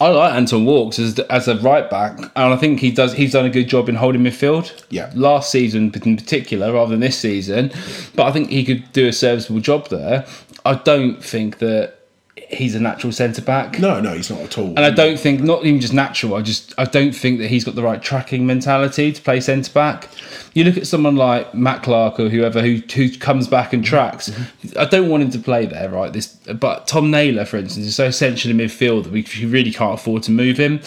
I 0.00 0.08
like 0.08 0.34
Anton 0.34 0.64
Walkes 0.64 0.98
as 0.98 1.18
as 1.30 1.46
a 1.46 1.56
right 1.58 1.88
back, 1.88 2.18
and 2.18 2.32
I 2.34 2.56
think 2.56 2.80
he 2.80 2.90
does. 2.90 3.12
He's 3.14 3.32
done 3.32 3.46
a 3.46 3.50
good 3.50 3.68
job 3.68 3.88
in 3.88 3.94
holding 3.94 4.22
midfield. 4.22 4.84
Yeah. 4.90 5.10
Last 5.14 5.50
season, 5.50 5.92
in 6.04 6.16
particular, 6.16 6.72
rather 6.72 6.90
than 6.90 7.00
this 7.00 7.18
season, 7.18 7.70
but 8.16 8.26
I 8.26 8.32
think 8.32 8.50
he 8.50 8.64
could 8.64 8.92
do 8.92 9.06
a 9.06 9.12
serviceable 9.12 9.60
job 9.60 9.88
there. 9.88 10.26
I 10.64 10.74
don't 10.74 11.22
think 11.22 11.58
that 11.58 11.98
he's 12.36 12.74
a 12.74 12.80
natural 12.80 13.12
centre 13.12 13.42
back. 13.42 13.78
No, 13.78 14.00
no, 14.00 14.12
he's 14.14 14.30
not 14.30 14.40
at 14.40 14.58
all. 14.58 14.68
And 14.68 14.80
I 14.80 14.90
don't 14.90 15.18
think, 15.18 15.40
not 15.40 15.64
even 15.64 15.80
just 15.80 15.92
natural, 15.94 16.34
I 16.34 16.42
just 16.42 16.74
I 16.78 16.84
don't 16.84 17.12
think 17.12 17.38
that 17.38 17.48
he's 17.48 17.64
got 17.64 17.74
the 17.74 17.82
right 17.82 18.02
tracking 18.02 18.46
mentality 18.46 19.12
to 19.12 19.22
play 19.22 19.40
centre 19.40 19.72
back. 19.72 20.08
You 20.52 20.64
look 20.64 20.76
at 20.76 20.86
someone 20.86 21.16
like 21.16 21.54
Matt 21.54 21.82
Clarke 21.82 22.20
or 22.20 22.28
whoever 22.28 22.60
who 22.60 22.80
who 22.94 23.10
comes 23.16 23.48
back 23.48 23.72
and 23.72 23.84
tracks. 23.84 24.30
I 24.78 24.84
don't 24.84 25.08
want 25.08 25.22
him 25.22 25.30
to 25.30 25.38
play 25.38 25.66
there, 25.66 25.88
right? 25.88 26.12
This, 26.12 26.26
but 26.26 26.86
Tom 26.86 27.10
Naylor, 27.10 27.44
for 27.44 27.56
instance, 27.56 27.86
is 27.86 27.96
so 27.96 28.06
essential 28.06 28.50
in 28.50 28.56
midfield 28.58 29.04
that 29.04 29.12
we 29.12 29.24
really 29.46 29.72
can't 29.72 29.94
afford 29.94 30.22
to 30.24 30.30
move 30.30 30.56
him. 30.58 30.80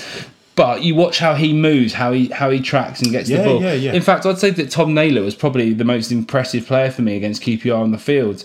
But 0.56 0.82
you 0.82 0.96
watch 0.96 1.20
how 1.20 1.36
he 1.36 1.54
moves, 1.54 1.94
how 1.94 2.12
he 2.14 2.28
how 2.30 2.50
he 2.50 2.60
tracks 2.60 3.02
and 3.02 3.12
gets 3.12 3.30
Yeah, 3.30 3.38
the 3.38 3.44
ball. 3.44 3.62
yeah, 3.62 3.74
yeah. 3.74 3.94
In 3.94 4.02
fact, 4.02 4.26
I'd 4.26 4.40
say 4.40 4.50
that 4.50 4.72
Tom 4.72 4.94
Naylor 4.94 5.22
was 5.22 5.36
probably 5.36 5.72
the 5.74 5.84
most 5.86 6.12
impressive 6.12 6.66
player 6.66 6.90
for 6.90 7.04
me 7.04 7.16
against 7.16 7.44
QPR 7.44 7.78
on 7.80 7.92
the 7.92 8.00
field. 8.00 8.44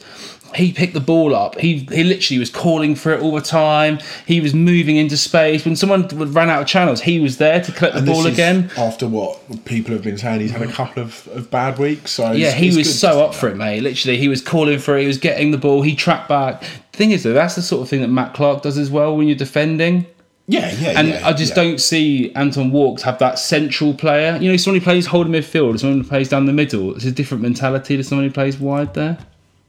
He 0.54 0.72
picked 0.72 0.94
the 0.94 1.00
ball 1.00 1.34
up. 1.34 1.58
He 1.58 1.78
he 1.90 2.04
literally 2.04 2.38
was 2.38 2.50
calling 2.50 2.94
for 2.94 3.12
it 3.12 3.20
all 3.20 3.34
the 3.34 3.40
time. 3.40 3.98
He 4.26 4.40
was 4.40 4.54
moving 4.54 4.96
into 4.96 5.16
space. 5.16 5.64
When 5.64 5.76
someone 5.76 6.08
ran 6.08 6.50
out 6.50 6.62
of 6.62 6.68
channels, 6.68 7.00
he 7.00 7.20
was 7.20 7.38
there 7.38 7.60
to 7.60 7.72
collect 7.72 7.94
the 7.94 7.98
And 7.98 8.08
this 8.08 8.16
ball 8.16 8.26
again. 8.26 8.70
After 8.76 9.08
what 9.08 9.64
people 9.64 9.92
have 9.92 10.02
been 10.02 10.18
saying, 10.18 10.40
he's 10.40 10.50
had 10.50 10.62
a 10.62 10.66
mm. 10.66 10.72
couple 10.72 11.02
of, 11.02 11.26
of 11.28 11.50
bad 11.50 11.78
weeks. 11.78 12.12
So 12.12 12.32
Yeah, 12.32 12.52
he 12.52 12.76
was 12.76 12.98
so 12.98 13.24
up 13.24 13.34
for 13.34 13.48
it, 13.48 13.56
mate. 13.56 13.82
Literally, 13.82 14.18
he 14.18 14.28
was 14.28 14.40
calling 14.40 14.78
for 14.78 14.96
it. 14.96 15.02
He 15.02 15.06
was 15.06 15.18
getting 15.18 15.50
the 15.50 15.58
ball. 15.58 15.82
He 15.82 15.94
tracked 15.94 16.28
back. 16.28 16.62
The 16.92 16.98
thing 16.98 17.10
is, 17.10 17.22
though, 17.22 17.32
that's 17.32 17.54
the 17.54 17.62
sort 17.62 17.82
of 17.82 17.88
thing 17.88 18.02
that 18.02 18.08
Matt 18.08 18.34
Clarke 18.34 18.62
does 18.62 18.78
as 18.78 18.90
well 18.90 19.16
when 19.16 19.28
you're 19.28 19.36
defending. 19.36 20.06
Yeah, 20.48 20.72
yeah, 20.72 20.98
And 20.98 21.08
yeah, 21.08 21.26
I 21.26 21.32
just 21.32 21.56
yeah. 21.56 21.62
don't 21.62 21.80
see 21.80 22.32
Anton 22.34 22.72
Walkes 22.72 23.02
have 23.02 23.18
that 23.20 23.38
central 23.38 23.94
player. 23.94 24.36
You 24.36 24.50
know, 24.50 24.56
someone 24.56 24.80
who 24.80 24.84
plays 24.84 25.06
holding 25.06 25.32
midfield, 25.32 25.78
someone 25.78 26.00
who 26.02 26.08
plays 26.08 26.28
down 26.28 26.46
the 26.46 26.52
middle. 26.52 26.94
It's 26.94 27.04
a 27.04 27.12
different 27.12 27.42
mentality 27.42 27.96
to 27.96 28.04
someone 28.04 28.26
who 28.26 28.32
plays 28.32 28.58
wide 28.58 28.94
there. 28.94 29.18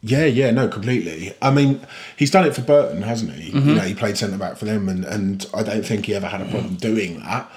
Yeah, 0.06 0.26
yeah, 0.26 0.52
no, 0.52 0.68
completely. 0.68 1.34
I 1.42 1.50
mean, 1.50 1.80
he's 2.18 2.30
done 2.30 2.46
it 2.46 2.54
for 2.54 2.62
Burton, 2.62 3.04
hasn't 3.04 3.32
he? 3.34 3.52
Mm-hmm. 3.52 3.70
You 3.70 3.76
know, 3.76 3.82
he 3.82 3.94
played 3.96 4.18
centre 4.18 4.38
back 4.38 4.58
for 4.58 4.66
them, 4.66 4.89
and, 4.89 5.06
and 5.06 5.46
I 5.54 5.63
don't 5.63 5.86
think 5.86 6.06
he 6.08 6.13
ever 6.13 6.28
had 6.28 6.42
a 6.42 6.46
problem 6.46 6.76
doing 6.76 7.20
that. 7.22 7.50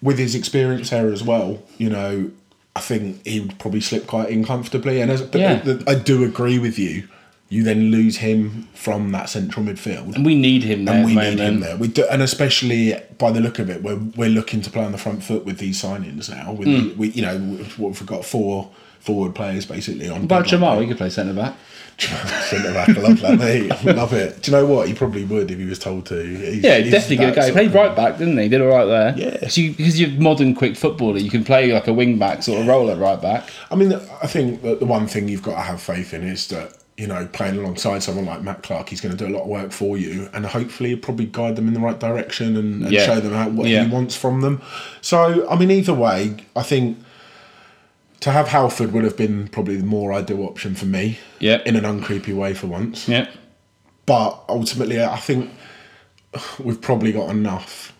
With 0.00 0.18
his 0.18 0.34
experience 0.34 0.88
there 0.90 1.12
as 1.12 1.22
well, 1.22 1.62
you 1.76 1.90
know, 1.90 2.30
I 2.74 2.80
think 2.80 3.24
he 3.26 3.40
would 3.40 3.58
probably 3.58 3.80
slip 3.82 4.06
quite 4.06 4.30
in 4.30 4.44
comfortably. 4.44 5.00
And 5.02 5.10
as, 5.10 5.22
but 5.22 5.40
Yeah. 5.40 5.60
the- 5.60 5.84
I 5.86 5.94
do 5.94 6.24
agree 6.24 6.58
with 6.58 6.78
you. 6.78 7.06
You 7.50 7.62
then 7.62 7.90
lose 7.90 8.16
him 8.16 8.66
from 8.74 9.12
that 9.12 9.28
central 9.28 9.64
midfield. 9.64 10.14
And 10.16 10.24
we 10.24 10.34
need 10.34 10.64
him 10.64 10.86
there 10.86 10.96
and 10.96 11.04
we 11.04 11.14
need 11.14 11.38
him 11.38 11.60
there. 11.60 11.76
We 11.76 11.88
do, 11.88 12.04
and 12.10 12.22
especially 12.22 12.96
by 13.18 13.30
the 13.30 13.40
look 13.40 13.58
of 13.58 13.68
it, 13.70 13.82
we're 13.82 14.00
we're 14.16 14.30
looking 14.30 14.60
to 14.62 14.70
play 14.70 14.82
on 14.84 14.92
the 14.92 14.98
front 14.98 15.22
foot 15.22 15.44
with 15.44 15.58
these 15.58 15.80
signings 15.80 16.28
now. 16.30 16.52
With 16.52 16.66
the, 16.68 16.94
we, 16.96 17.08
you 17.10 17.22
know, 17.22 17.36
we've 17.78 18.06
got 18.06 18.24
four 18.24 18.70
forward 18.98 19.34
players 19.34 19.66
basically 19.66 20.08
on. 20.08 20.24
About 20.24 20.46
Jamal? 20.46 20.80
He 20.80 20.86
could 20.88 20.96
play 20.96 21.10
centre 21.10 21.34
back. 21.34 21.54
Centre 21.98 22.72
back, 22.72 22.88
I 22.90 23.00
love 23.00 23.20
that, 23.20 23.38
mate. 23.38 23.68
Love 23.84 24.12
it. 24.12 24.42
Do 24.42 24.50
you 24.50 24.56
know 24.56 24.66
what? 24.66 24.88
He 24.88 24.94
probably 24.94 25.24
would 25.24 25.50
if 25.50 25.58
he 25.58 25.64
was 25.64 25.78
told 25.78 26.06
to. 26.06 26.16
He's, 26.22 26.62
Yeah, 26.62 26.78
he's 26.78 26.92
definitely 26.92 27.16
good 27.26 27.34
go. 27.34 27.46
He 27.46 27.52
played 27.52 27.72
right 27.74 27.94
back, 27.94 28.18
didn't 28.18 28.36
he? 28.38 28.48
Did 28.48 28.60
all 28.60 28.68
right 28.68 28.84
there. 28.84 29.14
Yeah. 29.16 29.30
Because 29.32 29.56
you, 29.58 29.70
because 29.72 30.00
you're 30.00 30.10
modern 30.20 30.54
quick 30.54 30.76
footballer, 30.76 31.18
you 31.18 31.30
can 31.30 31.44
play 31.44 31.72
like 31.72 31.86
a 31.88 31.92
wing 31.92 32.18
back 32.18 32.42
sort 32.42 32.60
of 32.60 32.66
role 32.66 32.90
at 32.90 32.98
right 32.98 33.20
back. 33.20 33.48
I 33.70 33.76
mean, 33.76 33.92
I 33.92 34.26
think 34.26 34.62
that 34.62 34.80
the 34.80 34.86
one 34.86 35.06
thing 35.06 35.28
you've 35.28 35.42
got 35.42 35.54
to 35.54 35.60
have 35.62 35.80
faith 35.80 36.12
in 36.14 36.22
is 36.24 36.48
that 36.48 36.76
you 36.96 37.06
know 37.08 37.26
playing 37.32 37.56
alongside 37.58 38.02
someone 38.02 38.24
like 38.26 38.42
Matt 38.42 38.62
Clarke, 38.62 38.88
he's 38.88 39.00
going 39.00 39.16
to 39.16 39.24
do 39.26 39.30
a 39.30 39.34
lot 39.34 39.42
of 39.42 39.48
work 39.48 39.72
for 39.72 39.96
you, 39.96 40.28
and 40.32 40.44
hopefully 40.46 40.90
he'll 40.90 40.98
probably 40.98 41.26
guide 41.26 41.56
them 41.56 41.68
in 41.68 41.74
the 41.74 41.80
right 41.80 41.98
direction 41.98 42.56
and, 42.56 42.82
and 42.84 42.92
Yeah. 42.92 43.06
show 43.06 43.20
them 43.20 43.32
how, 43.32 43.48
what 43.48 43.68
Yeah. 43.68 43.84
he 43.84 43.90
wants 43.92 44.14
from 44.16 44.40
them. 44.42 44.60
So, 45.00 45.48
I 45.48 45.56
mean, 45.56 45.70
either 45.70 45.94
way, 45.94 46.36
I 46.56 46.62
think. 46.62 46.98
To 48.24 48.30
have 48.30 48.48
Halford 48.48 48.92
would 48.92 49.04
have 49.04 49.18
been 49.18 49.48
probably 49.48 49.76
the 49.76 49.84
more 49.84 50.10
ideal 50.14 50.44
option 50.44 50.74
for 50.74 50.86
me. 50.86 51.18
Yep. 51.40 51.66
In 51.66 51.76
an 51.76 51.84
uncreepy 51.84 52.34
way 52.34 52.54
for 52.54 52.66
once. 52.68 53.06
Yeah. 53.06 53.28
But 54.06 54.42
ultimately, 54.48 55.04
I 55.04 55.18
think 55.18 55.50
we've 56.58 56.80
probably 56.80 57.12
got 57.12 57.28
enough 57.28 57.92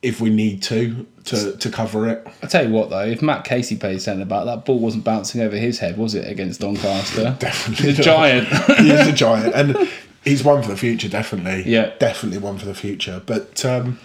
if 0.00 0.20
we 0.20 0.30
need 0.30 0.62
to 0.64 1.04
to, 1.24 1.56
to 1.56 1.70
cover 1.70 2.08
it. 2.08 2.24
I 2.40 2.46
tell 2.46 2.64
you 2.64 2.72
what 2.72 2.90
though, 2.90 3.00
if 3.04 3.20
Matt 3.20 3.42
Casey 3.44 3.76
plays 3.76 4.04
centre 4.04 4.24
back, 4.24 4.44
that 4.44 4.64
ball 4.64 4.78
wasn't 4.78 5.02
bouncing 5.02 5.40
over 5.40 5.56
his 5.56 5.80
head, 5.80 5.96
was 5.98 6.14
it, 6.14 6.30
against 6.30 6.60
Doncaster? 6.60 7.34
Definitely 7.40 7.86
He's 7.90 7.98
a 7.98 8.02
giant. 8.02 8.46
he 8.78 8.92
is 8.92 9.08
a 9.08 9.12
giant, 9.12 9.54
and 9.56 9.90
he's 10.22 10.44
one 10.44 10.62
for 10.62 10.68
the 10.68 10.76
future. 10.76 11.08
Definitely, 11.08 11.68
Yeah. 11.68 11.94
definitely 11.98 12.38
one 12.38 12.58
for 12.58 12.66
the 12.66 12.76
future. 12.76 13.22
But 13.26 13.64
um, 13.64 13.98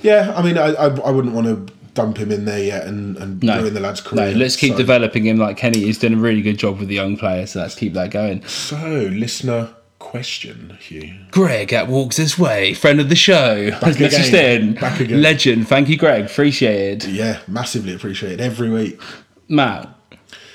yeah, 0.00 0.32
I 0.36 0.42
mean, 0.42 0.56
I, 0.58 0.74
I 0.74 0.86
I 1.00 1.10
wouldn't 1.10 1.34
want 1.34 1.48
to 1.48 1.74
dump 1.98 2.16
him 2.16 2.30
in 2.30 2.44
there 2.44 2.62
yet 2.62 2.86
and, 2.86 3.16
and 3.16 3.42
No, 3.42 3.60
ruin 3.60 3.74
the 3.74 3.80
lad's 3.80 4.00
career. 4.00 4.30
no. 4.30 4.36
Let's 4.38 4.54
keep 4.56 4.72
So- 4.72 4.78
developing 4.78 5.26
him 5.26 5.36
like 5.38 5.56
Kenny. 5.56 5.80
He's 5.80 5.98
doing 5.98 6.14
a 6.14 6.16
really 6.16 6.42
good 6.42 6.56
job 6.58 6.78
with 6.78 6.88
the 6.88 6.94
young 6.94 7.16
players, 7.16 7.50
so 7.52 7.60
let's 7.60 7.74
keep 7.74 7.92
that 7.94 8.10
going. 8.12 8.44
So, 8.46 8.76
listener 9.12 9.70
question, 9.98 10.78
Hugh. 10.80 11.12
Greg 11.32 11.72
at 11.72 11.88
Walks 11.88 12.16
This 12.18 12.38
Way, 12.38 12.72
friend 12.74 13.00
of 13.00 13.08
the 13.08 13.16
show, 13.16 13.72
has 13.72 13.96
again. 13.96 14.10
messaged 14.10 14.32
in. 14.34 14.74
Back 14.74 15.00
again. 15.00 15.20
Legend. 15.22 15.66
Thank 15.66 15.88
you, 15.88 15.96
Greg. 15.96 16.26
Appreciated. 16.26 17.04
Yeah, 17.10 17.40
massively 17.48 17.92
appreciated 17.94 18.40
every 18.40 18.70
week. 18.70 19.00
Matt, 19.48 19.88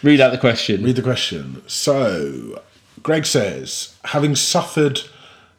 Read 0.02 0.20
out 0.22 0.32
the 0.32 0.38
question. 0.38 0.84
Read 0.84 0.96
the 0.96 1.02
question. 1.02 1.62
So, 1.68 2.62
Greg 3.02 3.26
says, 3.26 3.96
having 4.06 4.36
suffered 4.36 5.02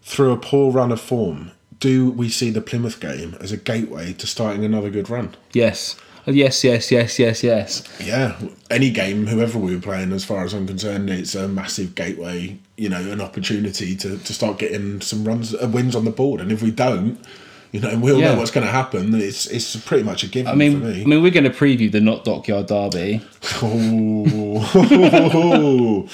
through 0.02 0.32
a 0.32 0.36
poor 0.36 0.70
run 0.72 0.90
of 0.92 1.00
form, 1.00 1.50
do 1.84 2.08
we 2.08 2.30
see 2.30 2.48
the 2.48 2.62
Plymouth 2.62 2.98
game 2.98 3.36
as 3.42 3.52
a 3.52 3.58
gateway 3.58 4.14
to 4.14 4.26
starting 4.26 4.64
another 4.64 4.88
good 4.88 5.10
run? 5.10 5.36
Yes. 5.52 5.96
Yes, 6.26 6.64
yes, 6.64 6.90
yes, 6.90 7.18
yes, 7.18 7.42
yes. 7.42 7.86
Yeah, 8.02 8.40
any 8.70 8.90
game, 8.90 9.26
whoever 9.26 9.58
we 9.58 9.74
were 9.74 9.82
playing, 9.82 10.10
as 10.12 10.24
far 10.24 10.44
as 10.44 10.54
I'm 10.54 10.66
concerned, 10.66 11.10
it's 11.10 11.34
a 11.34 11.46
massive 11.46 11.94
gateway. 11.94 12.56
You 12.78 12.88
know, 12.88 13.12
an 13.12 13.20
opportunity 13.20 13.94
to, 13.96 14.16
to 14.16 14.32
start 14.32 14.58
getting 14.58 15.02
some 15.02 15.26
runs, 15.26 15.54
uh, 15.54 15.68
wins 15.70 15.94
on 15.94 16.06
the 16.06 16.10
board. 16.10 16.40
And 16.40 16.50
if 16.50 16.62
we 16.62 16.70
don't, 16.70 17.18
you 17.74 17.80
know, 17.80 17.96
we 17.98 18.12
all 18.12 18.20
Yeah. 18.20 18.32
know 18.32 18.38
what's 18.38 18.52
going 18.52 18.64
to 18.64 18.72
happen. 18.72 19.12
It's 19.20 19.46
it's 19.46 19.74
pretty 19.74 20.04
much 20.04 20.22
a 20.22 20.28
given 20.28 20.52
I 20.52 20.54
mean, 20.54 20.80
for 20.80 20.86
I 20.86 21.02
mean, 21.04 21.22
we're 21.22 21.32
going 21.32 21.42
to 21.42 21.50
preview 21.50 21.90
the 21.90 22.00
not 22.00 22.24
Dockyard 22.24 22.68
Derby. 22.68 23.20
Oh. 23.60 24.60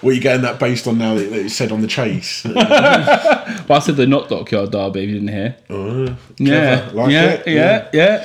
what 0.00 0.10
are 0.10 0.14
you 0.14 0.20
getting 0.20 0.42
that 0.42 0.60
based 0.60 0.86
on 0.86 0.98
now 0.98 1.14
that 1.16 1.32
it 1.32 1.50
said 1.50 1.72
on 1.72 1.80
the 1.80 1.88
chase? 1.88 2.46
But 3.66 3.70
I 3.70 3.78
said 3.80 3.96
the 3.96 4.06
not 4.06 4.28
Dockyard 4.28 4.70
Derby. 4.70 5.00
If 5.02 5.08
you 5.08 5.14
didn't 5.14 5.34
hear. 5.34 5.56
Oh, 5.70 6.16
yeah. 6.38 6.88
Like 6.92 7.10
yeah, 7.10 7.30
it, 7.30 7.48
yeah, 7.48 7.88
yeah, 7.92 8.24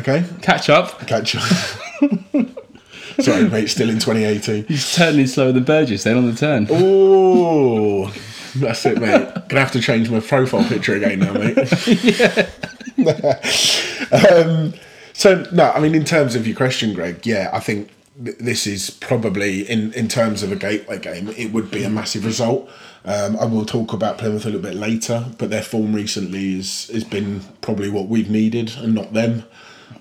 Okay, 0.00 0.22
Catch 0.42 0.68
up. 0.68 1.06
catch 1.06 1.34
up. 1.36 1.42
Sorry, 3.20 3.48
mate, 3.48 3.68
still 3.68 3.88
in 3.88 4.00
2018. 4.00 4.66
He's 4.66 4.94
turning 4.94 5.26
slower 5.28 5.52
than 5.52 5.64
Burgess 5.64 6.02
then 6.04 6.18
on 6.18 6.26
the 6.30 6.34
turn. 6.36 6.66
Oh, 6.68 8.12
that's 8.56 8.84
it, 8.86 9.00
mate. 9.00 9.32
Gonna 9.48 9.60
have 9.60 9.72
to 9.72 9.80
change 9.80 10.10
my 10.10 10.20
profile 10.20 10.64
picture 10.64 10.94
again 10.94 11.20
now, 11.20 11.32
mate. 11.32 11.58
um, 14.12 14.74
so 15.12 15.46
no, 15.52 15.70
I 15.70 15.80
mean, 15.80 15.94
in 15.94 16.04
terms 16.04 16.34
of 16.34 16.46
your 16.46 16.56
question, 16.56 16.94
Greg, 16.94 17.26
yeah, 17.26 17.50
I 17.52 17.60
think 17.60 17.90
th- 18.22 18.38
this 18.38 18.66
is 18.66 18.90
probably 18.90 19.68
in 19.68 19.92
in 19.94 20.08
terms 20.08 20.42
of 20.42 20.52
a 20.52 20.56
gateway 20.56 20.98
game, 20.98 21.28
it 21.30 21.52
would 21.52 21.70
be 21.70 21.84
a 21.84 21.90
massive 21.90 22.24
result. 22.24 22.68
Um, 23.04 23.36
I 23.36 23.44
will 23.44 23.66
talk 23.66 23.92
about 23.92 24.18
Plymouth 24.18 24.44
a 24.44 24.48
little 24.48 24.62
bit 24.62 24.74
later, 24.74 25.26
but 25.38 25.50
their 25.50 25.62
form 25.62 25.94
recently 25.94 26.58
is 26.58 26.88
has 26.88 27.04
been 27.04 27.42
probably 27.60 27.90
what 27.90 28.08
we've 28.08 28.30
needed 28.30 28.74
and 28.78 28.94
not 28.94 29.12
them. 29.12 29.44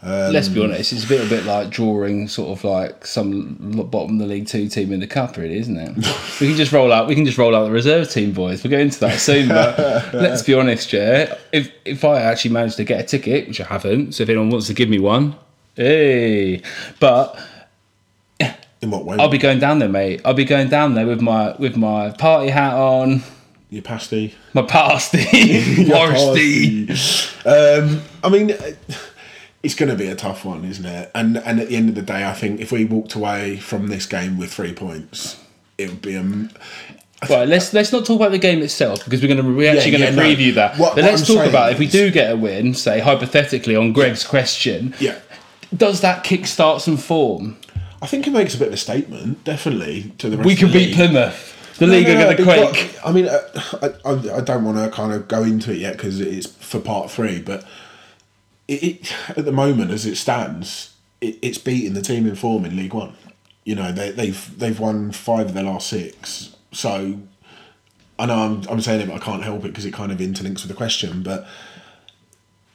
Let's 0.06 0.50
Um, 0.50 0.54
be 0.54 0.64
honest, 0.64 0.92
it's 0.92 1.06
a 1.06 1.08
bit 1.08 1.26
a 1.26 1.30
bit 1.30 1.46
like 1.46 1.70
drawing 1.70 2.28
sort 2.28 2.58
of 2.58 2.64
like 2.66 3.08
some 3.08 3.56
bottom 3.90 4.16
of 4.16 4.20
the 4.20 4.26
league 4.34 4.48
two 4.48 4.68
team 4.68 4.92
in 4.92 5.00
the 5.00 5.08
cup, 5.08 5.38
really, 5.38 5.58
isn't 5.58 5.78
it? 5.78 5.96
we 6.42 6.48
can 6.48 6.58
just 6.58 6.72
roll 6.74 6.92
out. 6.92 7.08
We 7.08 7.16
can 7.16 7.26
just 7.26 7.38
roll 7.38 7.56
out 7.56 7.64
the 7.66 7.72
reserve 7.72 8.10
team, 8.10 8.34
boys. 8.34 8.64
We'll 8.64 8.72
get 8.72 8.82
into 8.82 9.00
that 9.02 9.20
soon. 9.20 9.48
But 9.48 9.78
let's 10.14 10.42
be 10.42 10.54
honest, 10.54 10.92
yeah. 10.92 11.36
If 11.54 11.72
if 11.86 12.04
I 12.04 12.22
actually 12.22 12.52
manage 12.52 12.76
to 12.76 12.84
get 12.84 13.00
a 13.00 13.04
ticket, 13.04 13.48
which 13.48 13.62
I 13.62 13.66
haven't, 13.66 14.14
so 14.16 14.24
if 14.24 14.30
anyone 14.30 14.50
wants 14.50 14.68
to 14.68 14.74
give 14.74 14.90
me 14.90 15.00
one, 15.00 15.36
hey, 15.76 16.62
but 17.00 17.40
In 18.82 18.92
what 18.92 19.06
way? 19.06 19.16
I'll 19.18 19.30
be 19.30 19.38
going 19.38 19.60
down 19.60 19.80
there, 19.80 19.88
mate. 19.88 20.20
I'll 20.26 20.34
be 20.34 20.44
going 20.46 20.68
down 20.68 20.96
there 20.96 21.08
with 21.08 21.22
my 21.22 21.56
with 21.58 21.78
my 21.78 22.10
party 22.12 22.50
hat 22.50 22.74
on, 22.74 23.24
your 23.70 23.82
pasty. 23.84 24.36
my 24.54 24.64
pasty, 24.64 25.24
pasty. 25.88 26.90
Um, 27.46 28.02
I 28.22 28.30
mean, 28.30 28.52
it's 29.64 29.76
going 29.76 29.90
to 29.90 29.96
be 29.96 30.08
a 30.08 30.16
tough 30.16 30.44
one, 30.46 30.66
isn't 30.66 30.86
it? 30.86 31.10
And 31.16 31.38
and 31.38 31.60
at 31.60 31.70
the 31.70 31.76
end 31.76 31.90
of 31.90 31.96
the 31.96 32.02
day, 32.02 32.26
I 32.26 32.34
think 32.34 32.60
if 32.60 32.72
we 32.72 32.86
walked 32.86 33.16
away 33.16 33.58
from 33.58 33.88
this 33.88 34.06
game 34.06 34.38
with 34.38 34.54
three 34.54 34.74
points, 34.74 35.40
it 35.78 35.90
would 35.90 36.02
be 36.02 36.16
a. 36.16 36.24
Right, 37.30 37.48
let's 37.48 37.74
let's 37.74 37.94
not 37.94 38.06
talk 38.06 38.18
about 38.18 38.32
the 38.32 38.38
game 38.38 38.62
itself 38.62 39.06
because 39.06 39.22
we're 39.22 39.34
gonna 39.34 39.50
we're 39.50 39.74
actually 39.74 39.94
yeah, 39.94 40.10
gonna 40.12 40.18
no. 40.18 40.24
preview 40.24 40.54
that. 40.56 40.78
What- 40.78 40.96
but 40.96 41.04
what 41.04 41.12
let's 41.12 41.30
I'm 41.30 41.38
talk 41.38 41.48
about 41.48 41.72
if 41.72 41.80
we 41.80 41.88
do 41.88 42.12
get 42.12 42.34
a 42.34 42.36
win, 42.36 42.74
say 42.74 43.00
hypothetically 43.00 43.78
on 43.78 43.94
Greg's 43.94 44.26
question, 44.26 44.94
Yeah, 45.00 45.18
does 45.76 46.02
that 46.02 46.26
kickstart 46.26 46.82
some 46.82 46.98
form? 46.98 47.56
I 48.02 48.08
think 48.08 48.28
it 48.28 48.32
makes 48.32 48.54
a 48.54 48.58
bit 48.58 48.68
of 48.68 48.74
a 48.74 48.78
statement, 48.78 49.46
definitely 49.46 50.12
to 50.18 50.30
the. 50.30 50.38
We 50.38 50.58
could 50.58 50.74
beat. 50.74 50.96
Plymouth. 50.96 51.52
The 51.78 51.88
No, 51.88 51.94
league 51.94 52.08
no, 52.08 52.14
are 52.14 52.18
no, 52.18 52.24
going 52.24 52.38
to 52.38 52.44
quake. 52.72 53.00
I 53.04 53.12
mean, 53.12 53.28
uh, 53.28 53.40
I, 53.82 54.10
I, 54.10 54.38
I 54.38 54.42
don't 54.42 54.64
want 54.64 54.78
to 54.78 54.92
kind 54.96 55.12
of 55.12 55.28
go 55.28 55.42
into 55.44 55.72
it 55.72 55.78
yet 55.78 55.94
because 55.94 56.20
it's 56.20 56.46
for 56.48 56.80
part 56.80 57.10
three, 57.10 57.40
but 57.42 57.66
it, 58.68 58.84
it 58.84 59.14
at 59.38 59.46
the 59.46 59.52
moment, 59.52 59.92
as 59.92 60.06
it 60.06 60.16
stands, 60.18 60.96
it, 61.22 61.38
it's 61.42 61.58
beating 61.58 61.94
the 61.94 62.02
team 62.02 62.28
in 62.28 62.36
form 62.36 62.66
in 62.66 62.76
League 62.76 62.94
One. 62.94 63.16
You 63.64 63.76
know, 63.76 63.92
they, 63.92 64.12
they've 64.12 64.60
they've 64.60 64.80
won 64.80 65.12
five 65.12 65.48
of 65.48 65.54
their 65.54 65.64
last 65.64 65.88
six. 65.88 66.56
So 66.72 67.20
I 68.20 68.26
know 68.26 68.36
I'm, 68.36 68.64
I'm 68.70 68.82
saying 68.82 69.02
it, 69.02 69.08
but 69.08 69.16
I 69.16 69.20
can't 69.20 69.44
help 69.44 69.66
it 69.66 69.70
because 69.70 69.86
it 69.86 69.94
kind 69.94 70.12
of 70.12 70.20
interlinks 70.20 70.62
with 70.62 70.68
the 70.68 70.74
question. 70.74 71.24
But 71.24 71.48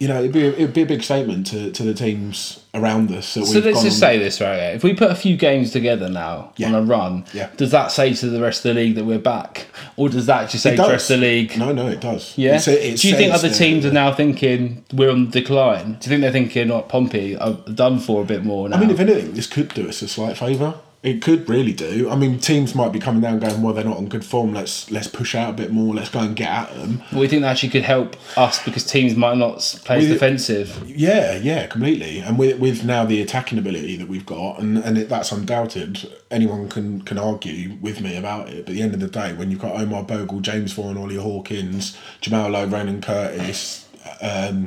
you 0.01 0.07
know, 0.07 0.19
it'd 0.21 0.33
be 0.33 0.45
a, 0.47 0.51
it'd 0.53 0.75
be 0.75 0.83
a 0.83 0.87
big 0.87 1.03
statement 1.03 1.47
to, 1.49 1.73
to 1.73 1.83
the 1.83 1.93
teams 1.93 2.63
around 2.73 3.11
us. 3.11 3.35
That 3.35 3.47
So 3.47 3.59
let's 3.59 3.75
gone 3.79 3.85
just 3.85 3.99
say 3.99 4.17
this 4.17 4.41
right 4.41 4.55
here. 4.57 4.71
If 4.71 4.85
we 4.85 4.95
put 4.95 5.11
a 5.11 5.15
few 5.17 5.37
games 5.37 5.73
together 5.73 6.09
now 6.09 6.53
Yeah. 6.57 6.69
on 6.69 6.75
a 6.77 6.83
run, 6.83 7.25
Yeah. 7.33 7.49
does 7.57 7.73
that 7.73 7.91
say 7.91 8.15
to 8.15 8.27
the 8.29 8.41
rest 8.41 8.65
of 8.65 8.75
the 8.75 8.81
league 8.81 8.95
that 8.95 9.05
we're 9.05 9.19
back, 9.19 9.67
or 9.97 10.09
does 10.09 10.27
that 10.27 10.51
just 10.51 10.63
say 10.63 10.77
to 10.77 10.83
the 10.83 10.89
rest 10.89 11.11
of 11.11 11.19
the 11.19 11.27
league? 11.27 11.59
No, 11.59 11.73
no, 11.73 11.89
it 11.89 12.01
does. 12.01 12.33
Yeah. 12.37 12.55
It 12.57 12.69
it 12.69 13.01
Do 13.01 13.09
you 13.09 13.17
think 13.17 13.33
other 13.35 13.49
that- 13.49 13.57
teams 13.57 13.85
are 13.85 13.93
now 13.93 14.15
thinking 14.15 14.85
we're 14.93 15.11
on 15.11 15.31
decline? 15.31 15.93
Do 15.95 16.05
you 16.05 16.09
think 16.11 16.21
they're 16.23 16.31
thinking, 16.33 16.71
"Oh, 16.71 16.83
Pompey, 16.83 17.37
I've 17.37 17.75
done 17.75 17.99
for 17.99 18.23
a 18.23 18.25
bit 18.25 18.45
more 18.45 18.69
now"? 18.69 18.77
I 18.77 18.81
mean, 18.81 18.91
if 18.91 19.01
anything, 19.01 19.33
this 19.33 19.47
could 19.49 19.75
do 19.75 19.89
us 19.89 20.01
a 20.03 20.07
slight 20.09 20.37
favour. 20.37 20.75
It 21.01 21.23
could 21.23 21.49
really 21.49 21.73
do. 21.73 22.11
I 22.11 22.17
mean, 22.17 22.41
teams 22.41 22.75
might 22.75 22.91
be 22.91 22.99
coming 22.99 23.21
down, 23.21 23.39
going, 23.39 23.63
"Well, 23.63 23.73
they're 23.73 23.85
not 23.85 23.99
on 23.99 24.09
good 24.09 24.25
form. 24.25 24.53
Let's 24.53 24.91
let's 24.91 25.07
push 25.07 25.37
out 25.37 25.51
a 25.51 25.53
bit 25.53 25.71
more. 25.71 25.95
Let's 25.95 26.11
go 26.11 26.19
and 26.19 26.35
get 26.35 26.49
at 26.49 26.75
them." 26.75 27.03
we 27.13 27.29
think 27.29 27.43
that 27.43 27.53
actually 27.53 27.69
could 27.69 27.85
help 27.85 28.17
us 28.37 28.65
because 28.65 28.85
teams 28.85 29.15
might 29.15 29.37
not 29.37 29.59
play 29.85 29.99
as 29.99 30.09
defensive. 30.09 30.83
Yeah, 30.85 31.37
yeah, 31.37 31.69
completely. 31.69 32.19
And 32.19 32.37
with 32.37 32.59
with 32.59 32.85
now 32.85 33.05
the 33.05 33.23
attacking 33.23 33.61
ability 33.61 33.97
that 33.97 34.09
we've 34.09 34.27
got, 34.27 34.59
and 34.59 34.79
and 34.79 34.99
it, 34.99 35.09
that's 35.09 35.31
undoubted. 35.31 36.13
Anyone 36.33 36.69
can 36.69 37.03
can 37.03 37.17
argue 37.17 37.79
with 37.81 38.01
me 38.01 38.17
about 38.17 38.49
it. 38.49 38.67
But 38.67 38.71
at 38.71 38.75
the 38.75 38.83
end 38.83 38.95
of 38.95 39.01
the 39.01 39.09
day, 39.09 39.35
when 39.35 39.53
you've 39.53 39.61
got 39.61 39.77
Omar 39.81 40.03
Bogle, 40.03 40.41
James 40.41 40.73
Vaughan, 40.73 40.99
Ollie 40.99 41.15
Hawkins, 41.15 41.97
Jamal 42.21 42.51
Lowe, 42.51 42.67
Ronan 42.67 43.01
Curtis, 43.01 43.87
um, 44.21 44.67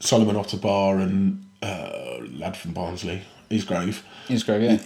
Solomon-Otabor, 0.00 1.02
and 1.02 1.44
uh, 1.62 2.18
lad 2.32 2.56
from 2.56 2.72
Barnsley, 2.72 3.22
Isgrove. 3.52 4.02
It's 4.28 4.42
great, 4.42 4.62
yeah. 4.62 4.78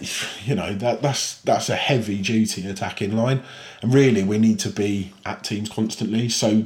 you 0.43 0.55
know 0.55 0.73
that 0.73 1.01
that's 1.01 1.39
that's 1.41 1.69
a 1.69 1.75
heavy 1.75 2.21
duty 2.21 2.67
attacking 2.67 3.15
line, 3.15 3.43
and 3.81 3.93
really 3.93 4.23
we 4.23 4.37
need 4.37 4.59
to 4.59 4.69
be 4.69 5.13
at 5.25 5.43
teams 5.43 5.69
constantly. 5.69 6.29
So 6.29 6.65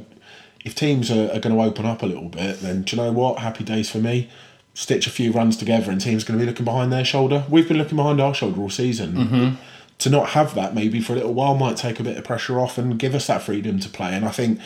if 0.64 0.74
teams 0.74 1.10
are, 1.10 1.30
are 1.32 1.40
going 1.40 1.54
to 1.54 1.62
open 1.62 1.86
up 1.86 2.02
a 2.02 2.06
little 2.06 2.28
bit, 2.28 2.60
then 2.60 2.82
do 2.82 2.96
you 2.96 3.02
know 3.02 3.12
what? 3.12 3.38
Happy 3.38 3.64
days 3.64 3.90
for 3.90 3.98
me. 3.98 4.30
Stitch 4.74 5.06
a 5.06 5.10
few 5.10 5.32
runs 5.32 5.56
together, 5.56 5.90
and 5.90 6.00
teams 6.00 6.24
going 6.24 6.38
to 6.38 6.44
be 6.44 6.48
looking 6.48 6.64
behind 6.64 6.92
their 6.92 7.04
shoulder. 7.04 7.44
We've 7.48 7.68
been 7.68 7.78
looking 7.78 7.96
behind 7.96 8.20
our 8.20 8.34
shoulder 8.34 8.60
all 8.60 8.70
season. 8.70 9.12
Mm-hmm. 9.12 9.54
To 9.98 10.10
not 10.10 10.30
have 10.30 10.56
that 10.56 10.74
maybe 10.74 11.00
for 11.00 11.12
a 11.12 11.16
little 11.16 11.34
while 11.34 11.54
might 11.54 11.76
take 11.76 12.00
a 12.00 12.02
bit 12.02 12.16
of 12.16 12.24
pressure 12.24 12.58
off 12.58 12.76
and 12.76 12.98
give 12.98 13.14
us 13.14 13.28
that 13.28 13.42
freedom 13.42 13.78
to 13.78 13.88
play. 13.88 14.14
And 14.14 14.24
I 14.24 14.30
think 14.30 14.58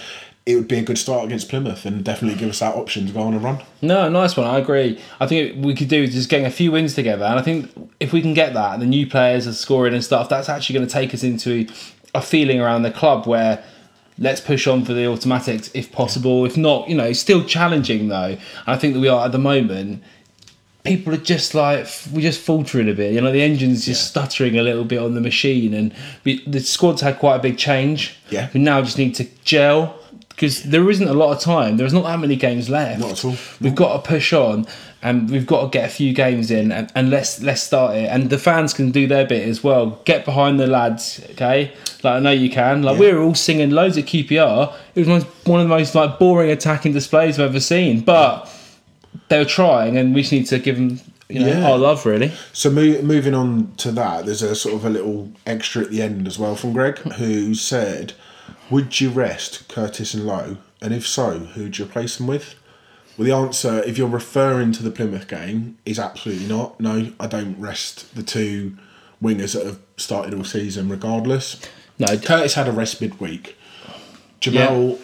it 0.46 0.54
would 0.54 0.68
be 0.68 0.78
a 0.78 0.82
good 0.82 0.96
start 0.96 1.24
against 1.24 1.48
Plymouth 1.48 1.84
and 1.84 2.04
definitely 2.04 2.38
give 2.38 2.48
us 2.48 2.60
that 2.60 2.76
option 2.76 3.04
to 3.06 3.12
go 3.12 3.22
on 3.22 3.34
a 3.34 3.38
run. 3.38 3.60
No, 3.82 4.08
nice 4.08 4.36
one. 4.36 4.46
I 4.46 4.58
agree. 4.58 5.00
I 5.18 5.26
think 5.26 5.64
we 5.64 5.74
could 5.74 5.88
do 5.88 6.04
is 6.04 6.14
just 6.14 6.28
getting 6.28 6.46
a 6.46 6.50
few 6.50 6.70
wins 6.70 6.94
together, 6.94 7.24
and 7.24 7.38
I 7.38 7.42
think 7.42 7.70
if 7.98 8.12
we 8.12 8.22
can 8.22 8.32
get 8.32 8.54
that, 8.54 8.78
the 8.78 8.86
new 8.86 9.08
players 9.08 9.48
are 9.48 9.52
scoring 9.52 9.92
and 9.92 10.04
stuff. 10.04 10.28
That's 10.28 10.48
actually 10.48 10.74
going 10.74 10.86
to 10.86 10.92
take 10.92 11.12
us 11.12 11.24
into 11.24 11.66
a 12.14 12.22
feeling 12.22 12.60
around 12.60 12.82
the 12.82 12.92
club 12.92 13.26
where 13.26 13.62
let's 14.18 14.40
push 14.40 14.66
on 14.66 14.84
for 14.84 14.92
the 14.92 15.06
automatics 15.06 15.68
if 15.74 15.90
possible. 15.90 16.44
If 16.44 16.56
not, 16.56 16.88
you 16.88 16.94
know, 16.94 17.04
it's 17.04 17.20
still 17.20 17.44
challenging 17.44 18.08
though. 18.08 18.38
I 18.68 18.76
think 18.76 18.94
that 18.94 19.00
we 19.00 19.08
are 19.08 19.26
at 19.26 19.32
the 19.32 19.38
moment. 19.38 20.02
People 20.84 21.12
are 21.12 21.18
just 21.18 21.56
like 21.56 21.88
we're 22.12 22.20
just 22.20 22.40
faltering 22.40 22.88
a 22.88 22.94
bit. 22.94 23.12
You 23.12 23.20
know, 23.20 23.32
the 23.32 23.42
engine's 23.42 23.84
just 23.84 24.06
stuttering 24.06 24.56
a 24.56 24.62
little 24.62 24.84
bit 24.84 25.00
on 25.00 25.14
the 25.14 25.20
machine, 25.20 25.74
and 25.74 25.92
we, 26.22 26.46
the 26.46 26.60
squad's 26.60 27.00
had 27.00 27.18
quite 27.18 27.34
a 27.34 27.40
big 27.40 27.58
change. 27.58 28.16
Yeah. 28.30 28.48
we 28.54 28.60
now 28.60 28.80
just 28.82 28.96
need 28.96 29.16
to 29.16 29.24
gel 29.42 29.98
because 30.36 30.62
there 30.64 30.88
isn't 30.90 31.08
a 31.08 31.14
lot 31.14 31.34
of 31.34 31.40
time. 31.42 31.78
There's 31.78 31.92
not 31.94 32.04
that 32.04 32.20
many 32.20 32.36
games 32.36 32.68
left. 32.68 33.00
Not 33.00 33.12
at 33.12 33.24
all. 33.24 33.36
We've 33.60 33.74
got 33.74 34.04
to 34.04 34.08
push 34.08 34.32
on, 34.34 34.66
and 35.02 35.30
we've 35.30 35.46
got 35.46 35.62
to 35.62 35.68
get 35.78 35.86
a 35.88 35.92
few 35.92 36.12
games 36.12 36.50
in, 36.50 36.70
and, 36.70 36.92
and 36.94 37.08
let's 37.10 37.40
let's 37.42 37.62
start 37.62 37.96
it. 37.96 38.04
And 38.10 38.28
the 38.28 38.38
fans 38.38 38.74
can 38.74 38.90
do 38.90 39.06
their 39.06 39.26
bit 39.26 39.48
as 39.48 39.64
well. 39.64 39.98
Get 40.04 40.24
behind 40.26 40.60
the 40.60 40.66
lads, 40.66 41.24
okay? 41.30 41.72
Like 42.04 42.14
I 42.16 42.20
know 42.20 42.30
you 42.32 42.50
can. 42.50 42.82
Like 42.82 42.98
we 42.98 43.10
were 43.10 43.20
all 43.22 43.34
singing 43.34 43.70
loads 43.70 43.96
at 43.96 44.04
QPR. 44.04 44.74
It 44.94 45.06
was 45.06 45.24
one 45.44 45.60
of 45.60 45.68
the 45.68 45.74
most 45.74 45.94
like 45.94 46.18
boring 46.18 46.50
attacking 46.50 46.92
displays 46.92 47.38
I've 47.40 47.48
ever 47.50 47.60
seen, 47.60 48.00
but 48.02 48.48
they 49.28 49.38
were 49.38 49.44
trying, 49.46 49.96
and 49.96 50.14
we 50.14 50.20
just 50.20 50.32
need 50.32 50.46
to 50.48 50.58
give 50.58 50.76
them, 50.76 51.00
you 51.30 51.40
know, 51.40 51.46
Yeah. 51.48 51.70
our 51.70 51.78
love 51.78 52.04
really. 52.04 52.30
So 52.52 52.70
mo- 52.70 53.00
moving 53.00 53.32
on 53.34 53.72
to 53.78 53.90
that, 53.92 54.26
there's 54.26 54.42
a 54.42 54.54
sort 54.54 54.74
of 54.74 54.84
a 54.84 54.90
little 54.90 55.32
extra 55.46 55.82
at 55.82 55.90
the 55.90 56.02
end 56.02 56.26
as 56.26 56.38
well 56.38 56.54
from 56.56 56.74
Greg, 56.74 56.98
who 57.14 57.54
said, 57.54 58.12
"Would 58.70 59.00
you 59.00 59.10
rest 59.10 59.68
Curtis 59.68 60.14
and 60.14 60.26
Lowe, 60.26 60.58
and 60.80 60.92
if 60.92 61.06
so, 61.06 61.38
who'd 61.38 61.78
you 61.78 61.84
replace 61.84 62.16
them 62.16 62.26
with?" 62.26 62.54
Well, 63.16 63.24
the 63.24 63.34
answer, 63.34 63.82
if 63.84 63.96
you're 63.96 64.08
referring 64.08 64.72
to 64.72 64.82
the 64.82 64.90
Plymouth 64.90 65.26
game, 65.26 65.78
is 65.86 65.98
absolutely 65.98 66.46
not. 66.46 66.78
No, 66.78 67.12
I 67.18 67.26
don't 67.26 67.58
rest 67.58 68.14
the 68.14 68.22
two 68.22 68.76
wingers 69.22 69.54
that 69.54 69.64
have 69.64 69.78
started 69.96 70.34
all 70.34 70.44
season, 70.44 70.90
regardless. 70.90 71.58
No, 71.98 72.18
Curtis 72.18 72.54
had 72.54 72.68
a 72.68 72.72
rest 72.72 73.00
midweek. 73.00 73.56
Jamal, 74.40 74.98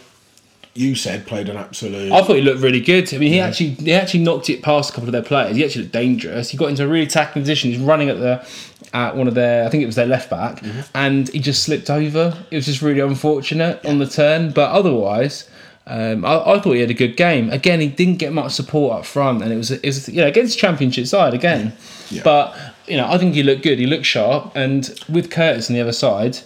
you 0.75 0.95
said 0.95 1.27
played 1.27 1.49
an 1.49 1.57
absolute. 1.57 2.13
I 2.13 2.23
thought 2.23 2.37
he 2.37 2.43
looked 2.43 2.61
really 2.61 2.81
good. 2.81 3.13
I 3.15 3.19
mean, 3.19 3.33
he 3.33 3.41
actually 3.41 3.71
he 3.71 3.93
actually 3.93 4.21
knocked 4.21 4.51
it 4.51 4.63
past 4.63 4.91
a 4.91 4.93
couple 4.93 5.09
of 5.09 5.13
their 5.13 5.23
players. 5.23 5.57
He 5.57 5.65
actually 5.65 5.83
looked 5.83 5.95
dangerous. 5.95 6.51
He 6.51 6.59
got 6.59 6.69
into 6.69 6.85
a 6.85 6.87
really 6.87 7.07
attacking 7.07 7.43
position. 7.43 7.71
He's 7.71 7.81
running 7.81 8.09
at 8.09 8.19
the 8.19 8.47
at 8.93 9.17
one 9.17 9.27
of 9.29 9.35
their, 9.35 9.65
I 9.67 9.69
think 9.71 9.83
it 9.83 9.87
was 9.87 9.97
their 9.97 10.07
left 10.07 10.29
back, 10.31 10.61
Mm-hmm. 10.61 10.81
and 10.95 11.29
he 11.29 11.39
just 11.39 11.63
slipped 11.63 11.89
over. 11.91 12.37
It 12.51 12.57
was 12.57 12.67
just 12.67 12.83
really 12.83 13.01
unfortunate 13.01 13.85
on 13.87 13.99
the 13.99 14.07
turn, 14.07 14.51
but 14.53 14.71
otherwise. 14.71 15.49
Um, 15.85 16.25
I, 16.25 16.39
I 16.39 16.61
thought 16.61 16.75
he 16.75 16.81
had 16.81 16.91
a 16.91 16.95
good 16.95 17.17
game. 17.17 17.51
Again, 17.51 17.81
he 17.81 17.89
didn't 17.89 18.19
get 18.19 18.33
much 18.33 18.53
support 18.53 19.01
up 19.01 19.05
front, 19.05 19.43
and 19.43 19.53
it 19.53 19.57
was 19.57 19.73
it 19.73 19.85
was 19.85 20.09
you 20.09 20.21
know 20.21 20.29
against 20.29 20.57
championship 20.57 21.09
side 21.09 21.35
again. 21.35 21.73
Yeah. 22.09 22.23
But 22.23 22.57
you 22.87 22.97
know, 22.97 23.09
I 23.11 23.19
think 23.19 23.35
he 23.35 23.43
looked 23.43 23.65
good. 23.65 23.81
He 23.81 23.87
looked 23.87 24.07
sharp, 24.07 24.53
and 24.55 24.89
with 25.09 25.29
Curtis 25.29 25.69
on 25.69 25.75
the 25.75 25.81
other 25.83 25.93
side, 25.93 26.39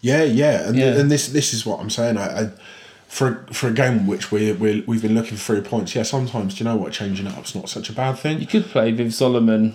Yeah, 0.00 0.22
yeah, 0.22 0.68
and 0.68 0.76
Yeah. 0.78 0.96
and 0.96 1.10
this 1.10 1.26
this 1.26 1.52
is 1.52 1.66
what 1.66 1.80
I'm 1.80 1.90
saying. 1.90 2.18
I, 2.18 2.42
I 2.42 2.50
for 3.08 3.44
for 3.52 3.66
a 3.66 3.72
game 3.72 4.06
which 4.06 4.30
we 4.30 4.52
we 4.52 4.84
we've 4.86 5.02
been 5.02 5.16
looking 5.16 5.36
for 5.36 5.54
three 5.56 5.60
points. 5.68 5.96
Yeah, 5.96 6.04
sometimes 6.04 6.54
do 6.54 6.58
you 6.62 6.70
know 6.70 6.76
what 6.76 6.92
changing 6.92 7.26
it 7.26 7.36
up's 7.36 7.56
not 7.56 7.68
such 7.68 7.90
a 7.90 7.92
bad 7.92 8.16
thing. 8.16 8.38
you 8.38 8.46
could 8.46 8.66
play 8.66 8.92
with 8.92 9.12
Solomon 9.12 9.74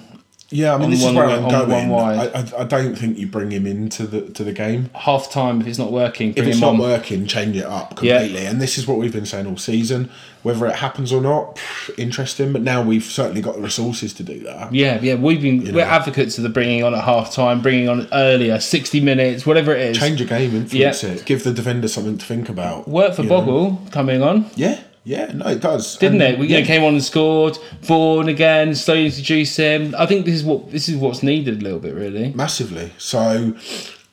Yeah, 0.53 0.75
I 0.75 0.77
mean 0.77 0.91
this 0.91 1.01
one 1.03 1.11
is 1.13 1.17
where 1.17 1.29
I'm 1.29 1.49
going. 1.49 1.91
I. 1.93 2.27
I 2.27 2.61
I 2.61 2.63
don't 2.63 2.95
think 2.95 3.17
you 3.17 3.27
bring 3.27 3.51
him 3.51 3.65
into 3.65 4.05
the 4.07 4.21
to 4.21 4.43
the 4.43 4.53
game. 4.53 4.89
half 4.93 5.31
time 5.31 5.59
if 5.61 5.67
it's 5.67 5.79
not 5.79 5.91
working. 5.91 6.33
If 6.35 6.45
it's 6.45 6.59
not 6.61 6.73
on. 6.75 6.77
working, 6.77 7.25
change 7.27 7.55
it 7.57 7.65
up 7.65 7.99
Yeah. 8.01 8.19
completely. 8.19 8.45
And 8.45 8.61
this 8.61 8.77
is 8.77 8.87
what 8.87 8.97
we've 8.99 9.11
been 9.13 9.25
saying 9.25 9.47
all 9.47 9.57
season. 9.57 10.09
Whether 10.43 10.65
it 10.67 10.75
happens 10.75 11.13
or 11.13 11.21
not, 11.21 11.55
pff, 11.55 11.97
interesting. 11.97 12.51
But 12.51 12.63
now 12.63 12.81
we've 12.81 13.03
certainly 13.05 13.41
got 13.41 13.55
the 13.55 13.61
resources 13.61 14.13
to 14.15 14.23
do 14.23 14.39
that. 14.43 14.73
Yeah, 14.73 14.99
yeah, 15.01 15.15
we've 15.15 15.41
been 15.41 15.63
we're 15.63 15.71
know. 15.85 15.91
advocates 15.99 16.37
of 16.37 16.43
the 16.43 16.49
bringing 16.49 16.83
on 16.83 16.93
at 16.93 17.03
half 17.05 17.33
time, 17.33 17.61
bringing 17.61 17.87
on 17.87 18.07
earlier, 18.11 18.59
sixty 18.59 18.99
minutes, 18.99 19.45
whatever 19.45 19.73
it 19.73 19.81
is. 19.91 19.97
Change 19.97 20.19
a 20.21 20.25
game, 20.25 20.53
influence 20.55 21.01
Yeah. 21.03 21.09
it, 21.11 21.25
give 21.25 21.43
the 21.43 21.53
defender 21.53 21.87
something 21.87 22.17
to 22.17 22.25
think 22.25 22.49
about. 22.49 22.87
Work 22.89 23.15
for 23.15 23.23
you 23.23 23.29
know. 23.29 23.79
Coming 23.91 24.21
on, 24.21 24.45
Yeah, 24.55 24.79
yeah, 25.03 25.31
no, 25.33 25.47
it 25.47 25.59
does, 25.61 25.97
didn't 25.97 26.21
And- 26.21 26.33
it? 26.35 26.39
We 26.39 26.47
you 26.47 26.53
know, 26.53 26.59
yeah. 26.59 26.65
came 26.65 26.83
on 26.83 26.93
and 26.93 27.03
scored. 27.03 27.57
Vaughan 27.81 28.27
again, 28.29 28.73
slowly 28.75 29.05
introduce 29.07 29.55
him. 29.57 29.93
I 29.97 30.05
think 30.05 30.25
this 30.25 30.35
is 30.35 30.43
what 30.43 30.71
this 30.71 30.87
is 30.89 30.95
what's 30.97 31.23
needed 31.23 31.59
a 31.61 31.63
little 31.63 31.79
bit, 31.79 31.93
really. 31.95 32.31
massively. 32.33 32.91
So, 32.97 33.53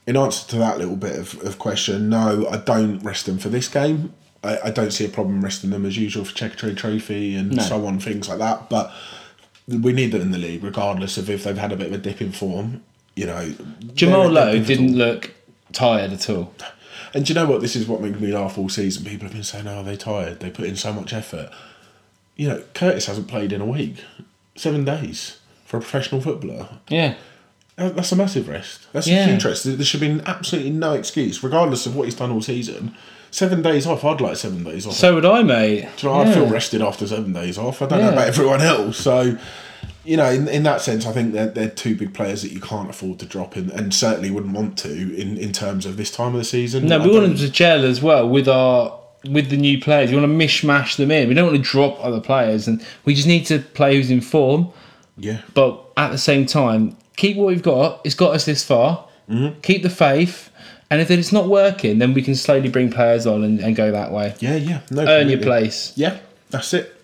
in 0.07 0.17
answer 0.17 0.49
to 0.51 0.57
that 0.59 0.79
little 0.79 0.97
bit 0.97 1.19
of, 1.19 1.41
of 1.45 1.59
question, 1.59 2.09
no, 2.09 2.47
I 2.51 2.57
don't 2.57 2.99
rest 3.01 3.27
them 3.27 3.39
for 3.39 3.49
this 3.49 3.69
game. 3.69 4.13
I, 4.43 4.59
I 4.65 4.71
don't 4.71 4.91
see 4.91 5.05
a 5.05 5.09
problem 5.09 5.43
resting 5.45 5.71
them 5.71 5.85
as 5.85 5.97
usual 5.99 6.25
for 6.25 6.33
Checkatrade 6.35 6.77
Trophy 6.79 7.35
and 7.37 7.53
No. 7.57 7.63
so 7.63 7.87
on, 7.87 8.01
things 8.01 8.29
like 8.29 8.39
that. 8.39 8.71
But 8.71 8.91
we 9.69 9.93
need 9.93 10.13
them 10.13 10.23
in 10.23 10.31
the 10.31 10.39
league, 10.39 10.65
regardless 10.65 11.19
of 11.19 11.29
if 11.31 11.45
they've 11.45 11.59
had 11.59 11.73
a 11.73 11.77
bit 11.77 11.89
of 11.89 11.93
a 11.93 11.99
dip 11.99 12.21
in 12.23 12.33
form. 12.33 12.83
You 13.15 13.27
know, 13.27 13.55
Jamal 13.95 14.29
Lowe 14.29 14.59
didn't 14.59 14.97
look 14.97 15.33
tired 15.73 16.13
at 16.13 16.31
all. 16.31 16.55
And 17.15 17.25
do 17.27 17.33
you 17.33 17.35
know 17.35 17.47
what? 17.47 17.61
This 17.61 17.75
is 17.77 17.87
what 17.89 18.01
makes 18.01 18.21
me 18.21 18.33
laugh 18.33 18.57
all 18.59 18.69
season. 18.69 19.05
People 19.05 19.25
have 19.27 19.33
been 19.35 19.43
saying, 19.43 19.67
"Oh, 19.67 19.83
they're 19.83 19.97
tired. 19.97 20.41
They 20.41 20.51
put 20.51 20.67
in 20.67 20.77
so 20.77 20.93
much 20.93 21.13
effort." 21.13 21.51
You 22.37 22.49
know, 22.49 22.63
Curtis 22.75 23.07
hasn't 23.07 23.29
played 23.29 23.53
in 23.53 23.61
a 23.61 23.67
week, 23.67 23.97
seven 24.57 24.85
days 24.85 25.39
for 25.67 25.77
a 25.77 25.81
professional 25.81 26.21
footballer. 26.21 26.69
Yeah, 26.89 27.15
That's 27.77 28.13
a 28.13 28.17
massive 28.17 28.47
rest. 28.49 28.87
That's 28.93 29.07
Yeah. 29.07 29.25
a 29.25 29.31
huge 29.31 29.45
rest. 29.45 29.65
There 29.65 29.85
should 29.87 30.01
be 30.01 30.21
absolutely 30.27 30.71
no 30.71 30.93
excuse, 30.93 31.43
regardless 31.43 31.87
of 31.87 31.97
what 31.97 32.05
he's 32.05 32.15
done 32.15 32.31
all 32.31 32.43
season. 32.43 32.95
Seven 33.31 33.63
days 33.63 33.87
off. 33.87 34.05
I'd 34.05 34.21
like 34.21 34.37
seven 34.37 34.65
days 34.65 34.87
off. 34.87 34.95
so 34.97 35.15
would 35.15 35.25
I, 35.25 35.43
mate. 35.43 35.89
Do 35.97 36.07
you 36.09 36.13
know, 36.13 36.21
I 36.21 36.25
Yeah. 36.27 36.35
feel 36.35 36.47
rested 36.47 36.83
after 36.83 37.07
seven 37.07 37.33
days 37.33 37.57
off. 37.57 37.81
I 37.81 37.87
don't 37.87 38.01
Yeah. 38.01 38.07
know 38.07 38.13
about 38.13 38.29
everyone 38.29 38.61
else. 38.61 38.99
So, 38.99 39.37
you 40.05 40.17
know, 40.17 40.31
in, 40.31 40.49
in 40.49 40.63
that 40.63 40.81
sense, 40.81 41.07
I 41.07 41.13
think 41.13 41.33
they're, 41.33 41.49
they're 41.49 41.69
two 41.69 41.95
big 41.95 42.15
players 42.15 42.43
that 42.43 42.53
you 42.53 42.61
can't 42.61 42.89
afford 42.89 43.19
to 43.19 43.27
drop 43.27 43.57
in, 43.57 43.71
and 43.71 43.93
certainly 43.95 44.31
wouldn't 44.31 44.55
want 44.55 44.79
to 44.79 44.91
in, 44.91 45.37
in 45.37 45.53
terms 45.53 45.87
of 45.87 45.97
this 45.97 46.11
time 46.11 46.29
of 46.29 46.39
the 46.39 46.45
season. 46.45 46.87
No, 46.87 46.99
I 46.99 47.07
we 47.07 47.13
want 47.13 47.27
them 47.27 47.37
to 47.37 47.51
gel 47.51 47.85
as 47.85 48.03
well 48.03 48.29
with 48.29 48.49
our 48.49 48.99
with 49.29 49.51
the 49.51 49.57
new 49.57 49.81
players. 49.81 50.11
We 50.11 50.17
want 50.17 50.31
to 50.31 50.47
mishmash 50.47 50.97
them 50.97 51.11
in. 51.11 51.29
We 51.29 51.35
don't 51.35 51.47
want 51.53 51.63
to 51.63 51.71
drop 51.71 52.03
other 52.03 52.21
players, 52.21 52.67
and 52.67 52.85
we 53.05 53.15
just 53.15 53.29
need 53.29 53.45
to 53.47 53.59
play 53.59 53.97
who's 53.97 54.11
in 54.11 54.21
form. 54.21 54.73
Yeah. 55.19 55.43
But 55.53 55.85
at 55.97 56.11
the 56.11 56.19
same 56.19 56.47
time, 56.47 56.97
keep 57.17 57.37
what 57.37 57.49
we've 57.49 57.63
got. 57.63 58.01
It's 58.05 58.15
got 58.15 58.35
us 58.35 58.47
this 58.47 58.65
far. 58.65 59.07
Mm-hmm. 59.29 59.61
Keep 59.61 59.83
the 59.83 59.91
faith, 59.91 60.51
and 60.91 61.01
if 61.01 61.11
it's 61.11 61.33
not 61.33 61.49
working, 61.49 61.99
then 61.99 62.15
we 62.15 62.23
can 62.23 62.35
slowly 62.35 62.69
bring 62.69 62.91
players 62.91 63.27
on 63.27 63.45
and, 63.45 63.61
and 63.61 63.77
go 63.77 63.93
that 63.93 64.13
way. 64.13 64.35
Yeah, 64.41 64.57
yeah. 64.57 64.81
No, 64.91 65.05
Earn 65.07 65.29
your 65.29 65.41
place. 65.41 65.93
Yeah, 65.97 66.19
that's 66.49 66.73
it. 66.73 67.00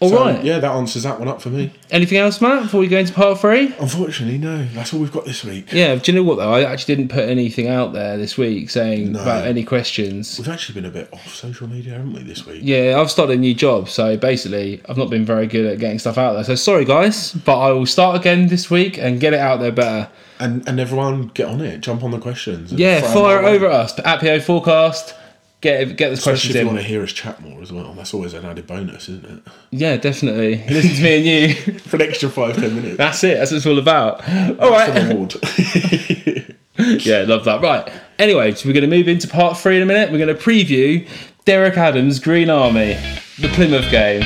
All 0.00 0.08
So, 0.08 0.18
right. 0.24 0.42
Yeah, 0.42 0.58
that 0.60 0.70
answers 0.72 1.02
that 1.02 1.18
one 1.18 1.28
up 1.28 1.42
for 1.42 1.50
me. 1.50 1.70
Anything 1.90 2.16
else, 2.16 2.40
Matt? 2.40 2.62
Before 2.62 2.80
we 2.80 2.88
go 2.88 2.96
into 2.98 3.12
part 3.12 3.38
three? 3.38 3.74
Unfortunately, 3.78 4.38
no. 4.38 4.64
That's 4.72 4.94
all 4.94 5.00
we've 5.00 5.12
got 5.12 5.26
this 5.26 5.44
week. 5.44 5.70
Yeah. 5.74 5.94
Do 5.96 6.10
you 6.10 6.16
know 6.16 6.24
what 6.24 6.36
though? 6.38 6.50
I 6.52 6.62
actually 6.62 6.96
didn't 6.96 7.10
put 7.10 7.28
anything 7.28 7.68
out 7.68 7.92
there 7.92 8.16
this 8.16 8.38
week 8.38 8.70
saying 8.70 9.12
No. 9.12 9.20
about 9.20 9.44
any 9.46 9.62
questions. 9.62 10.38
We've 10.38 10.48
actually 10.48 10.76
been 10.80 10.86
a 10.90 10.92
bit 10.92 11.10
off 11.12 11.34
social 11.34 11.68
media, 11.68 11.92
haven't 11.92 12.14
we, 12.14 12.22
this 12.22 12.46
week? 12.46 12.60
Yeah, 12.64 12.98
I've 12.98 13.10
started 13.10 13.34
a 13.34 13.40
new 13.40 13.52
job, 13.54 13.90
so 13.90 14.16
basically, 14.16 14.80
I've 14.88 14.96
not 14.96 15.10
been 15.10 15.26
very 15.26 15.46
good 15.46 15.66
at 15.66 15.78
getting 15.78 15.98
stuff 15.98 16.16
out 16.16 16.32
there. 16.32 16.44
So 16.44 16.54
sorry, 16.54 16.86
guys, 16.86 17.32
but 17.34 17.58
I 17.60 17.70
will 17.72 17.84
start 17.86 18.16
again 18.18 18.46
this 18.48 18.70
week 18.70 18.96
and 18.96 19.20
get 19.20 19.34
it 19.34 19.40
out 19.40 19.60
there 19.60 19.72
better. 19.72 20.08
And 20.38 20.66
and 20.66 20.80
everyone 20.80 21.26
get 21.34 21.46
on 21.48 21.60
it. 21.60 21.82
Jump 21.82 22.02
on 22.02 22.10
the 22.10 22.18
questions. 22.18 22.72
Yeah, 22.72 23.02
fire 23.02 23.36
our 23.36 23.42
it 23.42 23.44
way. 23.44 23.54
over 23.56 23.66
at 23.66 23.72
us 23.72 23.98
at 24.02 24.20
PO 24.20 24.40
Forecast. 24.40 25.14
Get 25.60 25.96
get 25.96 26.08
the 26.08 26.12
Especially 26.14 26.32
questions 26.32 26.50
if 26.50 26.54
you 26.54 26.60
in. 26.62 26.66
want 26.68 26.78
to 26.78 26.84
hear 26.84 27.02
us 27.02 27.12
chat 27.12 27.40
more 27.42 27.60
as 27.60 27.70
well. 27.70 27.92
That's 27.92 28.14
always 28.14 28.32
an 28.32 28.46
added 28.46 28.66
bonus, 28.66 29.08
isn't 29.10 29.24
it? 29.26 29.42
Yeah, 29.70 29.96
definitely. 29.98 30.64
Listen 30.70 30.94
to 30.96 31.02
me 31.02 31.16
and 31.16 31.26
you. 31.68 31.78
For 31.80 31.96
an 31.96 32.02
extra 32.02 32.30
five, 32.30 32.56
ten 32.56 32.74
minutes. 32.74 32.96
That's 32.96 33.22
it. 33.24 33.36
That's 33.38 33.50
what 33.50 33.56
it's 33.58 33.66
all 33.66 33.78
about. 33.78 34.26
All 34.58 34.70
That's 34.70 34.92
the 34.98 36.54
right. 36.78 37.06
yeah, 37.06 37.24
love 37.26 37.44
that. 37.44 37.60
Right. 37.60 37.92
Anyway, 38.18 38.54
so 38.54 38.68
we're 38.68 38.72
going 38.72 38.88
to 38.88 38.96
move 38.96 39.06
into 39.08 39.28
part 39.28 39.58
three 39.58 39.76
in 39.76 39.82
a 39.82 39.86
minute. 39.86 40.10
We're 40.10 40.24
going 40.24 40.34
to 40.34 40.42
preview 40.42 41.06
Derek 41.44 41.76
Adams' 41.76 42.18
Green 42.20 42.48
Army, 42.48 42.94
the 43.38 43.48
Plymouth 43.48 43.90
game. 43.90 44.22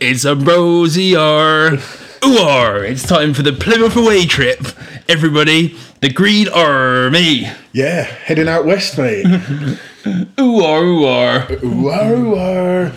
It's 0.00 0.24
a 0.24 0.34
rosy 0.34 1.14
Ooh, 1.14 1.78
it's 2.24 3.06
time 3.06 3.32
for 3.32 3.42
the 3.42 3.52
Plymouth 3.52 3.96
away 3.96 4.26
trip. 4.26 4.66
Everybody, 5.08 5.76
the 6.00 6.10
Green 6.10 6.48
Army. 6.48 7.48
Yeah, 7.72 8.02
heading 8.02 8.48
out 8.48 8.64
west, 8.64 8.98
mate. 8.98 9.24
Ooh, 10.40 10.62
ooh, 10.62 11.06
ooh, 11.06 11.64
ooh, 11.64 12.36
ooh. 12.36 12.92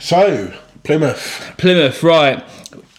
So, 0.00 0.54
Plymouth. 0.84 1.54
Plymouth, 1.58 2.02
right. 2.02 2.44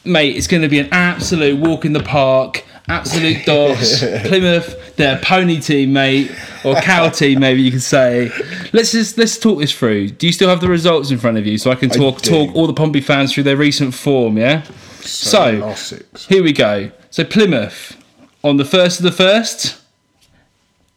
Mate, 0.05 0.35
it's 0.35 0.47
going 0.47 0.61
to 0.61 0.69
be 0.69 0.79
an 0.79 0.89
absolute 0.91 1.59
walk 1.59 1.85
in 1.85 1.93
the 1.93 2.03
park. 2.03 2.62
Absolute 2.87 3.45
dogs. 3.45 3.99
Plymouth, 4.25 4.95
they're 4.97 5.17
pony 5.19 5.59
team, 5.59 5.93
mate, 5.93 6.31
or 6.65 6.75
cow 6.75 7.09
team, 7.09 7.39
maybe 7.39 7.61
you 7.61 7.71
could 7.71 7.81
say. 7.81 8.31
Let's 8.73 8.91
just 8.91 9.17
let's 9.17 9.37
talk 9.37 9.59
this 9.59 9.71
through. 9.71 10.09
Do 10.09 10.27
you 10.27 10.33
still 10.33 10.49
have 10.49 10.59
the 10.59 10.67
results 10.67 11.09
in 11.09 11.17
front 11.17 11.37
of 11.37 11.45
you 11.45 11.57
so 11.57 11.71
I 11.71 11.75
can 11.75 11.89
talk 11.89 12.21
do. 12.21 12.29
talk 12.29 12.55
all 12.55 12.67
the 12.67 12.73
Pompey 12.73 13.01
fans 13.01 13.33
through 13.33 13.43
their 13.43 13.57
recent 13.57 13.93
form? 13.93 14.37
Yeah. 14.37 14.63
So, 15.01 15.73
six. 15.75 16.25
here 16.27 16.43
we 16.43 16.53
go. 16.53 16.91
So 17.09 17.23
Plymouth 17.23 18.01
on 18.43 18.57
the 18.57 18.65
first 18.65 18.99
of 18.99 19.03
the 19.03 19.11
first. 19.11 19.79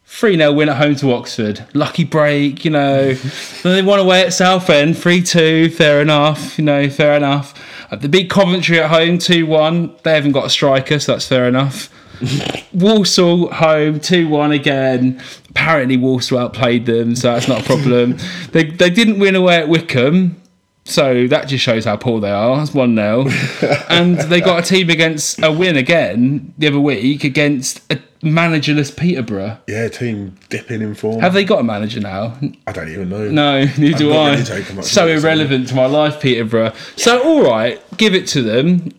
3 0.05 0.35
0 0.35 0.51
win 0.53 0.67
at 0.67 0.77
home 0.77 0.95
to 0.95 1.11
Oxford. 1.11 1.63
Lucky 1.75 2.03
break, 2.03 2.65
you 2.65 2.71
know. 2.71 3.13
then 3.13 3.31
they 3.63 3.83
won 3.83 3.99
away 3.99 4.23
at 4.23 4.33
Southend, 4.33 4.97
3 4.97 5.21
2, 5.21 5.69
fair 5.69 6.01
enough, 6.01 6.57
you 6.57 6.65
know, 6.65 6.89
fair 6.89 7.15
enough. 7.15 7.53
Uh, 7.89 7.95
the 7.95 8.09
big 8.09 8.29
Coventry 8.29 8.79
at 8.79 8.89
home, 8.89 9.17
2 9.17 9.45
1. 9.45 9.95
They 10.03 10.13
haven't 10.13 10.33
got 10.33 10.45
a 10.45 10.49
striker, 10.49 10.99
so 10.99 11.13
that's 11.13 11.27
fair 11.27 11.47
enough. 11.47 11.89
Walsall 12.73 13.51
home, 13.51 13.99
2 13.99 14.27
1 14.27 14.51
again. 14.51 15.21
Apparently, 15.49 15.97
Walsall 15.97 16.39
outplayed 16.39 16.85
them, 16.85 17.15
so 17.15 17.33
that's 17.33 17.47
not 17.47 17.61
a 17.61 17.63
problem. 17.63 18.17
they, 18.51 18.65
they 18.65 18.89
didn't 18.89 19.19
win 19.19 19.35
away 19.35 19.57
at 19.57 19.69
Wycombe, 19.69 20.41
so 20.83 21.27
that 21.27 21.47
just 21.47 21.63
shows 21.63 21.85
how 21.85 21.97
poor 21.97 22.19
they 22.19 22.31
are. 22.31 22.57
That's 22.57 22.73
1 22.73 22.95
0. 22.95 23.27
and 23.89 24.17
they 24.17 24.41
got 24.41 24.63
a 24.63 24.67
team 24.67 24.89
against 24.89 25.41
a 25.43 25.51
win 25.51 25.77
again 25.77 26.53
the 26.57 26.67
other 26.67 26.79
week 26.79 27.23
against 27.23 27.91
a 27.91 27.99
managerless 28.33 28.95
Peterborough. 28.95 29.57
Yeah, 29.67 29.87
team 29.89 30.35
dipping 30.49 30.81
in 30.81 30.93
form. 30.95 31.19
Have 31.21 31.33
they 31.33 31.43
got 31.43 31.59
a 31.59 31.63
manager 31.63 31.99
now? 31.99 32.37
I 32.67 32.71
don't 32.71 32.89
even 32.89 33.09
know. 33.09 33.29
No, 33.29 33.59
neither 33.77 33.97
do 33.97 34.13
I. 34.13 34.41
So 34.81 35.07
irrelevant 35.07 35.67
to 35.69 35.75
my 35.75 35.85
life, 35.85 36.21
Peterborough. 36.21 36.73
So, 36.95 37.21
all 37.23 37.43
right, 37.43 37.81
give 37.97 38.13
it 38.13 38.27
to 38.29 38.41
them. 38.41 38.91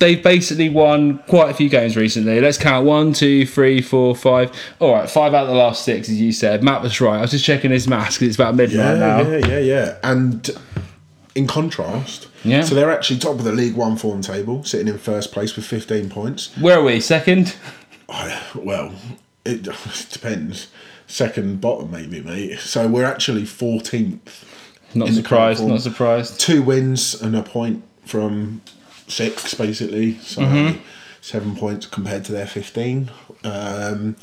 They've 0.00 0.22
basically 0.22 0.68
won 0.68 1.18
quite 1.28 1.50
a 1.50 1.54
few 1.54 1.68
games 1.68 1.96
recently. 1.96 2.40
Let's 2.40 2.58
count 2.58 2.84
one, 2.84 3.12
two, 3.12 3.46
three, 3.46 3.80
four, 3.80 4.14
five. 4.14 4.50
All 4.80 4.92
right, 4.92 5.08
five 5.08 5.32
out 5.34 5.44
of 5.44 5.48
the 5.48 5.54
last 5.54 5.84
six, 5.84 6.08
as 6.08 6.20
you 6.20 6.32
said. 6.32 6.62
Matt 6.62 6.82
was 6.82 7.00
right. 7.00 7.18
I 7.18 7.20
was 7.22 7.30
just 7.30 7.44
checking 7.44 7.70
his 7.70 7.86
mask. 7.88 8.20
it's 8.20 8.34
about 8.34 8.54
midnight 8.56 8.76
Yeah, 8.76 8.94
now. 8.98 9.20
yeah, 9.22 9.46
yeah, 9.46 9.58
yeah. 9.60 9.98
And 10.02 10.50
in 11.36 11.46
contrast, 11.46 12.28
Yeah. 12.42 12.62
so 12.62 12.74
they're 12.74 12.90
actually 12.90 13.18
top 13.20 13.38
of 13.38 13.44
the 13.44 13.52
League 13.52 13.74
One 13.76 13.96
form 13.96 14.20
table, 14.20 14.62
sitting 14.64 14.88
in 14.88 14.98
first 14.98 15.32
place 15.32 15.56
with 15.56 15.64
15 15.64 16.10
points. 16.10 16.50
Where 16.60 16.78
are 16.80 16.82
we? 16.84 17.00
Second? 17.00 17.54
I, 18.08 18.40
well, 18.54 18.92
it 19.44 19.62
depends. 20.12 20.68
Second 21.06 21.60
bottom, 21.60 21.90
maybe, 21.90 22.20
mate. 22.22 22.58
So 22.60 22.86
we're 22.88 23.04
actually 23.04 23.42
14th. 23.42 24.44
Not 24.94 25.08
surprised. 25.08 25.64
Not 25.66 25.80
surprised. 25.80 26.38
Two 26.40 26.62
wins 26.62 27.20
and 27.20 27.34
a 27.36 27.42
point 27.42 27.82
from 28.06 28.62
six 29.08 29.54
basically, 29.54 30.18
so 30.18 30.42
Mm-hmm. 30.42 30.80
seven 31.20 31.56
points 31.56 31.84
compared 31.86 32.24
to 32.26 32.32
their 32.32 32.46
fifteen. 32.46 33.10
Um, 33.42 34.14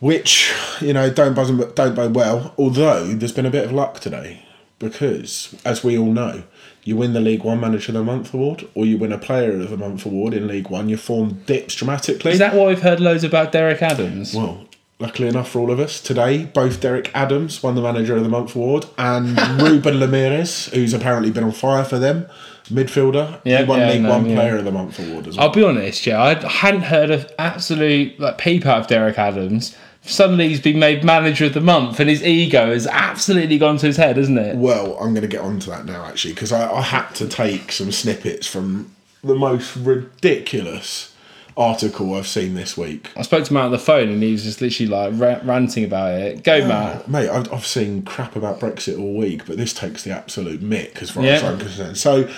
which 0.00 0.52
you 0.80 0.92
know 0.92 1.10
don't 1.10 1.34
buzz 1.34 1.50
don't 1.74 1.94
bode 1.94 2.14
well. 2.14 2.54
Although 2.58 3.08
there's 3.08 3.32
been 3.32 3.46
a 3.46 3.50
bit 3.50 3.64
of 3.66 3.72
luck 3.72 4.00
today 4.00 4.44
because, 4.82 5.54
as 5.64 5.82
we 5.84 5.96
all 5.96 6.12
know, 6.12 6.42
you 6.84 6.96
win 6.96 7.12
the 7.12 7.20
League 7.20 7.44
One 7.44 7.60
Manager 7.60 7.92
of 7.92 7.94
the 7.94 8.04
Month 8.04 8.34
award 8.34 8.68
or 8.74 8.84
you 8.84 8.98
win 8.98 9.12
a 9.12 9.18
Player 9.18 9.52
of 9.52 9.70
the 9.70 9.76
Month 9.76 10.04
award 10.04 10.34
in 10.34 10.48
League 10.48 10.68
One, 10.68 10.88
your 10.88 10.98
form 10.98 11.42
dips 11.46 11.74
dramatically. 11.76 12.32
Is 12.32 12.38
that 12.40 12.54
why 12.54 12.66
we've 12.66 12.82
heard 12.82 13.00
loads 13.00 13.24
about 13.24 13.52
Derek 13.52 13.80
Adams? 13.80 14.34
Well, 14.34 14.66
luckily 14.98 15.28
enough 15.28 15.48
for 15.48 15.60
all 15.60 15.70
of 15.70 15.78
us, 15.78 16.00
today 16.00 16.44
both 16.44 16.80
Derek 16.80 17.10
Adams 17.14 17.62
won 17.62 17.76
the 17.76 17.82
Manager 17.82 18.16
of 18.16 18.24
the 18.24 18.28
Month 18.28 18.56
award 18.56 18.86
and 18.98 19.28
Ruben 19.62 19.94
Lameiras, 19.94 20.70
who's 20.74 20.92
apparently 20.92 21.30
been 21.30 21.44
on 21.44 21.52
fire 21.52 21.84
for 21.84 22.00
them, 22.00 22.26
midfielder, 22.64 23.40
Yeah, 23.44 23.58
he 23.58 23.64
won 23.64 23.80
yeah, 23.80 23.90
League 23.90 24.02
no, 24.02 24.10
One 24.10 24.26
yeah. 24.26 24.34
Player 24.34 24.56
of 24.56 24.64
the 24.64 24.72
Month 24.72 24.98
award 24.98 25.28
as 25.28 25.36
well. 25.36 25.46
I'll 25.46 25.54
be 25.54 25.62
honest, 25.62 26.04
yeah, 26.04 26.20
I 26.20 26.34
hadn't 26.48 26.82
heard 26.82 27.10
of 27.12 27.30
absolute 27.38 28.18
like 28.18 28.38
peep 28.38 28.66
out 28.66 28.80
of 28.80 28.86
Derek 28.88 29.18
Adams. 29.18 29.76
Suddenly 30.04 30.48
he's 30.48 30.60
been 30.60 30.80
made 30.80 31.04
manager 31.04 31.44
of 31.46 31.54
the 31.54 31.60
month, 31.60 32.00
and 32.00 32.10
his 32.10 32.24
ego 32.24 32.72
has 32.72 32.86
absolutely 32.88 33.56
gone 33.56 33.76
to 33.78 33.86
his 33.86 33.96
head, 33.96 34.16
hasn't 34.16 34.38
it? 34.38 34.56
Well, 34.56 34.94
I'm 34.98 35.14
going 35.14 35.22
to 35.22 35.28
get 35.28 35.40
onto 35.42 35.70
that 35.70 35.84
now 35.84 36.04
actually 36.04 36.34
because 36.34 36.50
I, 36.50 36.70
I 36.70 36.80
had 36.82 37.08
to 37.14 37.28
take 37.28 37.70
some 37.70 37.92
snippets 37.92 38.46
from 38.46 38.90
the 39.22 39.36
most 39.36 39.76
ridiculous 39.76 41.14
article 41.56 42.14
I've 42.14 42.26
seen 42.26 42.54
this 42.54 42.76
week. 42.76 43.10
I 43.16 43.22
spoke 43.22 43.44
to 43.44 43.52
Matt 43.52 43.66
on 43.66 43.70
the 43.72 43.78
phone, 43.78 44.08
and 44.08 44.22
he 44.22 44.32
was 44.32 44.42
just 44.42 44.60
literally 44.60 44.90
like 44.90 45.12
ra- 45.20 45.40
ranting 45.44 45.84
about 45.84 46.18
it. 46.20 46.42
Go, 46.42 46.66
Matt. 46.66 47.06
Mate, 47.08 47.28
I've, 47.28 47.52
I've 47.52 47.66
seen 47.66 48.02
crap 48.02 48.34
about 48.34 48.58
Brexit 48.58 48.98
all 48.98 49.14
week, 49.14 49.46
but 49.46 49.56
this 49.56 49.72
takes 49.72 50.02
the 50.02 50.10
absolute 50.10 50.60
mick 50.62 51.00
as 51.02 51.10
far 51.12 51.22
Yeah. 51.24 51.32
as 51.34 51.44
I'm 51.44 51.58
concerned. 51.60 51.98
So, 51.98 52.28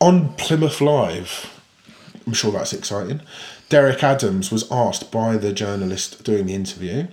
on 0.00 0.34
Plymouth 0.34 0.80
Live, 0.80 1.60
I'm 2.26 2.34
sure 2.34 2.52
that's 2.52 2.72
exciting. 2.72 3.20
Derek 3.70 4.02
Adams 4.02 4.50
was 4.50 4.70
asked 4.70 5.12
by 5.12 5.36
the 5.36 5.52
journalist 5.52 6.24
doing 6.24 6.46
the 6.46 6.54
interview. 6.54 7.06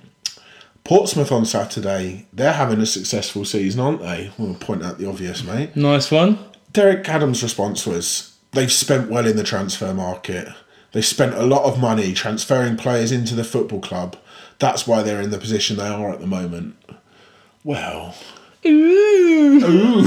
Portsmouth 0.84 1.32
on 1.32 1.45
Saturday, 1.45 2.26
they're 2.34 2.53
having 2.53 2.82
a 2.82 2.86
successful 2.88 3.45
season, 3.45 3.80
aren't 3.80 4.01
they? 4.01 4.32
We'll 4.39 4.55
point 4.55 4.84
out 4.84 4.97
the 4.97 5.08
obvious, 5.08 5.43
mate. 5.43 5.76
Nice 5.76 6.10
one. 6.10 6.39
Derek 6.74 7.08
Adams' 7.08 7.43
response 7.43 7.86
was 7.86 8.36
they've 8.53 8.72
spent 8.72 9.12
well 9.12 9.28
in 9.28 9.38
the 9.38 9.43
transfer 9.43 9.93
market. 9.93 10.47
They've 10.93 11.05
spent 11.05 11.36
a 11.36 11.45
lot 11.45 11.66
of 11.66 11.80
money 11.80 12.14
transferring 12.16 12.76
players 12.76 13.12
into 13.12 13.36
the 13.36 13.43
football 13.43 13.80
club. 13.80 14.18
That's 14.58 14.88
why 14.88 15.03
they're 15.03 15.22
in 15.22 15.30
the 15.30 15.38
position 15.38 15.78
they 15.78 15.88
are 15.88 16.12
at 16.12 16.22
the 16.22 16.28
moment. 16.28 16.76
Well, 17.64 18.16
Ooh. 18.70 20.05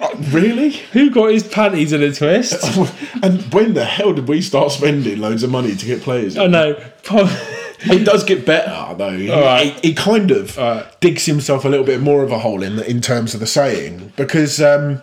Uh, 0.00 0.16
really? 0.30 0.70
Who 0.92 1.10
got 1.10 1.32
his 1.32 1.46
panties 1.46 1.92
in 1.92 2.02
a 2.02 2.12
twist? 2.12 2.62
and 3.22 3.42
when 3.52 3.74
the 3.74 3.84
hell 3.84 4.12
did 4.12 4.28
we 4.28 4.40
start 4.42 4.72
spending 4.72 5.20
loads 5.20 5.42
of 5.42 5.50
money 5.50 5.74
to 5.74 5.86
get 5.86 6.02
players? 6.02 6.36
in? 6.36 6.42
oh 6.42 6.46
no. 6.46 6.76
It 7.80 8.04
does 8.04 8.24
get 8.24 8.44
better 8.44 8.92
though. 8.96 9.16
He, 9.16 9.30
right. 9.30 9.72
he, 9.82 9.90
he 9.90 9.94
kind 9.94 10.32
of 10.32 10.56
right. 10.58 11.00
digs 11.00 11.26
himself 11.26 11.64
a 11.64 11.68
little 11.68 11.86
bit 11.86 12.00
more 12.00 12.24
of 12.24 12.32
a 12.32 12.40
hole 12.40 12.64
in 12.64 12.80
in 12.80 13.00
terms 13.00 13.34
of 13.34 13.40
the 13.40 13.46
saying 13.46 14.12
because 14.16 14.60
um, 14.60 15.00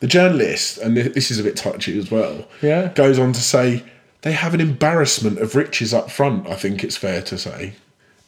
the 0.00 0.06
journalist, 0.06 0.78
and 0.78 0.96
this 0.96 1.30
is 1.30 1.38
a 1.38 1.42
bit 1.42 1.56
touchy 1.56 1.98
as 1.98 2.10
well, 2.10 2.46
Yeah. 2.62 2.90
goes 2.94 3.18
on 3.18 3.34
to 3.34 3.40
say 3.42 3.82
they 4.22 4.32
have 4.32 4.54
an 4.54 4.62
embarrassment 4.62 5.38
of 5.40 5.54
riches 5.54 5.92
up 5.92 6.10
front. 6.10 6.48
I 6.48 6.54
think 6.54 6.82
it's 6.82 6.96
fair 6.96 7.20
to 7.20 7.36
say 7.36 7.74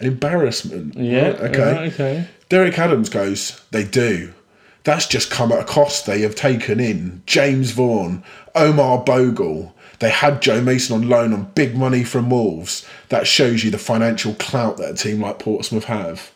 an 0.00 0.06
embarrassment. 0.06 0.96
Yeah, 0.96 1.28
Right, 1.28 1.40
okay. 1.40 1.72
right, 1.72 1.92
okay. 1.92 2.28
Derek 2.48 2.78
Adams 2.78 3.08
goes, 3.08 3.60
they 3.70 3.84
do. 3.84 4.32
That's 4.84 5.06
just 5.06 5.30
come 5.30 5.52
at 5.52 5.60
a 5.60 5.64
cost. 5.64 6.06
They 6.06 6.22
have 6.22 6.34
taken 6.34 6.80
in 6.80 7.22
James 7.26 7.72
Vaughan, 7.72 8.22
Omar 8.54 9.04
Bogle. 9.04 9.74
They 9.98 10.10
had 10.10 10.40
Joe 10.40 10.62
Mason 10.62 10.94
on 10.94 11.08
loan 11.08 11.32
on 11.32 11.50
big 11.54 11.76
money 11.76 12.04
from 12.04 12.30
Wolves. 12.30 12.86
That 13.08 13.26
shows 13.26 13.64
you 13.64 13.70
the 13.70 13.78
financial 13.78 14.34
clout 14.34 14.76
that 14.78 14.92
a 14.92 14.94
team 14.94 15.20
like 15.20 15.40
Portsmouth 15.40 15.84
have. 15.84 16.30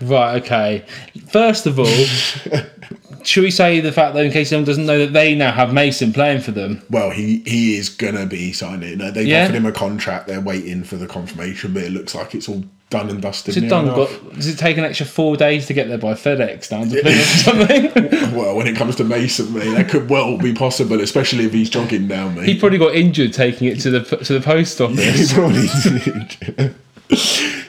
Right, 0.00 0.42
okay. 0.42 0.84
First 1.30 1.66
of 1.66 1.78
all, 1.78 1.86
should 3.24 3.42
we 3.44 3.50
say 3.50 3.80
the 3.80 3.92
fact 3.92 4.14
that 4.14 4.24
in 4.24 4.32
case 4.32 4.52
anyone 4.52 4.66
doesn't 4.66 4.86
know 4.86 4.98
that 4.98 5.12
they 5.12 5.34
now 5.34 5.52
have 5.52 5.72
Mason 5.72 6.12
playing 6.12 6.40
for 6.42 6.50
them? 6.50 6.82
Well, 6.90 7.10
he, 7.10 7.38
he 7.46 7.76
is 7.76 7.88
gonna 7.88 8.26
be 8.26 8.52
signing. 8.52 8.98
They've 8.98 9.26
Yeah. 9.26 9.44
offered 9.44 9.54
him 9.54 9.66
a 9.66 9.72
contract. 9.72 10.26
They're 10.26 10.40
waiting 10.40 10.84
for 10.84 10.96
the 10.96 11.06
confirmation, 11.06 11.72
but 11.72 11.84
it 11.84 11.92
looks 11.92 12.14
like 12.14 12.34
it's 12.34 12.48
all 12.48 12.64
done 12.90 13.08
and 13.08 13.22
dusted. 13.22 13.56
Is 13.56 13.62
it 13.62 13.68
done? 13.68 13.86
Got, 13.86 14.34
does 14.34 14.46
it 14.46 14.58
take 14.58 14.76
an 14.76 14.84
extra 14.84 15.06
four 15.06 15.36
days 15.36 15.66
to 15.66 15.72
get 15.72 15.88
there 15.88 15.96
by 15.98 16.12
FedEx 16.12 16.68
down 16.68 16.88
to 16.90 17.00
Plymouth 17.00 17.22
or 17.22 17.38
something? 17.38 18.34
Well, 18.34 18.56
when 18.56 18.66
it 18.66 18.76
comes 18.76 18.96
to 18.96 19.04
Mason, 19.04 19.54
mate, 19.54 19.70
that 19.74 19.88
could 19.88 20.10
well 20.10 20.36
be 20.36 20.52
possible, 20.52 21.00
especially 21.00 21.44
if 21.46 21.52
he's 21.52 21.70
jogging 21.70 22.08
down, 22.08 22.34
mate. 22.34 22.46
he 22.48 22.58
probably 22.58 22.78
got 22.78 22.94
injured 22.96 23.32
taking 23.32 23.68
it 23.68 23.78
to 23.80 23.90
the 23.90 24.00
to 24.02 24.32
the 24.34 24.40
post 24.40 24.80
office. 24.80 25.32
probably 25.32 25.68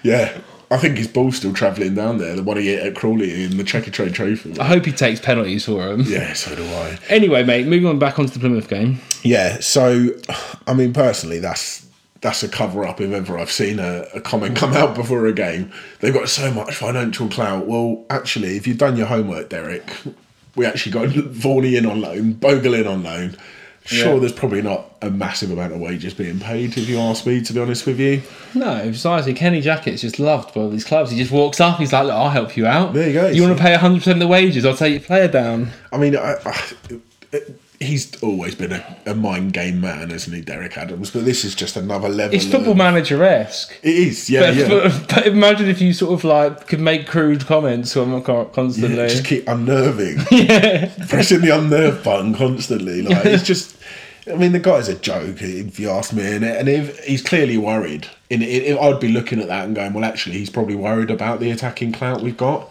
yeah, 0.03 0.37
I 0.75 0.77
think 0.77 0.97
his 0.97 1.07
ball's 1.07 1.37
still 1.37 1.53
travelling 1.53 1.95
down 1.95 2.17
there. 2.17 2.35
The 2.35 2.43
one 2.43 2.57
he 2.57 2.67
hit 2.67 2.85
at 2.85 2.95
Crawley 2.95 3.45
in 3.45 3.55
the 3.55 3.63
Checkatrade 3.63 4.13
Trophy. 4.13 4.59
I 4.59 4.65
hope 4.65 4.83
he 4.83 4.91
takes 4.91 5.21
penalties 5.21 5.63
for 5.63 5.87
him. 5.87 6.01
Yeah, 6.01 6.33
so 6.33 6.53
do 6.53 6.65
I. 6.65 6.99
Anyway, 7.07 7.43
mate, 7.45 7.65
moving 7.65 7.85
on 7.85 7.97
back 7.97 8.19
onto 8.19 8.33
the 8.33 8.39
Plymouth 8.39 8.67
game. 8.67 8.99
Yeah, 9.23 9.61
so 9.61 10.09
I 10.67 10.73
mean, 10.73 10.91
personally, 10.91 11.39
that's 11.39 11.87
that's 12.19 12.43
a 12.43 12.49
cover 12.49 12.83
up 12.83 12.99
if 12.99 13.09
ever 13.09 13.39
I've 13.39 13.53
seen 13.53 13.79
a, 13.79 14.05
a 14.13 14.19
comment 14.19 14.57
come 14.57 14.73
out 14.73 14.95
before 14.95 15.25
a 15.27 15.33
game. 15.33 15.71
They've 16.01 16.13
got 16.13 16.27
so 16.27 16.51
much 16.51 16.75
financial 16.75 17.29
clout. 17.29 17.67
Well, 17.67 18.03
actually, 18.09 18.57
if 18.57 18.67
you've 18.67 18.77
done 18.77 18.97
your 18.97 19.07
homework, 19.07 19.47
Derek, 19.47 19.89
we 20.57 20.65
actually 20.65 20.91
got 20.91 21.07
Vaughan 21.07 21.63
in 21.73 21.85
on 21.85 22.01
loan, 22.01 22.33
Bogle 22.33 22.73
in 22.73 22.85
on 22.85 23.01
loan. 23.01 23.37
Sure, 23.85 24.13
Yeah. 24.15 24.19
there's 24.19 24.33
probably 24.33 24.63
not 24.63 24.95
a 25.03 25.11
massive 25.11 25.51
amount 25.51 25.71
of 25.71 25.79
wages 25.79 26.13
being 26.15 26.39
paid, 26.39 26.75
if 26.75 26.89
you 26.89 26.99
ask 26.99 27.25
me, 27.27 27.39
to 27.41 27.53
be 27.53 27.59
honest 27.59 27.85
with 27.85 27.99
you. 27.99 28.23
No, 28.55 28.83
besides, 28.85 29.27
Kenny 29.37 29.61
Jackett's 29.61 30.01
just 30.01 30.17
loved 30.19 30.55
by 30.55 30.61
all 30.61 30.69
these 30.71 30.83
clubs. 30.83 31.11
He 31.11 31.17
just 31.17 31.31
walks 31.31 31.61
up, 31.61 31.77
he's 31.77 31.93
like, 31.93 32.05
Look, 32.05 32.13
I'll 32.15 32.29
help 32.31 32.57
you 32.57 32.65
out. 32.65 32.93
There 32.93 33.07
you 33.07 33.13
go. 33.13 33.27
You 33.27 33.43
want 33.43 33.55
to 33.57 33.63
pay 33.63 33.75
100% 33.75 34.07
of 34.07 34.19
the 34.19 34.27
wages? 34.27 34.65
I'll 34.65 34.75
take 34.75 34.93
your 34.93 35.01
player 35.01 35.27
down. 35.27 35.69
I 35.93 35.97
mean, 35.97 36.17
I, 36.17 36.35
I, 36.43 37.39
he's 37.79 38.21
always 38.23 38.55
been 38.55 38.71
a, 38.71 38.97
a 39.05 39.13
mind 39.13 39.53
game 39.53 39.81
man, 39.81 40.09
isn't 40.11 40.33
he, 40.33 40.41
Derek 40.41 40.77
Adams? 40.77 41.11
But 41.11 41.25
this 41.25 41.43
is 41.43 41.53
just 41.55 41.75
another 41.75 42.09
level. 42.09 42.35
It's 42.35 42.45
football 42.45 42.73
manager 42.75 43.23
esque. 43.23 43.77
It 43.83 43.93
is, 43.93 44.29
yeah, 44.29 44.41
But, 44.51 44.55
yeah. 44.55 44.67
but, 44.67 45.05
but 45.15 45.27
imagine 45.27 45.67
if 45.67 45.81
you 45.81 45.93
sort 45.93 46.13
of 46.13 46.23
like 46.23 46.67
could 46.67 46.79
make 46.79 47.07
crude 47.07 47.45
comments 47.45 47.95
on 47.97 48.23
constantly. 48.23 48.97
Yeah, 48.97 49.07
just 49.07 49.25
keep 49.25 49.47
unnerving. 49.47 50.17
Pressing 51.07 51.41
the 51.41 51.51
unnerve 51.53 52.03
button 52.03 52.33
constantly. 52.33 53.01
Like 53.01 53.25
it's 53.25 53.43
just 53.43 53.74
I 54.27 54.35
mean 54.35 54.51
the 54.53 54.59
guy's 54.59 54.89
a 54.89 54.95
joke 54.95 55.41
if 55.41 55.79
you 55.79 55.89
ask 55.89 56.13
me 56.13 56.35
and, 56.35 56.67
if 56.67 57.03
he's 57.03 57.21
clearly 57.21 57.57
worried 57.57 58.07
in 58.29 58.41
it 58.41 58.77
I'd 58.77 58.99
be 58.99 59.09
looking 59.09 59.39
at 59.39 59.47
that 59.47 59.65
and 59.65 59.75
going 59.75 59.93
well 59.93 60.05
actually 60.05 60.37
he's 60.37 60.49
probably 60.49 60.75
worried 60.75 61.11
about 61.11 61.39
the 61.39 61.51
attacking 61.51 61.91
clout 61.91 62.21
we've 62.21 62.37
got. 62.37 62.69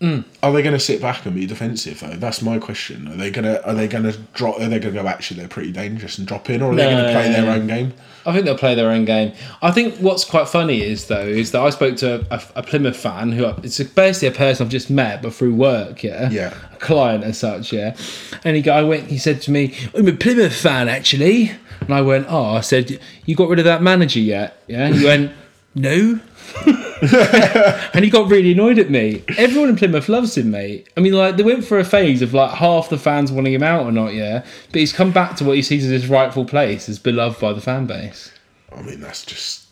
Mm. 0.00 0.24
Are 0.42 0.50
they 0.50 0.62
going 0.62 0.72
to 0.72 0.80
sit 0.80 1.02
back 1.02 1.26
and 1.26 1.34
be 1.34 1.44
defensive 1.44 2.00
though? 2.00 2.16
That's 2.16 2.40
my 2.40 2.58
question. 2.58 3.06
Are 3.08 3.16
they 3.16 3.30
going 3.30 3.44
to 3.44 3.66
are 3.68 3.74
they 3.74 3.86
going 3.86 4.04
to 4.04 4.16
drop 4.34 4.56
are 4.58 4.68
they 4.68 4.78
going 4.78 4.94
to 4.94 5.02
go 5.02 5.06
actually 5.06 5.40
they're 5.40 5.48
pretty 5.48 5.72
dangerous 5.72 6.18
and 6.18 6.26
drop 6.26 6.48
in 6.48 6.62
or 6.62 6.72
are 6.72 6.74
they 6.74 6.84
going 6.84 7.04
to 7.04 7.12
play 7.12 7.28
their 7.30 7.50
own 7.50 7.66
game 7.66 7.92
I 8.26 8.32
think 8.32 8.44
they'll 8.44 8.56
play 8.58 8.74
their 8.74 8.90
own 8.90 9.04
game. 9.04 9.32
I 9.62 9.70
think 9.70 9.96
what's 9.96 10.24
quite 10.24 10.48
funny 10.48 10.82
is 10.82 11.06
though 11.06 11.26
is 11.26 11.52
that 11.52 11.62
I 11.62 11.70
spoke 11.70 11.96
to 11.98 12.26
a, 12.30 12.42
a 12.56 12.62
Plymouth 12.62 12.96
fan 12.96 13.32
who 13.32 13.46
it's 13.62 13.78
basically 13.82 14.28
a 14.28 14.32
person 14.32 14.64
I've 14.66 14.70
just 14.70 14.90
met 14.90 15.22
but 15.22 15.32
through 15.32 15.54
work, 15.54 16.02
yeah, 16.02 16.28
Yeah. 16.30 16.54
a 16.72 16.76
client 16.76 17.24
as 17.24 17.38
such, 17.38 17.72
yeah. 17.72 17.96
And 18.44 18.56
he 18.56 18.62
go, 18.62 18.72
I 18.72 18.82
went, 18.82 19.06
he 19.08 19.18
said 19.18 19.40
to 19.42 19.50
me, 19.50 19.74
"I'm 19.94 20.06
a 20.08 20.12
Plymouth 20.12 20.54
fan 20.54 20.88
actually," 20.88 21.52
and 21.80 21.94
I 21.94 22.02
went, 22.02 22.26
"Oh," 22.28 22.56
I 22.56 22.60
said, 22.60 22.98
"You 23.26 23.34
got 23.36 23.48
rid 23.48 23.58
of 23.58 23.64
that 23.64 23.82
manager 23.82 24.20
yet?" 24.20 24.62
Yeah, 24.66 24.86
and 24.86 24.94
he 24.96 25.04
went, 25.04 25.32
"No." 25.74 26.20
and 27.94 28.04
he 28.04 28.10
got 28.10 28.30
really 28.30 28.52
annoyed 28.52 28.78
at 28.78 28.90
me. 28.90 29.24
Everyone 29.38 29.68
in 29.70 29.76
Plymouth 29.76 30.08
loves 30.08 30.36
him, 30.36 30.50
mate. 30.50 30.88
I 30.96 31.00
mean, 31.00 31.12
like 31.12 31.36
they 31.36 31.42
went 31.42 31.64
for 31.64 31.78
a 31.78 31.84
phase 31.84 32.22
of 32.22 32.34
like 32.34 32.52
half 32.52 32.88
the 32.88 32.98
fans 32.98 33.32
wanting 33.32 33.52
him 33.54 33.62
out 33.62 33.86
or 33.86 33.92
not, 33.92 34.14
yeah. 34.14 34.44
But 34.72 34.80
he's 34.80 34.92
come 34.92 35.12
back 35.12 35.36
to 35.36 35.44
what 35.44 35.56
he 35.56 35.62
sees 35.62 35.84
as 35.84 35.90
his 35.90 36.06
rightful 36.08 36.44
place, 36.44 36.88
as 36.88 36.98
beloved 36.98 37.40
by 37.40 37.52
the 37.52 37.60
fan 37.60 37.86
base. 37.86 38.30
I 38.74 38.82
mean 38.82 39.00
that's 39.00 39.24
just 39.24 39.66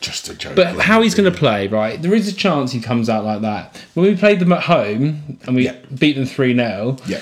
just 0.00 0.28
a 0.28 0.34
joke 0.34 0.54
But 0.54 0.76
how 0.80 1.00
he's 1.00 1.14
going 1.14 1.32
to 1.32 1.38
play, 1.38 1.66
right? 1.66 2.00
There 2.02 2.12
is 2.12 2.28
a 2.28 2.34
chance 2.34 2.72
he 2.72 2.80
comes 2.80 3.08
out 3.08 3.24
like 3.24 3.40
that. 3.40 3.74
When 3.94 4.04
we 4.06 4.14
played 4.16 4.38
them 4.38 4.52
at 4.52 4.64
home 4.64 5.38
and 5.46 5.56
we 5.56 5.64
Yeah. 5.64 5.76
beat 5.98 6.16
them 6.16 6.26
3 6.26 6.54
0, 6.54 6.96
yeah 7.06 7.20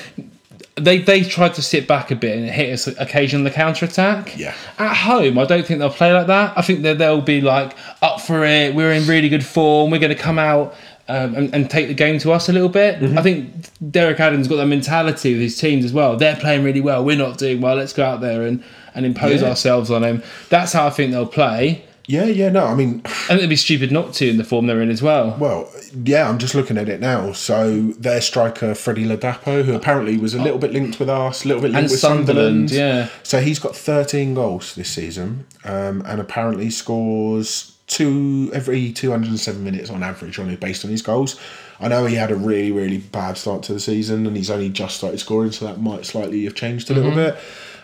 they, 0.77 0.99
they 0.99 1.23
tried 1.23 1.55
to 1.55 1.63
sit 1.63 1.87
back 1.87 2.11
a 2.11 2.17
bit 2.17 2.37
and 2.37 2.49
hit 2.49 2.73
us 2.73 2.87
occasionally 2.87 3.43
on 3.43 3.45
the 3.45 3.51
counter 3.51 3.85
attack. 3.85 4.37
Yeah. 4.39 4.55
At 4.79 4.95
home, 4.95 5.39
I 5.39 5.45
don't 5.45 5.67
think 5.67 5.81
they'll 5.81 5.91
play 5.91 6.13
like 6.13 6.27
that. 6.29 6.57
I 6.57 6.63
think 6.63 6.83
that 6.83 6.99
they'll 6.99 7.21
be 7.21 7.41
like 7.41 7.77
up 8.01 8.21
for 8.21 8.45
it. 8.45 8.75
We're 8.75 8.93
in 8.93 9.07
really 9.07 9.29
good 9.29 9.45
form. 9.45 9.91
We're 9.91 9.99
going 10.01 10.17
to 10.17 10.23
come 10.23 10.39
out 10.39 10.75
um, 11.09 11.35
and, 11.35 11.55
and 11.55 11.71
take 11.71 11.89
the 11.89 11.95
game 11.95 12.19
to 12.21 12.33
us 12.33 12.49
a 12.49 12.53
little 12.53 12.71
bit. 12.71 13.01
Mm-hmm. 13.01 13.19
I 13.19 13.23
think 13.23 13.53
Derek 13.91 14.19
Adams 14.19 14.49
got 14.49 14.57
that 14.57 14.67
mentality 14.67 15.33
with 15.35 15.43
his 15.43 15.59
teams 15.59 15.85
as 15.85 15.93
well. 15.93 16.17
They're 16.17 16.37
playing 16.37 16.65
really 16.65 16.81
well. 16.81 17.05
We're 17.05 17.17
not 17.19 17.37
doing 17.39 17.61
well. 17.61 17.77
Let's 17.77 17.93
go 17.93 18.05
out 18.07 18.21
there 18.23 18.43
and, 18.43 18.65
and 18.95 19.05
impose 19.05 19.43
Yeah. 19.43 19.49
ourselves 19.51 19.91
on 19.91 20.03
them. 20.03 20.23
That's 20.49 20.73
how 20.73 20.87
I 20.87 20.91
think 20.91 21.11
they'll 21.13 21.27
play. 21.27 21.85
Yeah, 22.07 22.25
yeah, 22.25 22.49
no, 22.49 22.67
I 22.67 22.75
mean, 22.75 23.03
I 23.05 23.09
think 23.11 23.39
it'd 23.41 23.51
be 23.51 23.57
stupid 23.57 23.93
not 23.93 24.13
to 24.15 24.29
in 24.29 24.37
the 24.39 24.45
form 24.45 24.67
they're 24.67 24.81
in 24.81 24.91
as 24.91 25.03
well. 25.03 25.37
well, 25.39 25.71
yeah, 26.05 26.29
I'm 26.29 26.39
just 26.39 26.55
looking 26.55 26.79
at 26.79 26.89
it 26.89 27.01
now. 27.01 27.33
So 27.33 27.89
their 27.99 28.21
striker 28.21 28.75
Freddie 28.75 29.05
Ladapo, 29.05 29.65
who 29.65 29.75
apparently 29.75 30.17
was 30.19 30.35
a 30.35 30.43
little 30.43 30.59
bit 30.59 30.73
linked 30.73 30.99
with 30.99 31.09
us, 31.09 31.45
a 31.45 31.49
little 31.49 31.63
bit 31.63 31.73
linked 31.73 31.85
And 31.85 31.91
with 31.91 32.01
Sunderland, 32.01 32.71
Sunderland. 32.71 32.71
yeah. 32.71 33.09
So 33.23 33.41
he's 33.41 33.59
got 33.59 33.77
13 33.77 34.35
goals 34.35 34.75
this 34.75 34.91
season, 34.91 35.47
um, 35.65 36.03
and 36.07 36.21
apparently 36.21 36.71
scores 36.71 37.77
two 37.89 38.51
every 38.55 38.91
207 38.93 39.63
minutes 39.63 39.91
on 39.91 40.03
average 40.03 40.39
on 40.39 40.49
it 40.49 40.61
based 40.61 40.85
on 40.85 40.91
his 40.91 41.03
goals. 41.03 41.39
I 41.81 41.89
know 41.89 42.07
he 42.07 42.15
had 42.15 42.31
a 42.31 42.37
really, 42.37 42.71
really 42.73 42.99
bad 42.99 43.37
start 43.37 43.65
to 43.65 43.73
the 43.73 43.81
season, 43.81 44.27
and 44.27 44.37
he's 44.37 44.51
only 44.51 44.69
just 44.69 44.97
started 44.99 45.19
scoring, 45.19 45.51
so 45.53 45.67
that 45.67 45.81
might 45.81 46.07
slightly 46.07 46.45
have 46.45 46.55
changed 46.55 46.91
a 46.91 46.95
little 46.95 47.11
bit. 47.11 47.37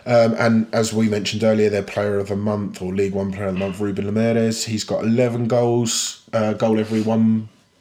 Um, 0.05 0.33
and 0.39 0.67
as 0.73 0.93
we 0.93 1.09
mentioned 1.09 1.43
earlier, 1.43 1.69
their 1.69 1.83
player 1.83 2.17
of 2.17 2.29
the 2.29 2.35
month 2.35 2.81
or 2.81 2.93
League 2.93 3.13
One 3.13 3.31
player 3.31 3.47
of 3.47 3.53
the 3.55 3.59
month, 3.59 3.79
Ruben 3.79 4.05
Lameiras, 4.05 4.63
he's 4.65 4.83
got 4.85 5.03
11 5.03 5.47
goals, 5.47 6.23
uh, 6.33 6.53
goal 6.53 6.79
every 6.79 7.01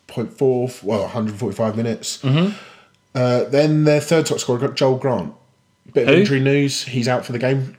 1.4, 0.09 0.82
well, 0.82 1.02
145 1.02 1.76
minutes. 1.76 2.24
Uh, 3.14 3.44
then 3.44 3.84
their 3.84 4.00
third 4.00 4.26
top 4.26 4.38
scorer 4.38 4.59
got 4.59 4.74
Joel 4.76 4.96
Grant. 4.96 5.34
Bit 5.92 6.09
of 6.09 6.14
Who? 6.14 6.20
injury 6.20 6.40
news. 6.40 6.84
He's 6.84 7.09
out 7.09 7.24
for 7.24 7.32
the 7.32 7.38
game. 7.38 7.76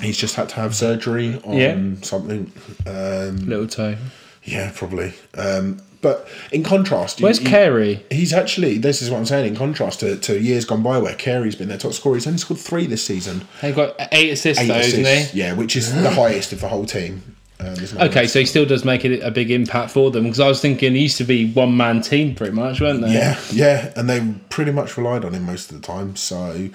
He's 0.00 0.16
just 0.16 0.34
had 0.34 0.48
to 0.50 0.54
have 0.56 0.74
surgery 0.74 1.40
on 1.44 1.56
Yeah. 1.56 1.76
something. 2.02 2.50
Um, 2.86 3.36
Little 3.48 3.66
toe. 3.68 3.96
yeah, 4.42 4.72
probably. 4.74 5.12
Um, 5.34 5.80
but 6.00 6.26
in 6.52 6.62
contrast, 6.62 7.20
Where's 7.20 7.40
you- 7.40 7.46
Carey? 7.46 8.04
He's 8.10 8.32
actually. 8.32 8.78
This 8.78 9.00
is 9.02 9.10
what 9.10 9.18
I'm 9.18 9.26
saying. 9.26 9.46
In 9.46 9.56
contrast 9.56 10.00
to, 10.00 10.16
to 10.16 10.38
years 10.40 10.64
gone 10.64 10.82
by, 10.82 10.98
where 10.98 11.14
Carey's 11.14 11.54
been 11.54 11.68
their 11.68 11.78
top 11.78 11.92
scorer, 11.92 12.16
he's 12.16 12.26
only 12.26 12.38
scored 12.38 12.60
three 12.60 12.86
this 12.86 13.04
season. 13.04 13.42
He 13.60 13.72
got 13.72 13.94
eight 14.12 14.30
assists 14.30 14.62
Eight 14.62 14.68
though, 14.68 14.78
isn't 14.78 15.00
assists. 15.02 15.32
he? 15.32 15.38
Yeah, 15.40 15.52
which 15.54 15.76
is 15.76 15.94
the 16.02 16.10
highest 16.10 16.52
of 16.52 16.60
the 16.60 16.68
whole 16.68 16.86
team. 16.86 17.33
Um? 17.64 18.08
Okay, 18.08 18.26
so 18.26 18.40
he 18.40 18.46
still 18.46 18.66
does 18.66 18.84
make 18.84 19.04
it 19.04 19.22
a 19.22 19.30
big 19.30 19.50
impact 19.50 19.90
for 19.90 20.10
them 20.10 20.24
because 20.24 20.40
I 20.40 20.48
was 20.48 20.60
thinking 20.60 20.94
he 20.94 21.02
used 21.02 21.18
to 21.18 21.24
be 21.24 21.50
one 21.52 21.76
man 21.76 22.00
team 22.00 22.34
pretty 22.34 22.52
much, 22.52 22.80
weren't 22.80 23.00
they? 23.00 23.12
Yeah, 23.12 23.40
yeah, 23.52 23.92
and 23.96 24.08
they 24.08 24.34
pretty 24.50 24.72
much 24.72 24.96
relied 24.96 25.24
on 25.24 25.32
him 25.32 25.44
most 25.44 25.70
of 25.70 25.80
the 25.80 25.86
time. 25.86 26.16
So, 26.16 26.70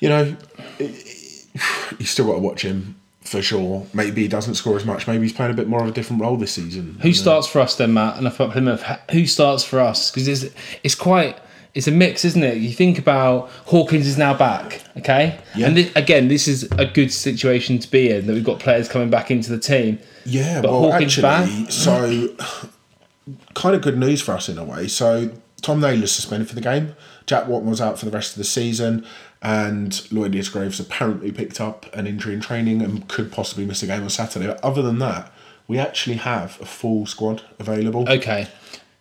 you 0.00 0.08
know, 0.08 0.36
you 0.78 2.06
still 2.06 2.26
got 2.26 2.34
to 2.34 2.40
watch 2.40 2.62
him 2.62 2.96
for 3.20 3.40
sure. 3.40 3.86
Maybe 3.94 4.22
he 4.22 4.28
doesn't 4.28 4.54
score 4.54 4.76
as 4.76 4.84
much. 4.84 5.06
Maybe 5.06 5.22
he's 5.22 5.32
playing 5.32 5.52
a 5.52 5.56
bit 5.56 5.68
more 5.68 5.82
of 5.82 5.88
a 5.88 5.92
different 5.92 6.20
role 6.22 6.36
this 6.36 6.52
season. 6.52 6.98
Who 7.02 7.12
starts 7.12 7.46
for 7.46 7.60
us 7.60 7.76
then, 7.76 7.94
Matt? 7.94 8.18
And 8.18 8.26
I've 8.26 8.36
him 8.36 8.50
Plymouth. 8.50 8.82
Who 9.12 9.26
starts 9.26 9.64
for 9.64 9.80
us? 9.80 10.10
Because 10.10 10.28
it's 10.28 10.54
it's 10.82 10.94
quite 10.94 11.38
it's 11.74 11.86
a 11.86 11.90
mix, 11.90 12.24
isn't 12.24 12.42
it? 12.42 12.58
You 12.58 12.70
think 12.72 12.98
about 12.98 13.48
Hawkins 13.66 14.06
is 14.06 14.18
now 14.18 14.34
back, 14.34 14.82
okay, 14.98 15.38
Yeah. 15.54 15.68
and 15.68 15.90
again, 15.96 16.28
this 16.28 16.46
is 16.48 16.64
a 16.72 16.84
good 16.86 17.12
situation 17.12 17.78
to 17.78 17.90
be 17.90 18.10
in 18.10 18.26
that 18.26 18.32
we've 18.34 18.44
got 18.44 18.58
players 18.58 18.88
coming 18.88 19.08
back 19.10 19.30
into 19.30 19.50
the 19.50 19.58
team. 19.58 19.98
Yeah, 20.24 20.60
But 20.60 20.70
well, 20.70 20.90
Hawkins 20.92 21.18
actually, 21.18 21.58
back? 21.62 21.72
so 21.72 22.28
kind 23.54 23.74
of 23.74 23.82
good 23.82 23.98
news 23.98 24.20
for 24.20 24.32
us 24.32 24.48
in 24.48 24.58
a 24.58 24.64
way. 24.64 24.88
So 24.88 25.30
Tom 25.62 25.80
Naylor's 25.80 26.12
suspended 26.12 26.48
for 26.48 26.54
the 26.54 26.60
game. 26.60 26.94
Jack 27.26 27.44
Whatmough 27.44 27.62
was 27.70 27.80
out 27.80 27.98
for 27.98 28.04
the 28.04 28.10
rest 28.10 28.32
of 28.32 28.38
the 28.38 28.44
season, 28.44 29.06
and 29.40 30.06
Lloyd 30.12 30.32
Isgrove 30.32 30.78
apparently 30.80 31.30
picked 31.32 31.60
up 31.60 31.86
an 31.94 32.06
injury 32.06 32.34
in 32.34 32.40
training 32.40 32.82
and 32.82 33.06
could 33.08 33.30
possibly 33.32 33.64
miss 33.64 33.82
a 33.82 33.86
game 33.86 34.02
on 34.02 34.10
Saturday. 34.10 34.46
But 34.48 34.62
other 34.64 34.82
than 34.82 34.98
that, 34.98 35.32
we 35.68 35.78
actually 35.78 36.16
have 36.16 36.60
a 36.60 36.66
full 36.66 37.06
squad 37.06 37.42
available, 37.60 38.08
Okay, 38.08 38.48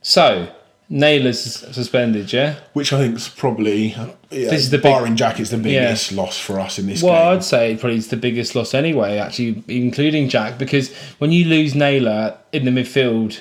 so 0.02 0.48
Naylor's 0.94 1.40
suspended, 1.74 2.34
yeah. 2.34 2.56
which 2.74 2.92
I 2.92 2.98
think 2.98 3.16
is 3.16 3.30
probably 3.30 3.88
yeah, 3.88 4.10
This 4.30 4.54
is 4.64 4.70
the 4.72 4.78
big- 4.78 4.84
barring 4.84 5.16
Jack 5.16 5.40
is 5.40 5.50
the 5.50 5.58
biggest 5.58 6.12
loss 6.12 6.38
for 6.38 6.60
us 6.60 6.78
in 6.78 6.86
this 6.88 7.02
Well, 7.02 7.14
game. 7.14 7.38
I'd 7.38 7.44
say 7.46 7.78
probably 7.78 7.98
it's 7.98 8.08
the 8.08 8.18
biggest 8.18 8.56
loss 8.56 8.74
anyway, 8.74 9.18
actually, 9.18 9.64
including 9.70 10.28
Jack, 10.28 10.58
because 10.60 10.94
when 11.20 11.32
you 11.32 11.46
lose 11.46 11.74
Naylor 11.76 12.38
in 12.52 12.66
the 12.66 12.72
midfield 12.72 13.40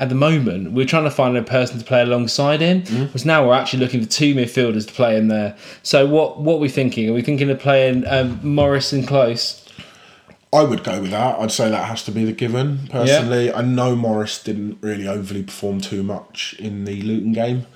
at 0.00 0.08
the 0.08 0.16
moment, 0.16 0.72
we're 0.72 0.86
trying 0.86 1.04
to 1.04 1.10
find 1.10 1.36
a 1.36 1.42
person 1.42 1.78
to 1.78 1.84
play 1.84 2.02
alongside 2.02 2.60
him. 2.60 2.80
because 3.06 3.24
now 3.24 3.46
we're 3.46 3.54
actually 3.54 3.78
looking 3.78 4.02
for 4.02 4.08
two 4.08 4.34
midfielders 4.34 4.86
to 4.88 4.92
play 4.92 5.16
in 5.16 5.28
there. 5.28 5.56
So 5.84 6.04
what 6.04 6.40
what 6.40 6.54
are 6.56 6.58
we 6.58 6.68
thinking? 6.68 7.08
Are 7.08 7.12
we 7.12 7.22
thinking 7.22 7.48
of 7.48 7.60
playing 7.60 8.06
um, 8.08 8.40
Morris 8.42 8.92
and 8.92 9.06
Close? 9.06 9.64
I 10.52 10.62
would 10.62 10.82
go 10.82 11.00
with 11.02 11.10
that. 11.10 11.38
I'd 11.38 11.52
say 11.52 11.68
that 11.70 11.84
has 11.88 12.02
to 12.04 12.10
be 12.10 12.24
the 12.24 12.32
given. 12.32 12.88
Personally, 12.88 13.52
I 13.52 13.60
know 13.62 13.94
Morris 13.94 14.42
didn't 14.42 14.78
really 14.80 15.06
overly 15.06 15.42
perform 15.42 15.80
too 15.80 16.02
much 16.02 16.54
in 16.58 16.84
the 16.84 17.02
Luton 17.02 17.32
game. 17.32 17.66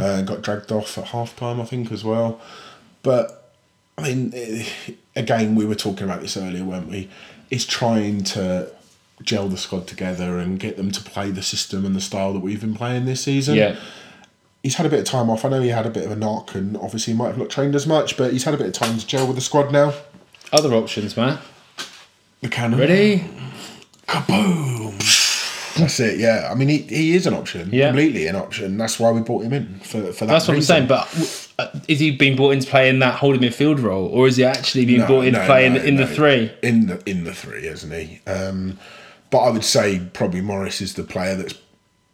Uh, 0.00 0.22
got 0.22 0.42
dragged 0.42 0.70
off 0.72 0.98
at 0.98 1.08
half 1.08 1.36
time, 1.36 1.60
I 1.60 1.64
think, 1.64 1.90
as 1.90 2.04
well. 2.04 2.40
But 3.02 3.52
I 3.96 4.02
mean, 4.02 4.32
eh, 4.34 4.66
again, 5.16 5.54
we 5.54 5.64
were 5.64 5.74
talking 5.74 6.04
about 6.04 6.20
this 6.20 6.36
earlier, 6.36 6.64
weren't 6.64 6.88
we? 6.88 7.08
Is 7.50 7.64
trying 7.64 8.24
to 8.24 8.70
gel 9.22 9.48
the 9.48 9.56
squad 9.56 9.86
together 9.86 10.38
and 10.38 10.60
get 10.60 10.76
them 10.76 10.90
to 10.92 11.02
play 11.02 11.30
the 11.30 11.42
system 11.42 11.84
and 11.84 11.96
the 11.96 12.00
style 12.00 12.32
that 12.32 12.40
we've 12.40 12.60
been 12.60 12.74
playing 12.74 13.04
this 13.06 13.22
season. 13.22 13.56
Yeah. 13.56 13.76
He's 14.62 14.74
had 14.76 14.86
a 14.86 14.88
bit 14.88 15.00
of 15.00 15.04
time 15.06 15.30
off. 15.30 15.44
I 15.44 15.48
know 15.48 15.60
he 15.60 15.68
had 15.70 15.86
a 15.86 15.90
bit 15.90 16.04
of 16.04 16.12
a 16.12 16.16
knock 16.16 16.54
and 16.54 16.76
obviously 16.76 17.12
he 17.14 17.18
might 17.18 17.28
have 17.28 17.38
not 17.38 17.50
trained 17.50 17.74
as 17.74 17.86
much, 17.86 18.16
but 18.16 18.32
he's 18.32 18.44
had 18.44 18.54
a 18.54 18.56
bit 18.56 18.66
of 18.66 18.72
time 18.72 18.98
to 18.98 19.06
gel 19.06 19.26
with 19.26 19.36
the 19.36 19.42
squad 19.42 19.72
now. 19.72 19.94
Other 20.52 20.74
options, 20.74 21.16
Matt. 21.16 21.40
The 22.40 22.48
cannon. 22.48 22.78
Ready? 22.78 23.24
Kaboom! 24.06 24.96
That's 25.76 26.00
it. 26.00 26.18
Yeah, 26.18 26.48
I 26.50 26.54
mean, 26.54 26.68
he, 26.68 26.78
he 26.78 27.14
is 27.14 27.26
an 27.26 27.34
option. 27.34 27.68
Yeah. 27.72 27.88
completely 27.88 28.26
an 28.26 28.34
option. 28.36 28.76
That's 28.78 28.98
why 28.98 29.10
we 29.12 29.20
brought 29.20 29.44
him 29.44 29.52
in 29.52 29.78
for 29.80 30.12
for 30.12 30.26
that. 30.26 30.32
That's 30.32 30.48
what 30.48 30.54
reason. 30.54 30.76
I'm 30.76 30.88
saying. 30.88 30.88
But 30.88 31.52
uh, 31.58 31.78
is 31.86 32.00
he 32.00 32.10
being 32.10 32.36
brought 32.36 32.50
in 32.50 32.60
to 32.60 32.66
play 32.68 32.88
in 32.88 32.98
that 33.00 33.14
holding 33.14 33.42
midfield 33.42 33.82
role, 33.82 34.06
or 34.08 34.26
is 34.26 34.36
he 34.36 34.44
actually 34.44 34.86
being 34.86 35.00
No, 35.00 35.06
brought 35.06 35.26
in 35.26 35.34
to 35.34 35.46
play 35.46 35.68
no, 35.68 35.76
in, 35.76 35.86
in 35.86 35.96
the 35.96 36.06
three? 36.06 36.52
in 36.62 36.86
the 36.86 37.02
in 37.08 37.24
the 37.24 37.32
three, 37.34 37.66
isn't 37.66 37.92
he? 37.92 38.20
Um, 38.28 38.78
but 39.30 39.38
I 39.38 39.50
would 39.50 39.64
say 39.64 40.00
probably 40.12 40.40
Morris 40.40 40.80
is 40.80 40.94
the 40.94 41.04
player 41.04 41.36
that's 41.36 41.54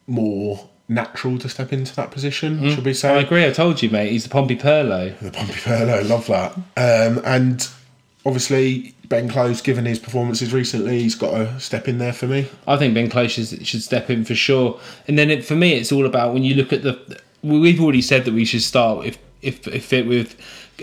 more 0.07 0.69
natural 0.89 1.39
to 1.39 1.49
step 1.49 1.73
into 1.73 1.95
that 1.97 2.11
position. 2.11 2.69
Should 2.69 2.85
we 2.85 2.93
say? 2.93 3.09
Mm. 3.09 3.17
I 3.17 3.21
agree. 3.21 3.47
I 3.47 3.51
told 3.51 3.83
you, 3.83 3.89
mate. 3.89 4.11
He's 4.13 4.25
the 4.25 4.31
Pompey 4.31 4.57
Pirlo. 4.57 5.19
The 5.21 5.31
Pompey 5.31 5.55
Pirlo, 5.55 6.07
love 6.07 6.27
that. 6.27 6.55
Um, 6.77 7.23
and 7.25 7.67
obviously 8.27 8.95
Ben 9.09 9.29
Close, 9.29 9.61
given 9.61 9.85
his 9.85 9.99
performances 9.99 10.53
recently, 10.53 11.01
he's 11.01 11.15
got 11.15 11.33
to 11.33 11.61
step 11.61 11.89
in 11.89 11.99
there 11.99 12.13
for 12.13 12.27
me. 12.27 12.49
I 12.67 12.77
think 12.77 12.95
Ben 12.95 13.11
Close 13.11 13.33
should, 13.33 13.67
should 13.67 13.83
step 13.83 14.11
in 14.11 14.25
for 14.25 14.35
sure. 14.35 14.81
And 15.07 15.19
then 15.19 15.31
it, 15.31 15.45
for 15.45 15.55
me, 15.57 15.75
it's 15.75 15.93
all 15.93 16.07
about 16.07 16.33
when 16.35 16.43
you 16.45 16.55
look 16.55 16.73
at 16.73 16.83
the. 16.83 17.21
We've 17.43 17.81
already 17.81 18.01
said 18.03 18.25
that 18.25 18.33
we 18.35 18.45
should 18.45 18.63
start 18.63 19.05
if 19.07 19.19
if, 19.43 19.69
if 19.69 19.93
it 19.93 20.07
with 20.07 20.35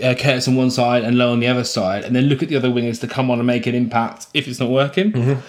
uh, 0.02 0.14
Curtis 0.14 0.46
on 0.46 0.54
one 0.54 0.70
side 0.70 1.02
and 1.02 1.18
Lowe 1.18 1.32
on 1.32 1.40
the 1.40 1.48
other 1.48 1.64
side, 1.64 2.04
and 2.04 2.14
then 2.14 2.24
look 2.26 2.42
at 2.42 2.48
the 2.48 2.56
other 2.56 2.68
wingers 2.68 3.00
to 3.00 3.08
come 3.08 3.30
on 3.30 3.38
and 3.38 3.46
make 3.46 3.66
an 3.66 3.74
impact 3.74 4.28
if 4.32 4.46
it's 4.46 4.60
not 4.60 4.70
working. 4.70 5.40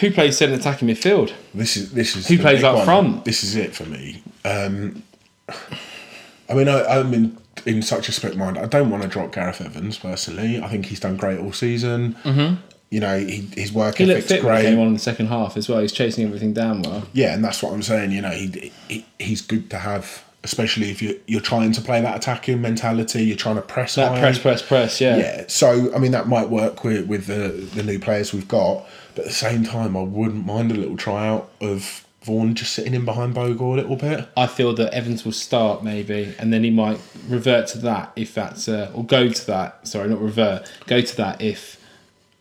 Who 0.00 0.10
plays 0.10 0.36
centre 0.36 0.54
attacking 0.54 0.88
midfield? 0.88 1.32
This 1.54 1.76
is 1.76 1.92
this 1.92 2.14
is 2.14 2.28
Who 2.28 2.38
plays 2.38 2.62
up 2.62 2.76
one. 2.76 2.84
front? 2.84 3.24
This 3.24 3.42
is 3.42 3.56
it 3.56 3.74
for 3.74 3.84
me. 3.86 4.22
Um, 4.44 5.02
I 5.48 6.54
mean, 6.54 6.68
I, 6.68 6.84
I'm 6.84 7.12
in 7.14 7.38
in 7.66 7.82
such 7.82 8.08
a 8.08 8.12
split 8.12 8.36
mind. 8.36 8.58
I 8.58 8.66
don't 8.66 8.90
want 8.90 9.02
to 9.02 9.08
drop 9.08 9.32
Gareth 9.32 9.60
Evans 9.60 9.98
personally. 9.98 10.60
I 10.60 10.68
think 10.68 10.86
he's 10.86 11.00
done 11.00 11.16
great 11.16 11.38
all 11.38 11.52
season. 11.52 12.14
Mm-hmm. 12.24 12.56
You 12.90 13.00
know, 13.00 13.18
he, 13.18 13.48
his 13.56 13.72
work 13.72 13.96
He 13.96 14.04
ethic's 14.04 14.26
fit 14.28 14.44
when 14.44 14.56
he 14.56 14.62
great. 14.62 14.70
came 14.70 14.78
on 14.80 14.88
in 14.88 14.92
the 14.92 14.98
second 14.98 15.28
half 15.28 15.56
as 15.56 15.68
well. 15.68 15.80
He's 15.80 15.92
chasing 15.92 16.26
everything 16.26 16.52
down 16.52 16.82
well. 16.82 17.04
Yeah, 17.14 17.32
and 17.34 17.42
that's 17.42 17.62
what 17.62 17.72
I'm 17.72 17.82
saying. 17.82 18.10
You 18.12 18.20
know, 18.20 18.30
he, 18.30 18.70
he 18.88 19.06
he's 19.18 19.40
good 19.40 19.70
to 19.70 19.78
have, 19.78 20.22
especially 20.44 20.90
if 20.90 21.00
you 21.00 21.18
you're 21.26 21.40
trying 21.40 21.72
to 21.72 21.80
play 21.80 22.02
that 22.02 22.16
attacking 22.16 22.60
mentality. 22.60 23.22
You're 23.24 23.36
trying 23.38 23.56
to 23.56 23.62
press 23.62 23.94
That 23.94 24.12
high. 24.12 24.20
press, 24.20 24.38
press, 24.38 24.60
press. 24.60 25.00
Yeah. 25.00 25.16
Yeah, 25.16 25.44
so 25.48 25.90
I 25.94 25.98
mean 25.98 26.12
that 26.12 26.28
might 26.28 26.50
work 26.50 26.84
with 26.84 27.06
with 27.06 27.26
the 27.28 27.48
the 27.74 27.82
new 27.82 27.98
players 27.98 28.34
we've 28.34 28.46
got, 28.48 28.84
but 29.14 29.22
at 29.22 29.28
the 29.28 29.32
same 29.34 29.64
time, 29.64 29.96
I 29.96 30.02
wouldn't 30.02 30.44
mind 30.44 30.70
a 30.70 30.74
little 30.74 30.98
tryout 30.98 31.50
of 31.62 32.06
Vaughan 32.24 32.54
just 32.54 32.72
sitting 32.72 32.94
in 32.94 33.04
behind 33.04 33.34
Bogle 33.34 33.74
a 33.74 33.76
little 33.76 33.96
bit. 33.96 34.28
I 34.36 34.46
feel 34.46 34.74
that 34.74 34.94
Evans 34.94 35.24
will 35.24 35.32
start 35.32 35.82
maybe, 35.82 36.34
and 36.38 36.52
then 36.52 36.62
he 36.64 36.70
might 36.70 37.00
revert 37.28 37.66
to 37.68 37.78
that 37.78 38.12
if 38.16 38.34
that's 38.34 38.68
uh, 38.68 38.90
or 38.94 39.04
go 39.04 39.28
to 39.28 39.46
that. 39.46 39.86
Sorry, 39.88 40.08
not 40.08 40.20
revert. 40.20 40.70
Go 40.86 41.00
to 41.00 41.16
that 41.16 41.40
if 41.40 41.80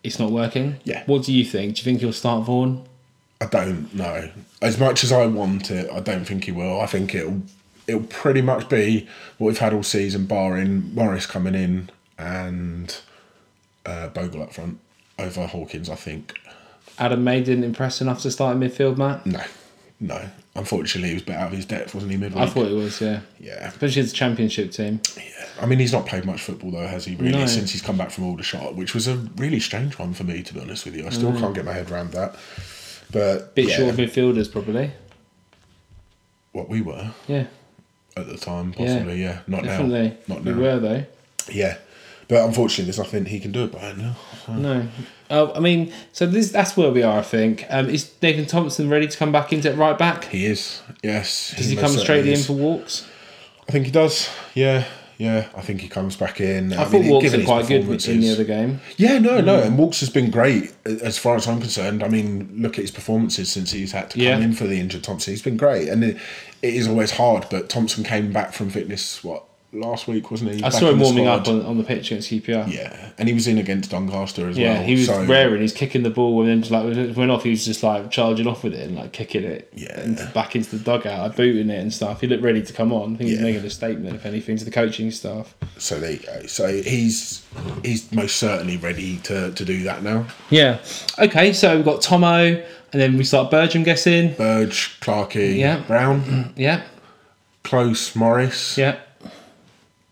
it's 0.04 0.20
not 0.20 0.32
working. 0.32 0.78
Yeah. 0.84 1.04
What 1.06 1.24
do 1.24 1.34
you 1.34 1.44
think? 1.46 1.76
Do 1.76 1.80
you 1.80 1.84
think 1.84 2.00
he'll 2.02 2.14
start 2.14 2.46
Vaughan? 2.46 2.84
I 3.40 3.46
don't 3.46 3.94
know. 3.94 4.30
As 4.62 4.80
much 4.80 5.04
as 5.04 5.12
I 5.12 5.26
want 5.26 5.72
it, 5.72 5.90
I 5.92 6.00
don't 6.00 6.26
think 6.26 6.44
he 6.44 6.52
will. 6.52 6.80
I 6.80 6.86
think 6.86 7.16
it'll 7.16 7.42
it'll 7.88 8.04
pretty 8.04 8.42
much 8.42 8.70
be 8.70 9.08
what 9.38 9.48
we've 9.48 9.58
had 9.58 9.74
all 9.74 9.84
season, 9.84 10.26
barring 10.28 10.94
Morris 10.94 11.26
coming 11.26 11.56
in 11.56 11.90
and 12.20 12.96
uh, 13.86 14.10
Bogle 14.10 14.44
up 14.44 14.54
front 14.54 14.80
over 15.18 15.48
Hawkins. 15.48 15.90
I 15.90 15.96
think 15.96 16.38
Adam 17.00 17.24
May 17.24 17.42
didn't 17.44 17.64
impress 17.64 18.00
enough 18.00 18.22
to 18.22 18.30
start 18.32 18.56
in 18.56 18.62
midfield, 18.62 18.98
Matt. 18.98 19.26
no, 19.26 19.42
no. 20.02 20.30
Unfortunately, 20.56 21.10
he 21.10 21.14
was 21.14 21.24
a 21.24 21.26
bit 21.28 21.36
out 21.36 21.47
of 21.47 21.54
his 21.54 21.66
depth, 21.66 21.93
wasn't 21.93 22.12
he? 22.12 22.18
Midweek. 22.18 22.41
I 22.41 22.47
thought 22.47 22.68
he 22.68 22.74
was, 22.74 22.99
yeah. 22.99 23.22
Yeah. 23.39 23.68
Especially 23.68 24.02
as 24.02 24.12
a 24.12 24.16
championship 24.16 24.72
team. 24.72 24.99
Yeah, 25.16 25.47
I 25.62 25.66
mean, 25.68 25.80
he's 25.80 25.93
not 25.93 26.08
played 26.08 26.26
much 26.26 26.41
football 26.41 26.72
though, 26.72 26.88
has 26.88 27.06
he? 27.06 27.16
Really, 27.16 27.32
No. 27.32 27.45
since 27.45 27.72
he's 27.72 27.82
come 27.82 27.97
back 27.97 28.10
from 28.10 28.26
Aldershot, 28.26 28.76
which 28.76 28.93
was 28.93 29.08
a 29.08 29.16
really 29.38 29.60
strange 29.60 29.97
one 29.97 30.14
for 30.14 30.24
me, 30.24 30.41
to 30.43 30.54
be 30.54 30.60
honest 30.60 30.86
with 30.86 30.95
you. 30.95 31.06
I 31.06 31.10
still 31.12 31.32
mm. 31.32 31.39
can't 31.39 31.54
get 31.54 31.64
my 31.64 31.74
head 31.74 31.89
around 31.91 32.12
that. 32.12 32.36
But 33.12 33.56
Bit 33.56 33.70
yeah, 33.70 33.78
short 33.78 33.89
of 33.91 33.95
midfielders, 33.97 34.52
probably. 34.52 34.91
what 36.52 36.68
we 36.68 36.82
were 36.82 37.12
Yeah, 37.28 37.45
at 38.18 38.28
the 38.28 38.38
time, 38.38 38.74
possibly. 38.74 39.22
Yeah, 39.22 39.41
not 39.47 39.64
definitely. 39.64 40.10
now. 40.28 40.36
Not 40.36 40.43
now. 40.43 40.52
we 40.52 40.62
were 40.62 40.80
though. 40.80 41.06
Yeah. 41.49 41.78
But 42.28 42.45
unfortunately, 42.45 42.86
there's 42.86 42.97
nothing 42.97 43.26
he 43.26 43.39
can 43.39 43.52
do 43.52 43.66
about 43.66 43.91
it 43.91 43.97
now. 43.97 44.16
No. 44.58 44.88
Oh, 45.30 45.54
I 45.54 45.60
mean, 45.60 45.93
so 46.12 46.26
this 46.26 46.52
that's 46.52 46.76
where 46.76 46.91
we 46.91 47.04
are. 47.04 47.20
I 47.20 47.22
think. 47.24 47.66
Um, 47.70 47.89
is 47.89 48.12
Nathan 48.22 48.45
Thompson 48.45 48.89
ready 48.89 49.08
to 49.08 49.18
come 49.18 49.32
back 49.32 49.54
into 49.54 49.72
it 49.72 49.78
right 49.78 49.97
back? 49.97 50.26
He 50.26 50.45
is, 50.45 50.82
yes. 51.02 51.54
Does 51.56 51.70
he 51.70 51.76
come 51.76 51.91
straight 51.91 52.28
in 52.28 52.39
for 52.39 52.54
Walkes? 52.54 53.08
I 53.68 53.72
think 53.72 53.86
he 53.86 53.91
does. 53.91 54.30
Yeah, 54.54 54.84
yeah. 55.18 55.47
I 55.56 55.62
think 55.62 55.80
he 55.80 55.88
comes 55.88 56.18
back 56.18 56.41
in. 56.41 56.74
I, 56.74 56.84
thought 56.84 57.02
mean, 57.02 57.10
Walkes 57.10 57.24
given 57.24 57.41
are 57.41 57.45
quite 57.45 57.68
good 57.68 57.88
in 58.08 58.20
the 58.20 58.32
other 58.32 58.43
game. 58.43 58.82
Yeah, 58.97 59.20
no, 59.20 59.39
no, 59.39 59.62
and 59.62 59.78
Walkes 59.78 60.02
has 60.02 60.10
been 60.10 60.30
great 60.32 60.74
as 60.86 61.18
far 61.18 61.36
as 61.36 61.47
I'm 61.47 61.62
concerned. 61.62 62.04
I 62.04 62.10
mean, 62.10 62.52
look 62.58 62.74
at 62.78 62.82
his 62.82 62.91
performances 62.91 63.49
since 63.49 63.72
he's 63.72 63.93
had 63.93 64.10
to 64.12 64.18
come 64.18 64.24
Yeah. 64.24 64.39
in 64.39 64.52
for 64.52 64.66
the 64.66 64.80
injured 64.80 65.04
Thompson. 65.04 65.32
He's 65.32 65.41
been 65.41 65.58
great, 65.58 65.88
and 65.88 66.04
it, 66.04 66.18
it 66.62 66.74
is 66.74 66.88
always 66.89 67.12
hard. 67.12 67.45
But 67.49 67.70
Thompson 67.70 68.04
came 68.04 68.34
back 68.34 68.52
from 68.52 68.70
fitness 68.70 69.24
what 69.24 69.45
last 69.74 70.08
week, 70.08 70.30
wasn't 70.32 70.52
he? 70.52 70.58
I 70.60 70.70
Back 70.70 70.74
saw 70.80 70.90
him 70.90 71.00
warming 71.00 71.28
up 71.28 71.48
on, 71.48 71.66
on 71.66 71.78
the 71.78 71.84
pitch 71.84 72.12
against 72.12 72.30
QPR. 72.30 72.72
Yeah, 72.72 73.12
and 73.18 73.28
he 73.28 73.34
was 73.34 73.48
in 73.48 73.58
against 73.58 73.92
Doncaster 73.92 74.50
as 74.50 74.58
Yeah, 74.58 74.76
well. 74.76 74.84
he 74.84 74.94
was 74.94 75.06
so, 75.06 75.24
raring. 75.26 75.62
He's 75.62 75.72
kicking 75.74 76.04
the 76.04 76.10
ball, 76.10 76.42
and 76.42 76.50
then 76.50 76.60
just 76.62 76.72
like 76.72 76.84
went 77.16 77.32
off, 77.32 77.44
he 77.44 77.52
was 77.52 77.64
just 77.66 77.82
like 77.84 78.12
charging 78.12 78.48
off 78.48 78.64
with 78.64 78.74
it 78.74 78.88
and 78.88 78.96
like 78.98 79.12
kicking 79.14 79.44
it 79.44 79.72
Yeah. 79.76 80.02
into, 80.02 80.26
back 80.34 80.56
into 80.56 80.76
the 80.78 80.84
dugout, 80.84 81.20
like, 81.30 81.36
booting 81.38 81.70
it 81.70 81.80
and 81.80 81.94
stuff. 81.94 82.22
He 82.22 82.28
looked 82.28 82.44
ready 82.44 82.62
to 82.62 82.74
come 82.74 82.92
on. 82.92 83.14
I 83.14 83.18
think 83.18 83.30
he's 83.30 83.40
Yeah. 83.40 83.44
making 83.46 83.64
a 83.66 83.70
statement, 83.70 84.16
if 84.16 84.26
anything, 84.26 84.58
to 84.58 84.66
the 84.66 84.72
coaching 84.72 85.10
staff. 85.12 85.56
So 85.78 86.00
there 86.00 86.12
you 86.12 86.20
go. 86.20 86.46
So 86.48 86.68
he's 86.82 87.44
he's 87.84 88.12
most 88.12 88.36
certainly 88.38 88.78
ready 88.78 89.18
to, 89.24 89.52
to 89.52 89.66
do 89.66 89.84
that 89.84 90.04
now. 90.04 90.26
Yeah. 90.50 90.80
Okay, 91.20 91.54
so 91.54 91.76
we've 91.78 91.86
got 91.86 92.02
Tomo, 92.02 92.46
and 92.94 93.02
then 93.02 93.18
we 93.18 93.24
start 93.24 93.50
Burge, 93.52 93.76
I'm 93.76 93.84
guessing. 93.84 94.34
Burge, 94.34 95.00
Clarkey, 95.00 95.58
Yeah. 95.58 95.82
Brown, 95.88 96.54
Yeah, 96.58 96.82
Close, 97.64 98.16
Morris, 98.16 98.78
yeah, 98.78 98.96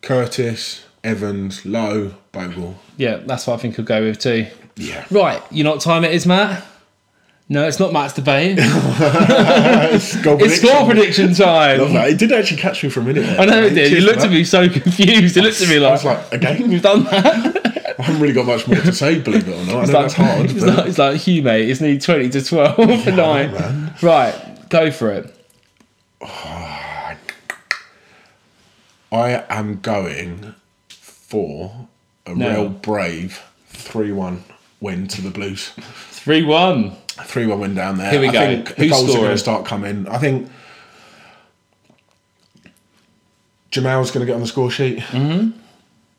Curtis, 0.01 0.85
Evans, 1.03 1.65
Lowe, 1.65 2.13
Bogle. 2.31 2.75
yeah. 2.97 3.17
That's 3.17 3.47
what 3.47 3.55
I 3.55 3.57
think 3.57 3.75
he'll 3.75 3.85
go 3.85 4.01
with 4.01 4.19
too. 4.19 4.47
Yeah. 4.75 5.05
Right, 5.11 5.41
you 5.51 5.63
know 5.63 5.71
what 5.71 5.81
time 5.81 6.03
it 6.05 6.13
is, 6.13 6.25
Matt? 6.25 6.65
No, 7.51 7.67
it's 7.67 7.79
not 7.79 7.91
Matt's 7.91 8.13
debate. 8.13 8.57
it's 8.61 10.15
goal 10.21 10.37
it's 10.41 10.61
score 10.61 10.85
prediction 10.85 11.33
time. 11.33 11.79
Love 11.79 11.93
that. 11.93 12.09
It 12.11 12.17
did 12.19 12.31
actually 12.31 12.57
catch 12.61 12.83
me 12.83 12.89
for 12.89 12.99
a 12.99 13.03
minute. 13.03 13.21
there, 13.25 13.39
I 13.39 13.45
know 13.45 13.63
it 13.63 13.71
did. 13.71 13.91
You 13.91 14.01
looked 14.01 14.19
at 14.19 14.29
me 14.29 14.43
so 14.43 14.69
confused. 14.69 15.35
He 15.35 15.41
looked 15.41 15.59
at 15.59 15.67
me 15.67 15.79
like, 15.79 16.05
I 16.05 16.09
like, 16.09 16.21
was 16.21 16.31
like, 16.31 16.33
again? 16.33 16.71
"You've 16.71 16.83
done 16.83 17.05
that." 17.05 17.95
I 17.99 18.03
haven't 18.03 18.21
really 18.21 18.33
got 18.35 18.45
much 18.45 18.67
more 18.67 18.77
to 18.77 18.93
say, 18.93 19.19
believe 19.19 19.47
it 19.49 19.51
or 19.53 19.65
not. 19.65 19.69
I 19.69 19.73
know 19.73 19.81
It's 19.81 19.91
that's 19.91 20.17
like, 20.19 20.27
hard. 20.27 20.45
It's 20.51 20.63
but- 20.63 20.75
like, 20.77 20.87
it's 20.87 20.97
like 20.99 21.17
Hugh, 21.21 21.41
mate. 21.41 21.69
It's 21.69 21.81
nearly 21.81 21.97
twenty 21.99 22.29
to 22.29 22.43
twelve 22.45 22.75
for 22.75 22.81
I 23.11 23.15
nine. 23.15 23.93
Right, 24.03 24.69
go 24.69 24.91
for 24.91 25.11
it. 25.11 25.35
Oh, 26.21 26.27
I 29.12 29.43
am 29.49 29.80
going 29.82 30.55
for 30.89 31.88
a 32.26 32.36
No. 32.36 32.49
real 32.49 32.70
brave 32.70 33.41
3 33.70 34.12
1 34.12 34.43
win 34.82 35.07
to 35.07 35.22
the 35.22 35.30
Blues. 35.30 35.70
Three 36.12 36.43
one. 36.43 36.95
3 37.07 37.47
1 37.47 37.60
win 37.60 37.76
down 37.76 37.97
there. 37.97 38.12
Here 38.12 38.20
we 38.22 38.30
I 38.30 38.32
go. 38.32 38.39
think 38.39 38.76
the 38.76 38.84
Who's 38.84 38.91
goals 38.91 39.10
are 39.16 39.18
going 39.20 39.32
to 39.32 39.38
start 39.38 39.66
coming. 39.66 40.07
I 40.07 40.18
think 40.18 40.49
Jamal's 43.72 44.12
going 44.12 44.22
to 44.22 44.26
get 44.26 44.36
on 44.36 44.41
the 44.41 44.47
score 44.47 44.72
sheet. 44.72 44.99
Mm-hmm. 44.99 45.57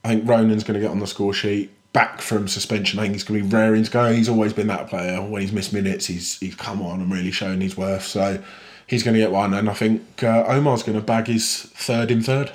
I 0.05 0.09
think 0.09 0.28
Ronan's 0.28 0.64
going 0.64 0.74
to 0.74 0.80
get 0.80 0.91
on 0.91 0.99
the 1.01 1.07
score 1.07 1.34
sheet. 1.34 1.70
Back 1.93 2.20
from 2.20 2.47
suspension, 2.47 3.01
I 3.01 3.03
think 3.03 3.14
he's 3.14 3.24
going 3.24 3.41
to 3.43 3.49
be 3.49 3.53
raring 3.55 3.82
to 3.82 3.91
go. 3.91 4.12
He's 4.12 4.28
always 4.28 4.53
been 4.53 4.68
that 4.68 4.88
player. 4.88 5.20
When 5.20 5.43
he's 5.43 5.51
missed 5.53 5.72
minutes, 5.72 6.07
he's 6.07 6.38
he's 6.38 6.55
come 6.55 6.80
on 6.82 7.01
and 7.01 7.12
really 7.12 7.32
shown 7.32 7.61
his 7.61 7.76
worth. 7.76 8.05
So 8.07 8.41
he's 8.86 9.03
going 9.03 9.14
to 9.14 9.20
get 9.20 9.32
one, 9.32 9.53
and 9.55 9.68
I 9.68 9.74
think 9.74 10.22
uh, 10.22 10.45
Omar's 10.47 10.84
going 10.84 10.97
to 10.99 11.05
bag 11.05 11.26
his 11.26 11.62
third 11.74 12.12
in 12.12 12.22
third. 12.22 12.53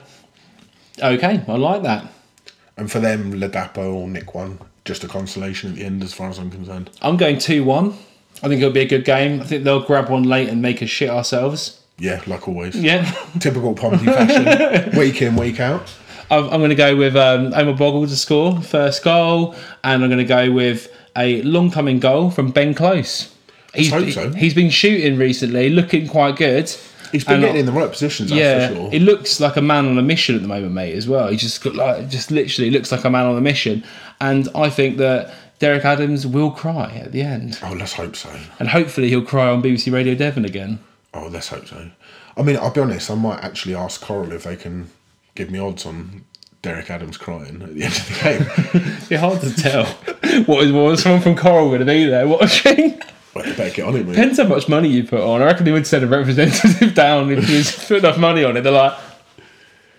Okay, 1.01 1.43
I 1.47 1.55
like 1.55 1.83
that. 1.83 2.11
And 2.77 2.91
for 2.91 2.99
them, 2.99 3.33
Ladapo 3.33 3.93
or 3.93 4.07
Nick 4.07 4.33
one, 4.33 4.59
just 4.83 5.03
a 5.03 5.07
consolation 5.07 5.71
at 5.71 5.75
the 5.77 5.85
end, 5.85 6.03
as 6.03 6.13
far 6.13 6.29
as 6.29 6.37
I'm 6.37 6.51
concerned. 6.51 6.89
I'm 7.01 7.17
going 7.17 7.37
two 7.37 7.63
one. 7.63 7.93
I 8.43 8.49
think 8.49 8.61
it'll 8.61 8.73
be 8.73 8.81
a 8.81 8.87
good 8.87 9.05
game. 9.05 9.41
I 9.41 9.45
think 9.45 9.63
they'll 9.63 9.85
grab 9.85 10.09
one 10.09 10.23
late 10.23 10.49
and 10.49 10.61
make 10.61 10.81
us 10.81 10.89
shit 10.89 11.09
ourselves. 11.09 11.81
Yeah, 11.97 12.21
like 12.27 12.47
always. 12.47 12.75
Yeah. 12.75 13.09
Typical 13.39 13.73
Pompey 13.73 14.05
fashion, 14.05 14.91
week 14.99 15.21
in, 15.21 15.37
week 15.37 15.59
out. 15.61 15.93
I'm, 16.29 16.45
I'm 16.45 16.59
going 16.59 16.69
to 16.69 16.75
go 16.75 16.95
with 16.97 17.15
um, 17.15 17.53
Omar 17.53 17.75
Bogle 17.75 18.07
to 18.07 18.15
score 18.15 18.61
first 18.61 19.03
goal, 19.03 19.55
and 19.83 20.03
I'm 20.03 20.09
going 20.09 20.17
to 20.17 20.25
go 20.25 20.51
with 20.51 20.93
a 21.15 21.41
long 21.43 21.71
coming 21.71 21.99
goal 21.99 22.29
from 22.29 22.51
Ben 22.51 22.73
Close. 22.73 23.33
He's, 23.73 23.91
hope 23.91 24.09
so. 24.09 24.31
he's 24.33 24.53
been 24.53 24.69
shooting 24.69 25.17
recently, 25.17 25.69
looking 25.69 26.07
quite 26.07 26.35
good. 26.35 26.73
He's 27.15 27.23
been 27.25 27.35
And 27.35 27.43
getting 27.43 27.59
in 27.61 27.65
the 27.65 27.71
right 27.71 27.89
positions, 27.89 28.29
that's 28.29 28.39
Yeah, 28.39 28.67
for 28.69 28.75
sure. 28.75 28.91
he 28.91 28.99
looks 28.99 29.39
like 29.39 29.55
a 29.55 29.61
man 29.61 29.85
on 29.87 29.97
a 29.97 30.01
mission 30.01 30.35
at 30.35 30.41
the 30.41 30.47
moment, 30.47 30.73
mate. 30.73 30.93
As 30.95 31.07
well, 31.07 31.27
he 31.29 31.37
just 31.37 31.63
got 31.63 31.75
like 31.75 32.09
just 32.09 32.29
literally 32.31 32.69
looks 32.71 32.91
like 32.91 33.03
a 33.05 33.09
man 33.09 33.25
on 33.25 33.37
a 33.37 33.41
mission, 33.41 33.83
and 34.21 34.47
I 34.55 34.69
think 34.69 34.97
that 34.97 35.33
Derek 35.59 35.85
Adams 35.85 36.27
will 36.27 36.51
cry 36.51 37.01
at 37.03 37.11
the 37.13 37.21
end, 37.21 37.57
oh, 37.63 37.73
let's 37.73 37.93
hope 37.93 38.15
so. 38.15 38.29
and 38.59 38.67
hopefully 38.69 39.07
he'll 39.09 39.21
cry 39.21 39.47
on 39.47 39.63
BBC 39.63 39.91
Radio 39.93 40.13
Devon 40.15 40.43
again. 40.45 40.79
Oh, 41.13 41.27
let's 41.31 41.47
hope 41.47 41.65
so. 41.67 41.89
I 42.37 42.41
mean, 42.41 42.57
I'll 42.57 42.71
be 42.71 42.81
honest, 42.81 43.09
I 43.09 43.15
might 43.15 43.41
actually 43.41 43.73
ask 43.75 44.01
Coral 44.01 44.33
if 44.33 44.43
they 44.43 44.57
can 44.57 44.89
give 45.35 45.49
me 45.49 45.57
odds 45.59 45.85
on 45.85 46.25
Derek 46.61 46.89
Adams 46.91 47.15
crying 47.15 47.61
at 47.61 47.73
the 47.73 47.83
end 47.83 47.93
of 47.93 48.07
the 48.09 48.23
game. 48.23 48.91
It's 49.09 49.21
hard 49.21 49.39
to 49.41 49.55
tell 49.55 49.85
what 50.45 50.65
is 50.65 50.71
what 50.73 50.91
is 50.93 51.03
someone 51.03 51.21
from 51.21 51.35
Coral 51.37 51.67
going 51.67 51.79
to 51.79 51.85
be 51.85 52.05
there 52.05 52.27
watching. 52.27 52.99
You 53.43 53.53
better 53.53 53.73
get 53.73 53.85
on 53.85 53.95
it, 53.95 54.05
mate. 54.05 54.15
Depends 54.15 54.37
how 54.39 54.47
much 54.47 54.69
money 54.69 54.87
you 54.87 55.03
put 55.03 55.19
on. 55.19 55.41
I 55.41 55.45
reckon 55.45 55.65
they 55.65 55.71
would 55.71 55.85
send 55.85 56.03
a 56.03 56.07
representative 56.07 56.93
down 56.95 57.29
if 57.31 57.49
you 57.49 57.63
put 57.87 57.97
enough 57.97 58.17
money 58.17 58.43
on 58.43 58.55
it. 58.55 58.61
They're 58.61 58.71
like, 58.71 58.97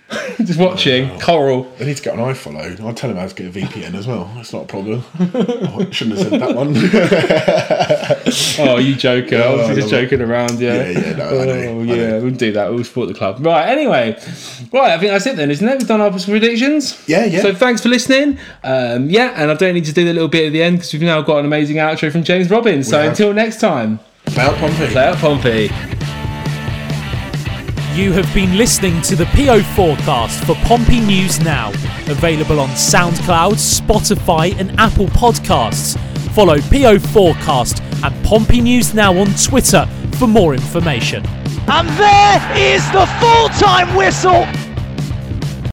just 0.45 0.59
watching 0.61 1.19
Coral. 1.19 1.65
They 1.79 1.87
need 1.87 1.97
to 1.97 2.03
get 2.03 2.15
an 2.15 2.21
iFollow. 2.21 2.81
I'll 2.81 2.95
tell 2.95 3.11
him 3.11 3.17
how 3.17 3.27
to 3.27 3.35
get 3.35 3.47
a 3.47 3.59
VPN 3.59 3.95
as 3.95 4.07
well. 4.07 4.31
That's 4.37 4.53
not 4.53 4.63
a 4.63 4.67
problem. 4.67 5.03
oh, 5.21 5.87
I 5.87 5.91
shouldn't 5.91 6.19
have 6.19 6.29
said 6.29 6.41
that 6.41 6.55
one. 6.55 6.75
Oh, 8.59 8.79
you 8.79 8.95
joker. 8.95 9.37
I 9.37 9.55
was 9.55 9.71
I 9.71 9.75
just 9.75 9.93
love 9.93 10.03
it. 10.03 10.09
joking 10.09 10.21
around, 10.23 10.59
yeah. 10.61 10.89
Yeah, 10.91 10.99
yeah, 10.99 11.13
no, 11.17 11.25
I 11.27 11.45
know, 11.45 11.53
Oh, 11.53 11.81
I 11.81 11.85
yeah, 11.85 12.07
know. 12.09 12.21
we'll 12.23 12.31
do 12.35 12.53
that. 12.53 12.73
We'll 12.73 12.85
support 12.85 13.09
the 13.09 13.15
club. 13.15 13.45
Right, 13.45 13.69
anyway. 13.69 14.13
Right, 14.73 14.93
I 14.93 14.99
think 14.99 15.11
that's 15.13 15.27
it 15.27 15.37
then, 15.37 15.51
isn't 15.51 15.67
it? 15.69 15.79
We've 15.79 15.89
done 15.89 16.01
our 16.01 16.11
predictions. 16.11 17.03
Yeah, 17.09 17.25
yeah. 17.25 17.43
So 17.43 17.55
thanks 17.55 17.83
for 17.83 17.89
listening. 17.89 18.39
Um, 18.65 19.11
yeah, 19.11 19.33
and 19.37 19.51
I 19.51 19.55
don't 19.55 19.75
need 19.75 19.85
to 19.87 19.93
do 19.93 20.05
the 20.05 20.13
little 20.13 20.29
bit 20.29 20.47
at 20.47 20.53
the 20.53 20.63
end 20.63 20.77
because 20.79 20.93
we've 20.93 21.03
now 21.03 21.21
got 21.23 21.39
an 21.39 21.45
amazing 21.47 21.77
outro 21.77 22.11
from 22.13 22.23
James 22.25 22.49
Robbins. 22.51 22.89
So 22.89 22.99
have. 23.01 23.11
until 23.11 23.33
next 23.33 23.61
time, 23.61 23.99
Play 24.27 24.43
out 24.45 24.55
Pompey. 24.57 24.87
play 24.89 25.05
out 25.07 25.17
Pompey. 25.19 25.96
You 27.97 28.13
have 28.13 28.33
been 28.35 28.59
listening 28.59 29.01
to 29.03 29.17
the 29.17 29.25
PO 29.25 29.63
forecast 29.75 30.45
for 30.45 30.55
Pompey 30.67 31.01
News 31.01 31.41
Now, 31.41 31.71
available 32.09 32.61
on 32.61 32.69
SoundCloud, 32.69 33.55
Spotify, 33.55 34.55
and 34.61 34.79
Apple 34.79 35.07
Podcasts. 35.07 35.99
Follow 36.35 36.59
PO 36.59 36.99
Forecast 36.99 37.83
and 38.05 38.23
Pompey 38.23 38.61
News 38.61 38.93
Now 38.93 39.17
on 39.17 39.29
Twitter 39.43 39.87
for 40.19 40.27
more 40.27 40.53
information. 40.53 41.25
And 41.69 41.89
there 41.99 42.75
is 42.75 42.85
the 42.93 43.07
full 43.19 43.49
time 43.59 43.97
whistle. 43.97 44.66